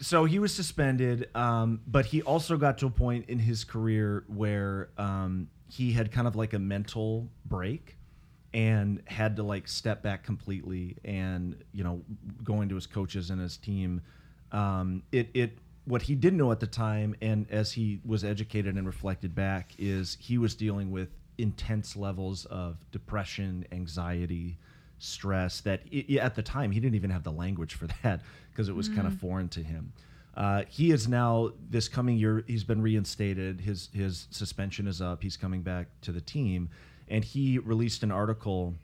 so 0.00 0.24
he 0.24 0.38
was 0.38 0.54
suspended, 0.54 1.28
um, 1.34 1.80
but 1.86 2.06
he 2.06 2.22
also 2.22 2.56
got 2.56 2.78
to 2.78 2.86
a 2.86 2.90
point 2.90 3.28
in 3.28 3.38
his 3.40 3.64
career 3.64 4.24
where 4.28 4.90
um, 4.96 5.48
he 5.68 5.92
had 5.92 6.12
kind 6.12 6.26
of 6.28 6.36
like 6.36 6.52
a 6.52 6.58
mental 6.58 7.28
break 7.44 7.96
and 8.54 9.02
had 9.06 9.36
to 9.36 9.42
like 9.42 9.66
step 9.66 10.02
back 10.02 10.22
completely 10.22 10.96
and 11.04 11.56
you 11.72 11.82
know 11.82 12.00
going 12.42 12.68
to 12.68 12.76
his 12.76 12.86
coaches 12.86 13.30
and 13.30 13.40
his 13.40 13.58
team. 13.58 14.00
Um, 14.52 15.02
it 15.12 15.28
it 15.34 15.58
what 15.84 16.02
he 16.02 16.14
didn't 16.14 16.38
know 16.38 16.52
at 16.52 16.60
the 16.60 16.66
time 16.66 17.14
and 17.20 17.46
as 17.50 17.72
he 17.72 18.00
was 18.06 18.24
educated 18.24 18.76
and 18.76 18.86
reflected 18.86 19.34
back 19.34 19.72
is 19.76 20.16
he 20.18 20.38
was 20.38 20.54
dealing 20.54 20.90
with 20.90 21.08
intense 21.36 21.94
levels 21.94 22.46
of 22.46 22.78
depression 22.90 23.66
anxiety 23.70 24.56
stress 24.98 25.60
that 25.60 25.82
i 25.92 26.14
at 26.14 26.34
the 26.34 26.42
time 26.42 26.70
he 26.70 26.80
didn't 26.80 26.94
even 26.94 27.10
have 27.10 27.24
the 27.24 27.32
language 27.32 27.74
for 27.74 27.86
that 28.02 28.20
because 28.50 28.68
it 28.68 28.74
was 28.74 28.88
kind 28.88 29.06
of 29.06 29.18
foreign 29.18 29.48
to 29.48 29.62
him. 29.62 29.92
Uh, 30.36 30.64
he 30.68 30.90
is 30.90 31.06
now 31.06 31.50
this 31.70 31.88
coming 31.88 32.16
year 32.16 32.44
he's 32.46 32.64
been 32.64 32.80
reinstated. 32.80 33.60
His 33.60 33.88
his 33.92 34.26
suspension 34.30 34.86
is 34.86 35.00
up. 35.00 35.22
He's 35.22 35.36
coming 35.36 35.62
back 35.62 35.88
to 36.02 36.12
the 36.12 36.20
team 36.20 36.70
and 37.14 37.24
he 37.24 37.58
released 37.58 38.02
an 38.02 38.10
article 38.10 38.74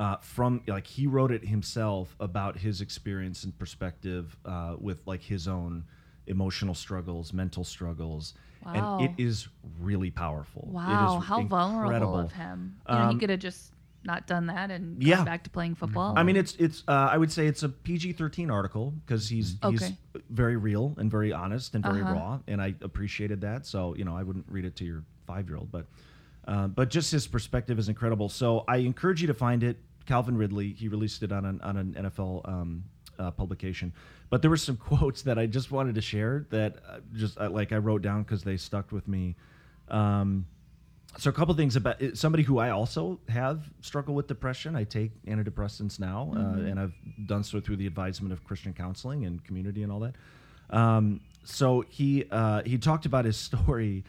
uh, 0.00 0.16
from 0.16 0.62
like 0.66 0.86
he 0.86 1.06
wrote 1.06 1.30
it 1.30 1.44
himself 1.46 2.16
about 2.18 2.58
his 2.58 2.80
experience 2.80 3.44
and 3.44 3.56
perspective 3.58 4.36
uh, 4.44 4.74
with 4.80 5.06
like 5.06 5.22
his 5.22 5.46
own 5.46 5.84
emotional 6.26 6.74
struggles 6.74 7.32
mental 7.32 7.64
struggles 7.64 8.34
Wow. 8.64 8.72
and 8.98 9.10
it 9.10 9.12
is 9.22 9.48
really 9.80 10.10
powerful 10.10 10.64
It 10.68 10.72
Wow, 10.74 11.20
is 11.20 11.26
how 11.28 11.42
vulnerable 11.42 11.82
incredible. 11.84 12.18
of 12.26 12.32
him. 12.32 12.58
You 12.88 12.94
know, 12.98 13.08
he 13.08 13.14
Um, 13.14 13.20
could 13.20 13.30
have 13.30 13.40
just 13.40 13.72
not 14.04 14.26
done 14.26 14.46
that 14.46 14.70
and 14.70 15.00
yeah. 15.02 15.16
gone 15.16 15.24
back 15.24 15.44
to 15.44 15.50
playing 15.50 15.74
football. 15.76 16.14
I 16.16 16.22
mean, 16.24 16.36
it's 16.36 16.54
it's. 16.56 16.82
Uh, 16.88 17.08
I 17.14 17.16
would 17.18 17.30
say 17.30 17.46
it's 17.46 17.62
a 17.62 17.68
PG 17.68 18.12
thirteen 18.14 18.50
article 18.50 18.92
because 19.06 19.28
he's 19.28 19.56
he's 19.70 19.92
very 20.30 20.56
real 20.56 20.94
and 20.98 21.10
very 21.10 21.32
honest 21.32 21.74
and 21.76 21.84
very 21.84 22.02
Uh-huh. 22.02 22.14
raw, 22.14 22.38
and 22.48 22.60
I 22.62 22.74
appreciated 22.82 23.40
that. 23.42 23.66
So 23.66 23.94
you 23.96 24.04
know, 24.04 24.16
I 24.16 24.22
wouldn't 24.22 24.46
read 24.48 24.64
it 24.64 24.74
to 24.76 24.84
your 24.84 25.02
five 25.26 25.48
year 25.48 25.56
old, 25.56 25.70
but 25.70 25.86
uh, 26.46 26.68
but 26.68 26.90
just 26.90 27.12
his 27.12 27.26
perspective 27.26 27.78
is 27.78 27.88
incredible. 27.88 28.28
So 28.28 28.64
I 28.68 28.78
encourage 28.78 29.20
you 29.20 29.28
to 29.28 29.34
find 29.34 29.62
it. 29.62 29.78
Calvin 30.06 30.36
Ridley, 30.36 30.72
he 30.72 30.88
released 30.88 31.22
it 31.22 31.30
on 31.30 31.44
an 31.44 31.60
on 31.62 31.76
an 31.76 31.94
NFL 31.98 32.48
um, 32.48 32.84
uh, 33.18 33.30
publication. 33.30 33.92
But 34.30 34.42
there 34.42 34.50
were 34.50 34.56
some 34.56 34.76
quotes 34.88 35.22
that 35.22 35.38
I 35.38 35.46
just 35.46 35.70
wanted 35.70 35.94
to 35.94 36.00
share 36.00 36.46
that 36.50 36.76
uh, 36.88 36.98
just 37.14 37.38
uh, 37.38 37.50
like 37.50 37.72
I 37.72 37.76
wrote 37.76 38.02
down 38.02 38.22
because 38.22 38.42
they 38.42 38.56
stuck 38.56 38.90
with 38.92 39.06
me. 39.06 39.36
Um, 39.88 40.46
so 41.18 41.28
a 41.28 41.32
couple 41.32 41.54
things 41.54 41.76
about 41.76 42.02
somebody 42.14 42.42
who 42.42 42.58
I 42.58 42.70
also 42.70 43.20
have 43.28 43.70
struggled 43.82 44.16
with 44.16 44.28
depression. 44.28 44.74
I 44.74 44.84
take 44.84 45.10
antidepressants 45.26 46.00
now, 46.00 46.32
uh, 46.34 46.60
and 46.60 46.80
I've 46.80 46.94
done 47.26 47.44
so 47.44 47.60
through 47.60 47.76
the 47.76 47.86
advisement 47.86 48.32
of 48.32 48.42
Christian 48.44 48.72
counseling 48.72 49.26
and 49.26 49.44
community 49.44 49.82
and 49.82 49.92
all 49.92 50.00
that. 50.00 50.14
Um, 50.70 51.20
so 51.44 51.84
he 51.88 52.24
uh, 52.30 52.62
he 52.64 52.78
talked 52.78 53.04
about 53.04 53.26
his 53.26 53.36
story, 53.48 54.04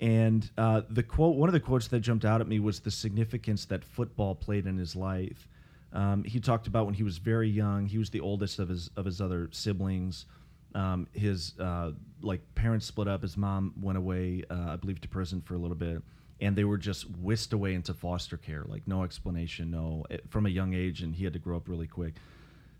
and 0.00 0.50
uh, 0.58 0.82
the 0.90 1.02
quote 1.02 1.36
one 1.36 1.48
of 1.48 1.52
the 1.52 1.60
quotes 1.60 1.88
that 1.88 2.00
jumped 2.00 2.24
out 2.24 2.40
at 2.40 2.48
me 2.48 2.58
was 2.58 2.80
the 2.80 2.90
significance 2.90 3.64
that 3.66 3.84
football 3.84 4.34
played 4.34 4.66
in 4.66 4.76
his 4.76 4.96
life. 4.96 5.48
Um, 5.92 6.24
he 6.24 6.40
talked 6.40 6.66
about 6.66 6.86
when 6.86 6.94
he 6.94 7.04
was 7.04 7.18
very 7.18 7.48
young. 7.48 7.86
He 7.86 7.98
was 7.98 8.10
the 8.10 8.20
oldest 8.20 8.58
of 8.58 8.68
his 8.68 8.90
of 8.96 9.04
his 9.04 9.20
other 9.20 9.48
siblings. 9.52 10.26
Um, 10.74 11.06
his 11.12 11.58
uh, 11.60 11.92
like 12.20 12.40
parents 12.56 12.86
split 12.86 13.06
up. 13.06 13.22
His 13.22 13.36
mom 13.36 13.74
went 13.80 13.96
away, 13.96 14.42
uh, 14.50 14.70
I 14.70 14.76
believe, 14.76 15.00
to 15.02 15.08
prison 15.08 15.40
for 15.40 15.54
a 15.54 15.58
little 15.58 15.76
bit, 15.76 16.02
and 16.40 16.56
they 16.56 16.64
were 16.64 16.78
just 16.78 17.08
whisked 17.18 17.52
away 17.52 17.74
into 17.74 17.94
foster 17.94 18.36
care, 18.36 18.64
like 18.66 18.82
no 18.88 19.04
explanation, 19.04 19.70
no 19.70 20.04
eh, 20.10 20.18
from 20.28 20.46
a 20.46 20.50
young 20.50 20.74
age, 20.74 21.02
and 21.02 21.14
he 21.14 21.22
had 21.22 21.32
to 21.34 21.38
grow 21.38 21.56
up 21.56 21.68
really 21.68 21.86
quick. 21.86 22.14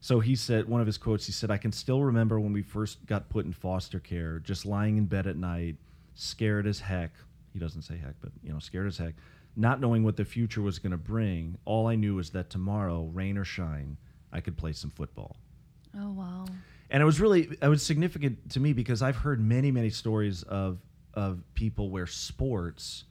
So 0.00 0.20
he 0.20 0.37
said, 0.37 0.68
one 0.68 0.83
of 0.83 0.87
his 0.87 0.98
quotes, 0.98 1.24
he 1.24 1.33
said, 1.33 1.50
I 1.50 1.57
can 1.57 1.72
still 1.72 2.03
remember 2.03 2.38
when 2.38 2.53
we 2.53 2.61
first 2.61 3.07
got 3.07 3.31
put 3.31 3.46
in 3.46 3.53
foster 3.53 3.98
care, 3.98 4.38
just 4.38 4.66
lying 4.66 4.98
in 4.98 5.07
bed 5.07 5.27
at 5.27 5.37
night, 5.37 5.77
scared 6.14 6.66
as 6.66 6.81
heck. 6.81 7.12
He 7.53 7.59
doesn't 7.59 7.83
say 7.83 7.96
heck, 7.96 8.14
but, 8.20 8.33
you 8.42 8.53
know, 8.53 8.59
scared 8.59 8.87
as 8.87 8.98
heck, 8.98 9.14
not 9.57 9.81
knowing 9.81 10.03
what 10.03 10.16
the 10.16 10.24
future 10.24 10.61
was 10.62 10.79
going 10.79 10.90
to 10.92 10.96
bring. 10.98 11.57
All 11.64 11.87
I 11.87 11.94
knew 11.94 12.16
was 12.16 12.31
that 12.31 12.50
tomorrow, 12.50 13.05
rain 13.12 13.38
or 13.38 13.44
shine, 13.44 13.96
I 14.33 14.40
could 14.40 14.57
play 14.57 14.72
some 14.72 14.90
football. 14.90 15.37
oh 15.98 16.11
wow. 16.12 16.44
And 16.90 17.03
it 17.03 17.07
was 17.07 17.20
really, 17.20 17.48
it 17.62 17.68
was 17.68 17.83
significant 17.83 18.50
to 18.50 18.61
me 18.61 18.72
because 18.72 19.03
I've 19.03 19.16
heard 19.16 19.40
many, 19.40 19.70
many 19.70 19.90
stories 19.90 20.42
of, 20.44 20.79
of 21.14 21.42
people 21.55 21.90
where 21.90 22.07
sports 22.07 23.05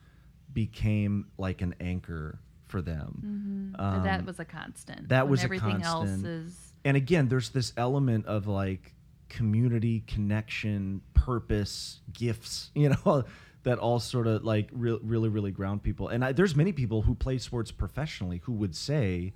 became 0.53 1.27
like 1.37 1.61
an 1.61 1.73
anchor 1.79 2.39
for 2.65 2.81
them. 2.81 3.73
That 3.77 4.19
Um, 4.19 4.25
was 4.25 4.39
a 4.39 4.45
constant. 4.45 5.09
that 5.09 5.23
when 5.25 5.31
was 5.31 5.41
a 5.41 5.45
everything 5.45 5.81
else 5.81 6.09
is 6.09 6.73
and 6.85 6.97
again, 6.97 7.29
there's 7.29 7.49
this 7.49 7.71
element 7.77 8.25
of 8.25 8.45
like 8.47 8.92
community 9.33 10.03
connection, 10.07 11.01
purpose, 11.13 11.99
gifts, 12.13 12.71
you 12.75 12.89
know, 12.89 13.23
that 13.63 13.79
all 13.79 13.99
sort 13.99 14.27
of 14.27 14.43
like 14.43 14.69
re- 14.71 14.99
really, 15.01 15.29
really 15.29 15.51
ground 15.51 15.83
people. 15.83 16.09
And 16.09 16.23
I, 16.23 16.31
there's 16.31 16.55
many 16.55 16.71
people 16.71 17.01
who 17.01 17.15
play 17.15 17.37
sports 17.37 17.71
professionally 17.71 18.41
who 18.43 18.53
would 18.53 18.75
say, 18.75 19.33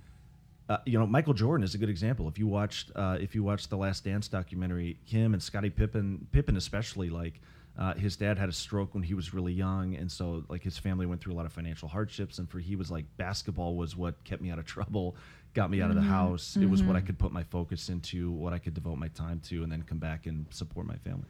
uh, 0.68 0.78
you 0.84 0.98
know, 0.98 1.06
Michael 1.06 1.32
Jordan 1.32 1.64
is 1.64 1.74
a 1.74 1.78
good 1.78 1.88
example. 1.88 2.28
If 2.28 2.38
you 2.38 2.46
watched, 2.46 2.92
uh, 2.94 3.16
if 3.20 3.34
you 3.34 3.42
watched 3.42 3.70
the 3.70 3.78
Last 3.78 4.04
Dance 4.04 4.28
documentary, 4.28 4.98
him 5.04 5.32
and 5.32 5.42
Scottie 5.42 5.70
Pippen, 5.70 6.26
Pippen 6.30 6.56
especially, 6.56 7.08
like 7.08 7.40
uh, 7.78 7.94
his 7.94 8.16
dad 8.16 8.38
had 8.38 8.50
a 8.50 8.52
stroke 8.52 8.92
when 8.92 9.02
he 9.02 9.14
was 9.14 9.32
really 9.32 9.52
young, 9.52 9.94
and 9.94 10.10
so 10.12 10.44
like 10.48 10.62
his 10.62 10.76
family 10.76 11.06
went 11.06 11.22
through 11.22 11.32
a 11.32 11.36
lot 11.36 11.46
of 11.46 11.52
financial 11.52 11.88
hardships. 11.88 12.38
And 12.38 12.50
for 12.50 12.58
he 12.58 12.76
was 12.76 12.90
like 12.90 13.06
basketball 13.16 13.76
was 13.76 13.96
what 13.96 14.22
kept 14.24 14.42
me 14.42 14.50
out 14.50 14.58
of 14.58 14.66
trouble, 14.76 15.16
got 15.54 15.70
me 15.70 15.82
out 15.82 15.90
of 15.90 15.96
the 15.96 16.02
house. 16.02 16.56
It 16.56 16.68
was 16.68 16.82
what 16.82 16.96
I 16.96 17.00
could 17.00 17.18
put 17.18 17.32
my 17.32 17.42
focus 17.42 17.88
into, 17.88 18.30
what 18.30 18.52
I 18.52 18.58
could 18.58 18.74
devote 18.74 18.96
my 18.96 19.08
time 19.08 19.40
to, 19.48 19.62
and 19.62 19.72
then 19.72 19.82
come 19.82 19.98
back 19.98 20.26
and 20.26 20.46
support 20.50 20.86
my 20.86 20.96
family. 20.96 21.26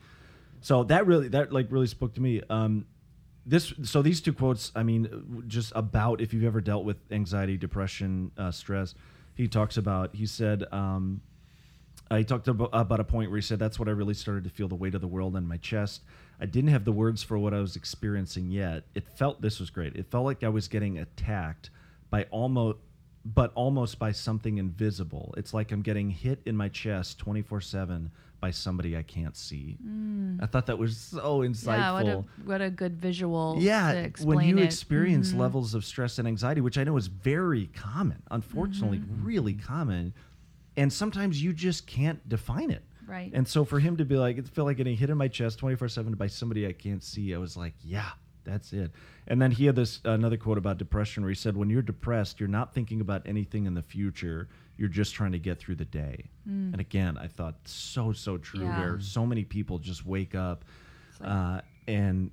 So 0.61 0.85
that 0.85 1.07
really, 1.07 1.29
that 1.29 1.53
like 1.53 1.67
really 1.71 1.87
spoke 1.87 2.15
to 2.15 2.21
me. 2.21 2.43
Um, 2.51 2.87
this 3.49 3.73
so 3.83 4.03
these 4.03 4.21
two 4.21 4.33
quotes 4.33 4.71
i 4.77 4.83
mean 4.83 5.45
just 5.49 5.73
about 5.75 6.21
if 6.21 6.35
you've 6.35 6.45
ever 6.45 6.61
dealt 6.61 6.85
with 6.85 6.99
anxiety 7.11 7.57
depression 7.57 8.31
uh, 8.37 8.51
stress 8.51 8.95
he 9.35 9.49
talks 9.49 9.79
about 9.79 10.15
he 10.15 10.27
said 10.27 10.65
um, 10.71 11.23
uh, 12.11 12.17
he 12.17 12.25
talked 12.25 12.49
about, 12.49 12.69
about 12.73 13.01
a 13.01 13.05
point 13.05 13.31
where 13.31 13.39
he 13.39 13.43
said 13.43 13.59
that's 13.59 13.79
what 13.79 13.89
i 13.89 13.91
really 13.91 14.13
started 14.13 14.45
to 14.45 14.51
feel 14.51 14.69
the 14.69 14.75
weight 14.75 14.95
of 14.95 15.01
the 15.01 15.09
world 15.09 15.35
on 15.35 15.47
my 15.47 15.57
chest 15.57 16.03
i 16.41 16.45
didn't 16.45 16.69
have 16.69 16.85
the 16.85 16.93
words 16.93 17.23
for 17.23 17.39
what 17.39 17.55
i 17.55 17.59
was 17.59 17.75
experiencing 17.75 18.51
yet 18.51 18.85
it 18.95 19.09
felt 19.17 19.41
this 19.41 19.59
was 19.59 19.71
great 19.71 19.97
it 19.97 20.05
felt 20.11 20.27
like 20.27 20.45
i 20.45 20.49
was 20.49 20.69
getting 20.69 20.99
attacked 20.99 21.71
by 22.11 22.25
almost 22.25 22.77
but 23.35 23.53
almost 23.55 23.99
by 23.99 24.13
something 24.13 24.59
invisible 24.59 25.35
it's 25.37 25.53
like 25.53 25.73
i'm 25.73 25.83
getting 25.83 26.09
hit 26.11 26.41
in 26.47 26.57
my 26.57 26.69
chest 26.69 27.19
24-7 27.25 28.09
by 28.41 28.51
somebody 28.51 28.97
i 28.97 29.03
can't 29.03 29.37
see 29.37 29.77
i 30.41 30.47
thought 30.47 30.67
that 30.67 30.79
was 30.79 30.97
so 30.97 31.41
insightful 31.41 31.77
yeah. 31.79 31.93
What 31.93 32.07
a 32.07 32.25
what 32.45 32.61
a 32.63 32.71
good 32.71 32.97
visual. 33.01 33.57
to 33.57 33.61
yeah 33.61 34.09
when 34.23 34.41
you 34.47 34.59
it. 34.59 34.65
experience 34.65 35.33
Mhm. 35.33 35.39
levels 35.39 35.75
of 35.75 35.85
stress 35.85 36.19
and 36.19 36.29
anxiety 36.29 36.61
which 36.61 36.79
i 36.79 36.85
know 36.85 36.97
is 36.97 37.09
very 37.09 37.67
common 37.75 38.23
unfortunately 38.31 38.99
Mm-hmm. 38.99 39.25
really 39.27 39.55
common 39.55 40.15
and 40.77 40.93
sometimes 40.93 41.43
you 41.43 41.53
just 41.53 41.87
can't 41.87 42.27
define 42.29 42.71
it 42.71 42.85
Right. 43.07 43.31
and 43.35 43.49
so 43.49 43.65
for 43.65 43.81
him 43.81 43.97
to 43.97 44.05
be 44.05 44.17
like 44.17 44.39
it 44.39 44.47
felt 44.49 44.67
like 44.67 44.77
getting 44.77 44.97
hit 44.97 45.11
in 45.11 45.17
my 45.19 45.29
chest 45.29 45.59
24-7 45.61 46.17
by 46.17 46.29
somebody 46.29 46.67
i 46.67 46.73
can't 46.73 47.03
see 47.03 47.35
i 47.35 47.39
was 47.39 47.57
like 47.57 47.75
yeah 47.83 48.11
that's 48.49 48.73
it 48.73 48.91
and 49.27 49.41
then 49.43 49.51
he 49.51 49.67
had 49.67 49.77
this 49.77 50.01
another 50.05 50.37
quote 50.37 50.59
about 50.59 50.79
depression 50.79 51.23
where 51.23 51.29
he 51.31 51.35
said 51.37 51.57
when 51.57 51.69
you're 51.71 51.83
depressed 51.83 52.41
you're 52.41 52.49
not 52.49 52.73
thinking 52.75 53.01
about 53.01 53.23
anything 53.27 53.67
in 53.67 53.75
the 53.75 53.83
future 53.83 54.49
you're 54.77 54.89
just 54.89 55.15
trying 55.15 55.33
to 55.33 55.39
get 55.39 55.59
through 55.59 55.75
the 55.75 55.85
day 55.85 56.25
and 56.47 56.81
again 56.81 57.17
i 57.19 57.27
thought 57.27 57.55
so 57.65 58.13
so 58.13 58.37
true 58.39 58.61
Mm. 58.61 58.69
Yeah. 58.69 58.81
where 58.81 59.01
so 59.01 59.27
many 59.27 59.45
people 59.45 59.79
just 59.79 60.05
wake 60.07 60.35
up 60.35 60.65
like- 61.21 61.31
uh, 61.31 61.61
and 61.87 62.31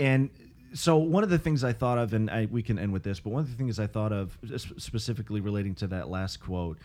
and 0.00 0.30
so 0.74 0.96
one 0.98 1.24
of 1.24 1.30
the 1.30 1.38
things 1.38 1.64
I 1.64 1.72
thought 1.72 1.96
of, 1.96 2.12
and 2.12 2.28
I, 2.30 2.46
we 2.50 2.62
can 2.62 2.78
end 2.78 2.92
with 2.92 3.02
this, 3.02 3.20
but 3.20 3.30
one 3.30 3.40
of 3.42 3.50
the 3.50 3.56
things 3.56 3.78
I 3.80 3.86
thought 3.86 4.12
of 4.12 4.36
specifically 4.76 5.40
relating 5.40 5.74
to 5.76 5.86
that 5.88 6.10
last 6.10 6.40
quote 6.40 6.78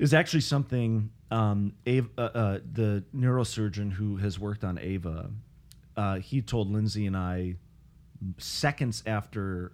is 0.00 0.12
actually 0.12 0.40
something 0.40 1.10
um, 1.30 1.72
Ava, 1.86 2.08
uh, 2.18 2.20
uh, 2.22 2.58
the 2.72 3.04
neurosurgeon 3.16 3.92
who 3.92 4.16
has 4.16 4.40
worked 4.40 4.64
on 4.64 4.78
Ava, 4.80 5.30
uh, 5.96 6.16
he 6.16 6.42
told 6.42 6.72
Lindsay 6.72 7.06
and 7.06 7.16
I 7.16 7.54
seconds 8.38 9.02
after 9.06 9.72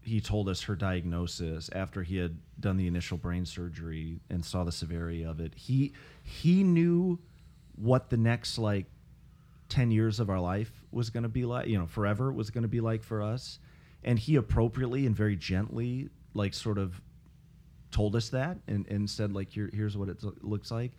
he 0.00 0.20
told 0.20 0.48
us 0.48 0.62
her 0.62 0.74
diagnosis 0.74 1.68
after 1.74 2.02
he 2.02 2.16
had 2.16 2.38
done 2.60 2.76
the 2.76 2.86
initial 2.86 3.18
brain 3.18 3.44
surgery 3.44 4.20
and 4.30 4.44
saw 4.44 4.64
the 4.64 4.72
severity 4.72 5.24
of 5.24 5.40
it 5.40 5.54
he 5.54 5.92
he 6.22 6.62
knew 6.62 7.18
what 7.76 8.10
the 8.10 8.16
next 8.16 8.58
like 8.58 8.86
10 9.68 9.90
years 9.90 10.18
of 10.20 10.30
our 10.30 10.40
life 10.40 10.84
was 10.90 11.10
going 11.10 11.22
to 11.22 11.28
be 11.28 11.44
like 11.44 11.66
you 11.66 11.78
know 11.78 11.86
forever 11.86 12.32
was 12.32 12.50
going 12.50 12.62
to 12.62 12.68
be 12.68 12.80
like 12.80 13.02
for 13.02 13.22
us. 13.22 13.58
And 14.04 14.18
he 14.18 14.36
appropriately 14.36 15.06
and 15.06 15.14
very 15.14 15.36
gently 15.36 16.08
like 16.34 16.54
sort 16.54 16.78
of 16.78 17.00
told 17.90 18.14
us 18.14 18.28
that 18.30 18.58
and, 18.68 18.86
and 18.88 19.08
said 19.08 19.32
like 19.32 19.50
Here, 19.50 19.70
here's 19.72 19.96
what 19.96 20.08
it 20.08 20.22
looks 20.42 20.70
like 20.70 20.92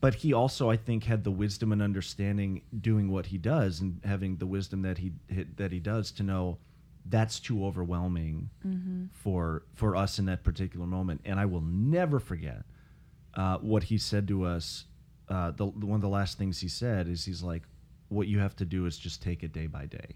but 0.00 0.14
he 0.14 0.32
also 0.32 0.70
i 0.70 0.76
think 0.76 1.04
had 1.04 1.24
the 1.24 1.30
wisdom 1.30 1.72
and 1.72 1.82
understanding 1.82 2.62
doing 2.80 3.10
what 3.10 3.26
he 3.26 3.38
does 3.38 3.80
and 3.80 4.00
having 4.04 4.36
the 4.36 4.46
wisdom 4.46 4.82
that 4.82 4.98
he 4.98 5.12
that 5.56 5.72
he 5.72 5.80
does 5.80 6.10
to 6.10 6.22
know 6.22 6.58
that's 7.06 7.38
too 7.38 7.64
overwhelming 7.64 8.50
for 9.12 9.62
for 9.74 9.94
us 9.96 10.18
in 10.18 10.26
that 10.26 10.42
particular 10.44 10.86
moment 10.86 11.20
and 11.24 11.38
i 11.40 11.44
will 11.44 11.60
never 11.62 12.18
forget 12.18 12.64
uh, 13.34 13.58
what 13.58 13.82
he 13.84 13.98
said 13.98 14.26
to 14.26 14.44
us 14.44 14.86
uh, 15.28 15.50
the, 15.50 15.66
one 15.66 15.96
of 15.96 16.00
the 16.00 16.08
last 16.08 16.38
things 16.38 16.60
he 16.60 16.68
said 16.68 17.06
is 17.08 17.24
he's 17.24 17.42
like 17.42 17.62
what 18.08 18.28
you 18.28 18.38
have 18.38 18.54
to 18.56 18.64
do 18.64 18.86
is 18.86 18.96
just 18.98 19.22
take 19.22 19.42
it 19.42 19.52
day 19.52 19.66
by 19.66 19.86
day 19.86 20.14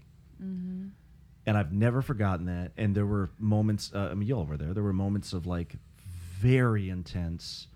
and 1.45 1.57
I've 1.57 1.71
never 1.71 2.01
forgotten 2.01 2.45
that. 2.47 2.71
And 2.77 2.95
there 2.95 3.05
were 3.05 3.29
moments. 3.39 3.91
Uh, 3.93 4.09
I 4.11 4.13
mean, 4.13 4.27
y'all 4.27 4.45
were 4.45 4.57
there. 4.57 4.73
There 4.73 4.83
were 4.83 4.93
moments 4.93 5.33
of 5.33 5.45
like 5.45 5.75
very 6.39 6.89
intense 6.89 7.67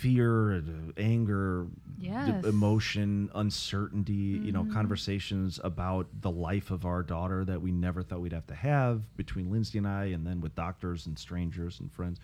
fear, 0.00 0.56
uh, 0.56 0.60
anger, 0.96 1.66
d- 1.98 2.48
emotion, 2.48 3.30
uncertainty. 3.34 4.12
You 4.12 4.52
know, 4.52 4.66
conversations 4.72 5.60
about 5.62 6.06
the 6.20 6.30
life 6.30 6.70
of 6.70 6.84
our 6.84 7.02
daughter 7.02 7.44
that 7.44 7.60
we 7.60 7.72
never 7.72 8.02
thought 8.02 8.20
we'd 8.20 8.32
have 8.32 8.46
to 8.48 8.54
have 8.54 9.16
between 9.16 9.50
Lindsay 9.50 9.78
and 9.78 9.86
I, 9.86 10.06
and 10.06 10.26
then 10.26 10.40
with 10.40 10.54
doctors 10.54 11.06
and 11.06 11.18
strangers 11.18 11.80
and 11.80 11.92
friends. 11.92 12.20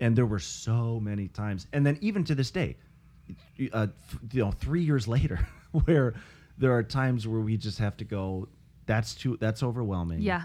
And 0.00 0.16
there 0.16 0.26
were 0.26 0.38
so 0.38 0.98
many 0.98 1.28
times, 1.28 1.66
and 1.72 1.84
then 1.84 1.98
even 2.00 2.24
to 2.24 2.34
this 2.34 2.50
day, 2.50 2.76
uh, 3.72 3.88
you 4.32 4.44
know, 4.44 4.50
three 4.50 4.82
years 4.82 5.06
later, 5.06 5.46
where 5.84 6.14
there 6.58 6.72
are 6.72 6.82
times 6.82 7.26
where 7.26 7.40
we 7.40 7.56
just 7.56 7.78
have 7.78 7.96
to 7.98 8.04
go. 8.04 8.48
That's 8.86 9.14
too. 9.14 9.36
That's 9.40 9.62
overwhelming. 9.62 10.20
Yeah. 10.20 10.44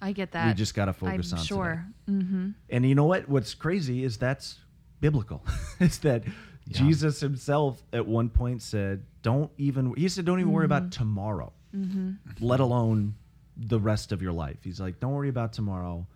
I 0.00 0.12
get 0.12 0.32
that. 0.32 0.48
We 0.48 0.54
just 0.54 0.74
got 0.74 0.86
to 0.86 0.92
focus 0.92 1.32
I'm 1.32 1.38
on 1.38 1.44
sure. 1.44 1.86
Mm-hmm. 2.08 2.50
And 2.70 2.86
you 2.86 2.94
know 2.94 3.04
what? 3.04 3.28
What's 3.28 3.54
crazy 3.54 4.04
is 4.04 4.18
that's 4.18 4.58
biblical. 5.00 5.44
it's 5.80 5.98
that 5.98 6.24
Jesus 6.68 7.20
himself 7.20 7.82
at 7.92 8.06
one 8.06 8.28
point 8.28 8.62
said, 8.62 9.04
"Don't 9.22 9.50
even." 9.56 9.94
He 9.94 10.08
said, 10.08 10.24
"Don't 10.24 10.40
even 10.40 10.52
worry 10.52 10.64
about 10.64 10.84
mm-hmm. 10.84 11.02
tomorrow, 11.02 11.52
mm-hmm. 11.74 12.12
let 12.40 12.60
alone 12.60 13.14
the 13.56 13.78
rest 13.78 14.12
of 14.12 14.22
your 14.22 14.32
life." 14.32 14.58
He's 14.62 14.80
like, 14.80 15.00
"Don't 15.00 15.12
worry 15.12 15.28
about 15.28 15.52
tomorrow. 15.52 16.06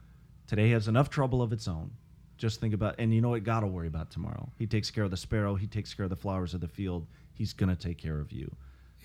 Today 0.47 0.71
has 0.71 0.89
enough 0.89 1.11
trouble 1.11 1.43
of 1.43 1.53
its 1.53 1.69
own. 1.69 1.93
Just 2.37 2.61
think 2.61 2.75
about." 2.75 2.97
And 2.99 3.15
you 3.15 3.21
know 3.21 3.31
what? 3.31 3.45
God 3.45 3.63
will 3.63 3.71
worry 3.71 3.89
about 3.89 4.11
tomorrow. 4.11 4.51
He 4.59 4.67
takes 4.67 4.91
care 4.91 5.05
of 5.05 5.11
the 5.11 5.17
sparrow. 5.17 5.55
He 5.55 5.67
takes 5.67 5.95
care 5.95 6.05
of 6.05 6.11
the 6.11 6.17
flowers 6.17 6.55
of 6.55 6.61
the 6.61 6.69
field. 6.69 7.07
He's 7.33 7.53
gonna 7.53 7.77
take 7.77 7.99
care 7.99 8.19
of 8.19 8.33
you. 8.33 8.55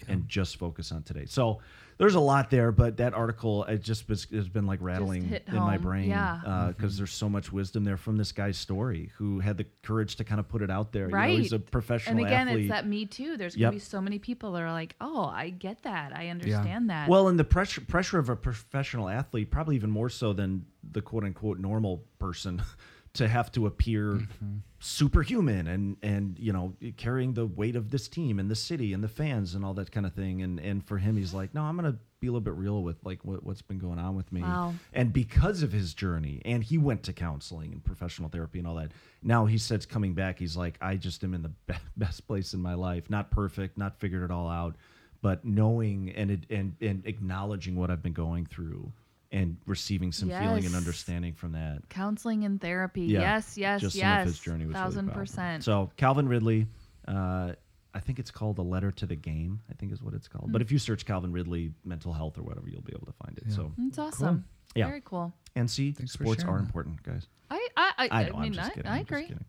And 0.08 0.28
just 0.28 0.58
focus 0.58 0.92
on 0.92 1.04
today. 1.04 1.26
So 1.26 1.60
there's 1.98 2.16
a 2.16 2.20
lot 2.20 2.50
there, 2.50 2.72
but 2.72 2.98
that 2.98 3.14
article 3.14 3.64
it 3.64 3.82
just 3.82 4.08
has 4.10 4.26
been 4.26 4.66
like 4.66 4.80
rattling 4.82 5.24
hit 5.24 5.44
in 5.48 5.56
my 5.56 5.74
home. 5.74 5.82
brain 5.82 6.10
Yeah. 6.10 6.42
Uh, 6.46 6.68
because 6.68 6.94
mm-hmm. 6.94 7.02
there's 7.02 7.14
so 7.14 7.30
much 7.30 7.52
wisdom 7.52 7.84
there 7.84 7.98
from 7.98 8.18
this 8.18 8.32
guy's 8.32 8.58
story 8.58 9.12
who 9.18 9.40
had 9.40 9.58
the 9.58 9.66
courage 9.84 10.18
to 10.18 10.24
kind 10.24 10.40
of 10.40 10.50
put 10.50 10.62
it 10.62 10.70
out 10.70 10.92
there. 10.92 11.08
Right. 11.08 11.32
You 11.32 11.38
know, 11.38 11.44
he's 11.44 11.54
a 11.54 11.60
professional 11.60 12.18
And 12.18 12.26
again, 12.26 12.48
athlete. 12.50 12.66
it's 12.66 12.70
that 12.70 12.88
me 12.88 13.06
too. 13.06 13.38
There's 13.38 13.56
Yep. 13.56 13.68
gonna 13.68 13.76
be 13.76 13.80
so 13.80 14.02
many 14.02 14.20
people 14.20 14.52
that 14.54 14.62
are 14.62 14.72
like, 14.72 14.96
"Oh, 15.00 15.26
I 15.26 15.50
get 15.50 15.84
that. 15.84 16.16
I 16.16 16.30
understand 16.30 16.90
that." 16.90 17.08
well, 17.08 17.30
and 17.30 17.40
the 17.40 17.46
pressure 17.46 17.82
pressure 17.82 18.20
of 18.20 18.30
a 18.30 18.36
professional 18.36 19.08
athlete, 19.08 19.50
probably 19.50 19.76
even 19.76 19.90
more 19.90 20.10
so 20.10 20.34
than 20.34 20.66
the 20.92 21.02
quote 21.02 21.24
unquote 21.24 21.60
normal 21.60 22.04
person, 22.20 22.62
to 23.14 23.28
have 23.28 23.52
to 23.54 23.66
appear 23.66 24.14
mm-hmm. 24.14 24.58
Superhuman 24.86 25.68
and 25.68 25.98
and 26.04 26.38
you 26.40 26.54
know 26.54 26.74
carrying 26.96 27.34
the 27.34 27.46
weight 27.46 27.76
of 27.76 27.90
this 27.90 28.08
team 28.08 28.38
and 28.40 28.50
the 28.52 28.56
city 28.56 28.94
and 28.94 29.04
the 29.04 29.08
fans 29.08 29.56
and 29.56 29.66
all 29.66 29.74
that 29.74 29.92
kind 29.92 30.06
of 30.06 30.14
thing. 30.14 30.42
And 30.44 30.60
and 30.60 30.86
for 30.86 30.98
him, 31.00 31.18
he's 31.18 31.34
like, 31.34 31.54
no, 31.54 31.64
I'm 31.64 31.76
gonna 31.76 31.98
be 32.20 32.28
a 32.28 32.32
little 32.32 32.42
bit 32.42 32.54
real 32.54 32.84
with 32.84 32.98
like 33.04 33.26
what, 33.26 33.44
what's 33.44 33.62
been 33.64 33.80
going 33.80 33.98
on 34.00 34.16
with 34.16 34.32
me. 34.32 34.42
Wow. 34.42 34.74
And 34.94 35.12
because 35.12 35.64
of 35.64 35.72
his 35.72 35.94
journey, 35.94 36.42
and 36.46 36.64
he 36.64 36.78
went 36.78 37.04
to 37.04 37.14
counseling 37.14 37.72
and 37.74 37.84
professional 37.84 38.30
therapy 38.30 38.60
and 38.60 38.68
all 38.68 38.76
that. 38.76 38.92
Now 39.24 39.46
he 39.46 39.58
says 39.58 39.86
coming 39.86 40.14
back, 40.14 40.38
he's 40.38 40.56
like, 40.56 40.78
I 40.82 40.96
just 40.98 41.24
am 41.24 41.34
in 41.34 41.42
the 41.42 41.50
be- 41.50 41.74
best 41.98 42.28
place 42.28 42.54
in 42.54 42.62
my 42.62 42.76
life. 42.76 43.10
Not 43.10 43.32
perfect, 43.32 43.78
not 43.78 44.00
figured 44.00 44.24
it 44.24 44.32
all 44.32 44.50
out, 44.50 44.76
but 45.22 45.44
knowing 45.44 46.12
and 46.12 46.30
it- 46.30 46.46
and 46.52 46.76
and 46.80 47.02
acknowledging 47.06 47.76
what 47.76 47.90
I've 47.90 48.04
been 48.04 48.14
going 48.14 48.46
through 48.46 48.92
and 49.32 49.58
receiving 49.66 50.12
some 50.12 50.30
feeling 50.30 50.66
and 50.66 50.76
understanding 50.76 51.34
from 51.34 51.54
that. 51.54 51.82
Counseling 51.90 52.44
and 52.46 52.60
therapy. 52.62 53.04
Yeah, 53.04 53.22
Yes, 53.22 53.58
yes, 53.58 53.82
just 53.82 53.96
yes. 53.96 54.04
some 54.04 54.20
of 54.22 54.28
his 54.28 54.40
journey 54.40 54.66
was 54.66 54.74
really 54.76 54.84
Thousand 54.86 55.06
powerful. 55.08 55.22
percent. 55.22 55.64
So 55.64 55.92
Calvin 55.98 56.28
Ridley, 56.28 56.68
uh, 57.08 57.54
I 57.94 58.00
think 58.00 58.20
it's 58.20 58.32
called 58.32 58.58
a 58.60 58.62
letter 58.62 58.92
to 58.92 59.06
the 59.06 59.16
game. 59.16 59.62
I 59.70 59.74
think 59.74 59.92
is 59.92 60.02
what 60.02 60.14
it's 60.14 60.28
called. 60.28 60.52
But 60.52 60.62
if 60.62 60.72
you 60.72 60.78
search 60.80 61.06
Calvin 61.06 61.32
Ridley 61.32 61.72
mental 61.84 62.14
health 62.14 62.38
or 62.38 62.44
whatever, 62.44 62.68
you'll 62.70 62.82
be 62.82 62.94
able 62.96 63.08
to 63.08 63.14
find 63.24 63.38
it. 63.38 63.52
So 63.52 63.72
It's 63.80 63.98
awesome. 63.98 64.46
Yeah. 64.76 64.88
Very 64.88 65.02
cool. 65.06 65.34
and 65.56 65.70
see, 65.72 65.92
Thanks 65.94 66.12
sports 66.14 66.44
are 66.44 66.58
important, 66.58 67.02
guys. 67.04 67.28
I 67.50 67.68
I 67.78 67.92
I, 67.98 68.08
I 68.12 68.24
know. 68.30 68.36
I 68.36 68.42
mean, 68.42 68.46
am 68.48 68.54
just 68.54 68.72
I, 68.72 68.74
kidding. 68.74 68.92
I 68.92 68.96
I'm 68.96 69.00
just 69.02 69.12
agree. 69.12 69.24
kidding. 69.28 69.46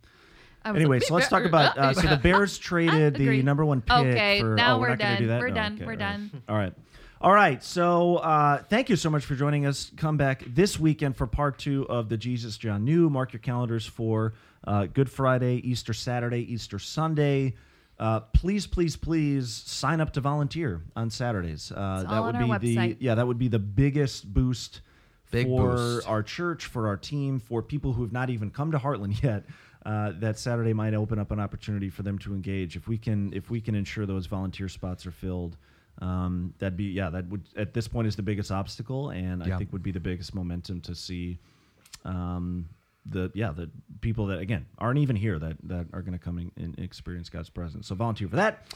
I 0.65 0.71
Anyway, 0.71 0.97
like, 0.99 1.07
so 1.09 1.15
let's 1.15 1.29
talk 1.29 1.45
about. 1.45 1.79
Uh, 1.79 1.93
so 1.95 2.09
the 2.09 2.17
Bears 2.23 2.59
traded 2.59 3.15
the 3.15 3.43
number 3.43 3.65
one 3.65 3.81
pick. 3.83 3.97
Okay, 3.97 4.41
for, 4.41 4.55
now 4.57 4.77
oh, 4.77 4.81
we're, 4.81 4.89
we're 4.91 4.97
not 4.97 5.19
do 5.19 5.27
done. 5.27 5.39
We're 5.41 5.49
No, 5.49 5.55
done. 5.55 5.75
okay, 5.75 5.85
We're 5.85 5.93
all 5.93 5.99
right. 5.99 5.99
done. 5.99 6.43
All 6.49 6.57
right. 6.57 6.73
All 7.21 7.33
right. 7.33 7.63
So 7.65 8.17
uh, 8.17 8.63
thank 8.65 8.91
you 8.91 8.97
so 8.97 9.09
much 9.09 9.25
for 9.25 9.35
joining 9.35 9.65
us. 9.65 9.91
Come 9.97 10.17
back 10.17 10.45
this 10.47 10.79
weekend 10.79 11.17
for 11.17 11.27
part 11.27 11.59
two 11.59 11.87
of 11.89 12.09
the 12.09 12.17
Jesus 12.17 12.59
John 12.59 12.85
New. 12.85 13.09
Mark 13.09 13.33
your 13.33 13.41
calendars 13.41 13.87
for 13.87 14.35
uh, 14.67 14.85
Good 14.87 15.11
Friday, 15.11 15.57
Easter 15.69 15.95
Saturday, 15.95 16.41
Easter 16.53 16.79
Sunday. 16.79 17.55
Uh, 17.99 18.21
please, 18.21 18.67
please, 18.67 18.97
please 18.97 19.51
sign 19.51 20.03
up 20.03 20.13
to 20.13 20.21
volunteer 20.21 20.83
on 20.95 21.09
Saturdays. 21.09 21.73
Uh, 21.73 22.01
It's 22.03 22.11
that 22.11 22.23
would 22.23 22.35
on 22.37 22.51
our 22.51 22.59
be 22.59 22.75
the 22.77 22.97
yeah, 23.01 23.15
that 23.15 23.27
would 23.27 23.39
be 23.39 23.49
the 23.49 23.59
biggest 23.59 24.33
boost 24.33 24.83
Big 25.31 25.47
for 25.47 25.73
boost. 25.73 26.07
our 26.07 26.23
church, 26.23 26.67
for 26.67 26.87
our 26.89 26.99
team, 26.99 27.41
for 27.41 27.63
people 27.63 27.95
who 27.95 28.03
have 28.03 28.13
not 28.13 28.29
even 28.29 28.51
come 28.51 28.73
to 28.73 28.79
Heartland 28.79 29.23
yet. 29.23 29.45
Uh, 29.87 30.13
that 30.19 30.37
Saturday 30.39 30.73
might 30.75 30.93
open 30.95 31.19
up 31.19 31.31
an 31.31 31.39
opportunity 31.41 31.89
for 31.89 32.03
them 32.03 32.19
to 32.19 32.35
engage. 32.35 32.77
If 32.77 32.89
we 32.89 32.99
can, 32.99 33.33
if 33.33 33.51
we 33.51 33.61
can 33.61 33.75
ensure 33.77 34.05
those 34.05 34.27
volunteer 34.27 34.69
spots 34.69 35.07
are 35.07 35.13
filled, 35.13 35.57
um, 36.01 36.55
that'd 36.59 36.77
be 36.77 36.85
yeah. 36.85 37.11
That 37.11 37.29
would 37.29 37.43
at 37.57 37.75
this 37.75 37.89
point 37.89 38.07
is 38.07 38.17
the 38.17 38.23
biggest 38.23 38.51
obstacle, 38.51 39.11
and 39.11 39.43
I 39.43 39.57
think 39.57 39.73
would 39.73 39.83
be 39.83 39.93
the 39.93 40.01
biggest 40.01 40.35
momentum 40.35 40.81
to 40.83 40.95
see. 40.95 41.39
Um, 42.05 42.69
the 43.09 43.31
yeah 43.35 43.53
the 43.53 43.71
people 44.01 44.27
that 44.27 44.41
again 44.41 44.67
aren't 44.79 44.99
even 44.99 45.15
here 45.15 45.39
that 45.39 45.57
that 45.65 45.87
are 45.93 46.03
going 46.03 46.13
to 46.13 46.19
come 46.19 46.39
in 46.39 46.51
and 46.57 46.79
experience 46.79 47.29
God's 47.29 47.49
presence. 47.49 47.87
So 47.87 47.95
volunteer 47.95 48.29
for 48.29 48.37
that. 48.37 48.67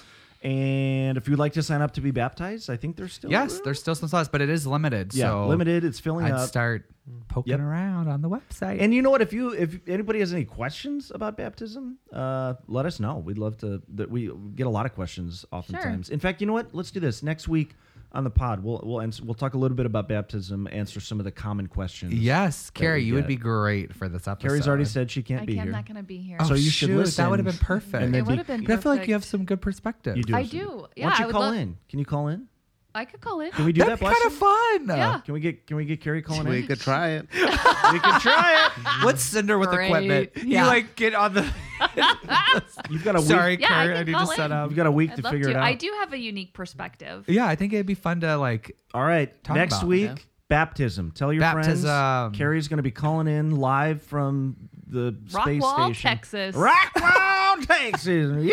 And 0.43 1.19
if 1.19 1.29
you'd 1.29 1.39
like 1.39 1.53
to 1.55 1.63
sign 1.63 1.83
up 1.83 1.93
to 1.95 2.01
be 2.01 2.13
baptized, 2.13 2.71
I 2.71 2.77
think 2.77 2.97
there's 2.97 3.13
still 3.13 3.31
Yes, 3.31 3.61
there's 3.61 3.79
still 3.79 3.95
some 3.95 4.09
slots, 4.09 4.29
but 4.31 4.41
it 4.41 4.49
is 4.49 4.67
limited. 4.67 5.13
yeah 5.15 5.29
so 5.31 5.49
limited. 5.49 5.85
It's 5.85 6.01
filling 6.01 6.27
I'd 6.27 6.33
up. 6.33 6.49
start 6.49 6.89
poking 7.31 7.53
Yep. 7.53 7.61
around 7.61 8.09
on 8.09 8.21
the 8.21 8.29
website. 8.29 8.81
And 8.83 8.93
you 8.93 9.01
know 9.03 9.11
what? 9.11 9.23
If 9.23 9.33
you 9.33 9.53
if 9.55 9.81
anybody 9.89 10.19
has 10.21 10.33
any 10.33 10.45
questions 10.45 11.11
about 11.15 11.37
baptism, 11.37 11.97
uh, 12.13 12.55
let 12.67 12.85
us 12.85 13.01
know. 13.01 13.17
We'd 13.19 13.39
love 13.39 13.57
to. 13.59 13.81
That 13.95 14.11
we 14.11 14.31
get 14.55 14.67
a 14.67 14.71
lot 14.71 14.85
of 14.87 14.95
questions 14.95 15.45
oftentimes. 15.53 16.11
In 16.11 16.21
fact, 16.21 16.41
you 16.41 16.47
know 16.47 16.53
what? 16.53 16.75
Let's 16.75 16.91
do 16.91 17.01
this 17.01 17.23
next 17.23 17.49
week 17.49 17.75
on 18.13 18.25
the 18.25 18.31
pod. 18.31 18.63
We'll 18.65 18.81
we'll 18.85 19.01
ans- 19.01 19.23
we'll 19.23 19.35
talk 19.35 19.55
a 19.55 19.59
little 19.59 19.77
bit 19.77 19.87
about 19.87 20.09
baptism, 20.09 20.69
answer 20.73 20.99
some 21.01 21.21
of 21.21 21.25
the 21.25 21.31
common 21.31 21.69
questions. 21.69 22.13
yes, 22.13 22.69
Carrie, 22.71 23.05
you 23.05 23.15
would 23.15 23.29
be 23.29 23.37
great 23.37 23.95
for 23.95 24.09
this 24.09 24.27
episode. 24.27 24.49
Carrie's 24.49 24.67
already 24.69 24.85
said 24.85 25.11
she 25.11 25.23
can't 25.23 25.43
I 25.43 25.45
be 25.47 25.55
can, 25.55 25.63
here. 25.63 25.71
I'm 25.73 25.77
not 25.79 25.87
going 25.87 25.97
to 25.97 26.03
be 26.03 26.19
here. 26.19 26.37
Oh, 26.41 26.45
So 26.49 26.55
you 26.55 26.71
should 26.71 26.89
shoot, 26.89 26.97
listen. 26.97 27.23
That 27.25 27.31
would 27.31 27.39
have 27.39 27.47
been 27.47 27.57
perfect. 27.65 28.03
And 28.03 28.17
it 28.17 28.27
would 28.27 28.39
have 28.39 28.47
been. 28.49 28.65
but 28.65 28.73
I 28.73 28.77
feel 28.79 28.93
like 28.97 29.07
you 29.07 29.15
have 29.15 29.25
some 29.25 29.45
good 29.45 29.61
perspective. 29.61 30.17
You 30.17 30.25
do. 30.25 30.35
I 30.35 30.41
have 30.43 30.51
some- 30.51 30.59
do. 30.59 30.67
Why 30.69 30.87
Yeah, 30.97 31.05
don't 31.05 31.13
I 31.13 31.19
you 31.21 31.27
would 31.27 31.33
call 31.33 31.41
love- 31.43 31.55
in? 31.57 31.77
Can 31.89 31.99
you 32.01 32.05
call 32.05 32.27
in? 32.29 32.49
I 32.95 33.05
could 33.05 33.21
call 33.21 33.41
in. 33.41 33.51
Can 33.53 33.65
we 33.65 33.73
do 33.73 33.81
That'd 33.81 33.99
that? 33.99 34.01
be 34.01 34.07
kind 34.07 34.27
of 34.27 34.33
fun. 34.35 34.99
Yeah. 34.99 35.21
Can 35.25 35.35
we 35.35 35.41
get 35.41 35.67
Can 35.67 35.77
we 35.77 35.85
get 35.85 36.01
Carrie 36.01 36.23
calling 36.23 36.49
We 36.49 36.59
in? 36.59 36.67
could 36.67 36.81
try 36.81 37.11
it. 37.11 37.27
we 37.33 37.99
can 38.01 38.21
try 38.21 38.67
it. 38.67 39.05
Let's 39.05 39.23
send 39.23 39.49
her 39.49 39.59
with 39.59 39.71
Great. 39.71 39.87
equipment. 39.87 40.31
Yeah. 40.37 40.63
You 40.63 40.67
like 40.67 40.97
get 40.97 41.15
on 41.15 41.35
the. 41.35 41.43
You've 42.91 43.05
got 43.05 43.17
a 43.17 43.23
Sorry, 43.23 43.53
week. 43.53 43.61
Yeah, 43.61 43.67
I 43.69 43.71
Carrie. 43.85 43.95
I, 43.95 43.97
can 43.99 44.07
need 44.07 44.13
to 44.13 44.19
call 44.19 44.27
set 44.27 44.47
in. 44.47 44.53
up. 44.53 44.71
You've 44.71 44.77
got 44.77 44.87
a 44.87 44.93
week 44.93 45.11
I'd 45.13 45.17
to 45.17 45.23
love 45.23 45.33
figure 45.33 45.47
to. 45.47 45.51
it 45.53 45.57
out. 45.57 45.63
I 45.63 45.75
do 45.75 45.95
have 46.01 46.13
a 46.13 46.19
unique 46.19 46.53
perspective. 46.53 47.25
Yeah, 47.29 47.47
I 47.47 47.55
think 47.57 47.73
it'd 47.73 47.87
be 47.87 47.95
fun 47.95 48.21
to 48.21 48.37
like. 48.37 48.77
All 48.93 49.05
right. 49.05 49.43
Talk 49.45 49.57
Next 49.57 49.75
about 49.75 49.85
it, 49.85 49.89
week, 49.89 50.07
yeah. 50.09 50.15
Baptism. 50.51 51.11
Tell 51.13 51.33
your 51.33 51.41
Baptism. 51.41 51.89
friends. 51.89 52.37
Carrie's 52.37 52.69
going 52.69 52.77
to 52.77 52.83
be 52.83 52.91
calling 52.91 53.27
in 53.27 53.57
live 53.57 54.03
from 54.03 54.57
the 54.87 55.17
space 55.29 55.63
Rockwall, 55.63 55.85
station. 55.95 56.11
Texas. 56.11 56.55
Rockwall, 56.57 57.67
Texas. 57.67 58.53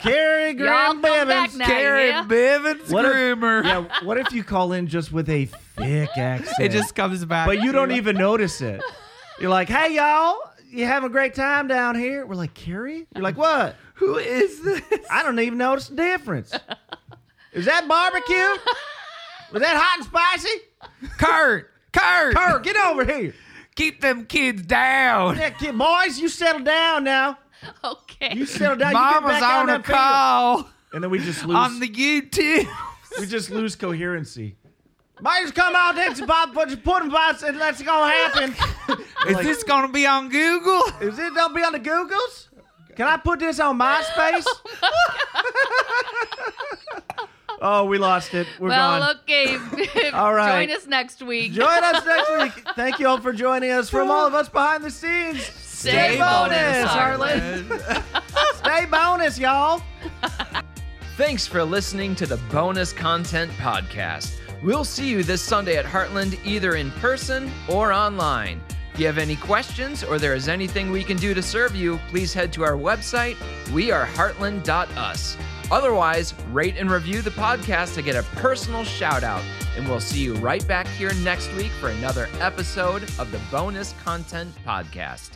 Carrie 0.00 0.54
Graham 0.54 1.02
Bivens. 1.02 1.56
now, 1.56 1.66
Carrie 1.66 2.08
yeah? 2.08 2.24
Bivens 2.26 2.90
What 2.90 3.04
if- 3.04 3.38
Yeah, 3.64 3.84
what 4.02 4.18
if 4.18 4.32
you 4.32 4.42
call 4.42 4.72
in 4.72 4.86
just 4.88 5.12
with 5.12 5.28
a 5.28 5.44
thick 5.44 6.10
accent? 6.16 6.56
It 6.60 6.70
just 6.72 6.94
comes 6.94 7.24
back. 7.24 7.46
but 7.46 7.62
you 7.62 7.70
don't 7.72 7.92
even 7.92 8.16
notice 8.16 8.60
it. 8.60 8.82
You're 9.38 9.50
like, 9.50 9.68
hey, 9.68 9.94
y'all, 9.94 10.38
you 10.68 10.86
having 10.86 11.08
a 11.08 11.12
great 11.12 11.34
time 11.34 11.68
down 11.68 11.94
here? 11.96 12.24
We're 12.26 12.34
like, 12.36 12.54
Carrie? 12.54 13.06
You're 13.14 13.22
like, 13.22 13.36
what? 13.36 13.76
Who 13.94 14.16
is 14.16 14.62
this? 14.62 14.82
I 15.10 15.22
don't 15.22 15.38
even 15.38 15.58
notice 15.58 15.88
the 15.88 15.96
difference. 15.96 16.52
Is 17.52 17.66
that 17.66 17.86
barbecue? 17.86 18.72
Was 19.54 19.62
that 19.62 19.76
hot 19.76 19.98
and 19.98 20.06
spicy? 20.06 20.58
Kurt. 21.16 21.70
Kurt. 21.92 22.34
Kurt, 22.34 22.62
get 22.64 22.76
over 22.76 23.04
here. 23.04 23.32
Keep 23.76 24.00
them 24.00 24.26
kids 24.26 24.62
down. 24.62 25.36
Yeah, 25.36 25.50
kid, 25.50 25.78
boys, 25.78 26.18
you 26.18 26.28
settle 26.28 26.64
down 26.64 27.04
now. 27.04 27.38
Okay. 27.84 28.34
You 28.34 28.46
settle 28.46 28.76
down. 28.76 28.90
you 28.92 28.98
Mama's 28.98 29.30
get 29.32 29.40
back 29.40 29.52
on 29.54 29.68
a 29.68 29.72
that 29.78 29.86
field. 29.86 29.96
call 29.96 30.68
And 30.92 31.04
then 31.04 31.10
we 31.10 31.18
just 31.20 31.44
lose. 31.46 31.56
on 31.56 31.78
the 31.80 31.88
YouTube. 31.88 32.66
we 33.20 33.26
just 33.26 33.50
lose 33.50 33.76
coherency. 33.76 34.56
Might 35.20 35.42
just 35.42 35.54
come 35.54 35.74
out, 35.76 35.94
take 35.94 36.16
some 36.16 36.26
pop, 36.26 36.52
put 36.52 36.70
some 36.70 36.80
pudding 36.80 37.10
pots, 37.10 37.44
and 37.44 37.56
let's 37.56 37.80
go 37.80 38.04
happen. 38.04 38.50
Is 39.28 39.36
Like- 39.36 39.46
this 39.46 39.62
gonna 39.62 39.90
be 39.92 40.04
on 40.06 40.28
Google? 40.30 40.82
Is 41.00 41.16
it 41.18 41.32
gonna 41.34 41.54
be 41.54 41.62
on 41.62 41.72
the 41.72 41.78
Googles? 41.80 42.48
Can 42.96 43.06
I 43.06 43.16
put 43.18 43.38
this 43.38 43.60
on 43.60 43.78
MySpace? 43.78 44.44
oh, 44.82 45.18
Oh, 47.66 47.86
we 47.86 47.96
lost 47.96 48.34
it. 48.34 48.46
We're 48.60 48.68
well, 48.68 49.00
gone. 49.00 49.16
okay. 49.22 50.10
All 50.12 50.34
right. 50.34 50.68
Join 50.68 50.76
us 50.76 50.86
next 50.86 51.22
week. 51.22 51.52
Join 51.52 51.66
us 51.66 52.04
next 52.04 52.38
week. 52.58 52.66
Thank 52.76 52.98
you 52.98 53.08
all 53.08 53.18
for 53.18 53.32
joining 53.32 53.70
us 53.70 53.88
from 53.88 54.10
all 54.10 54.26
of 54.26 54.34
us 54.34 54.50
behind 54.50 54.84
the 54.84 54.90
scenes. 54.90 55.42
Stay 55.42 56.18
bonus, 56.18 56.86
Heartland. 56.90 58.02
Stay 58.56 58.84
bonus, 58.84 59.38
y'all. 59.38 59.80
Thanks 61.16 61.46
for 61.46 61.64
listening 61.64 62.14
to 62.16 62.26
the 62.26 62.36
Bonus 62.52 62.92
Content 62.92 63.50
Podcast. 63.52 64.34
We'll 64.62 64.84
see 64.84 65.08
you 65.08 65.22
this 65.22 65.40
Sunday 65.40 65.76
at 65.76 65.86
Heartland 65.86 66.38
either 66.44 66.74
in 66.74 66.90
person 66.92 67.50
or 67.66 67.92
online. 67.92 68.60
If 68.94 69.00
you 69.00 69.06
have 69.06 69.18
any 69.18 69.34
questions 69.34 70.04
or 70.04 70.20
there 70.20 70.34
is 70.34 70.48
anything 70.48 70.92
we 70.92 71.02
can 71.02 71.16
do 71.16 71.34
to 71.34 71.42
serve 71.42 71.74
you, 71.74 71.98
please 72.10 72.32
head 72.32 72.52
to 72.52 72.62
our 72.62 72.74
website, 72.74 73.34
weareheartland.us. 73.72 75.36
Otherwise, 75.72 76.32
rate 76.52 76.76
and 76.78 76.88
review 76.88 77.20
the 77.20 77.30
podcast 77.30 77.94
to 77.94 78.02
get 78.02 78.14
a 78.14 78.22
personal 78.36 78.84
shout 78.84 79.24
out. 79.24 79.42
And 79.76 79.88
we'll 79.88 79.98
see 79.98 80.20
you 80.20 80.34
right 80.36 80.64
back 80.68 80.86
here 80.86 81.12
next 81.24 81.52
week 81.54 81.72
for 81.80 81.88
another 81.88 82.28
episode 82.38 83.02
of 83.18 83.32
the 83.32 83.40
Bonus 83.50 83.94
Content 84.04 84.54
Podcast. 84.64 85.30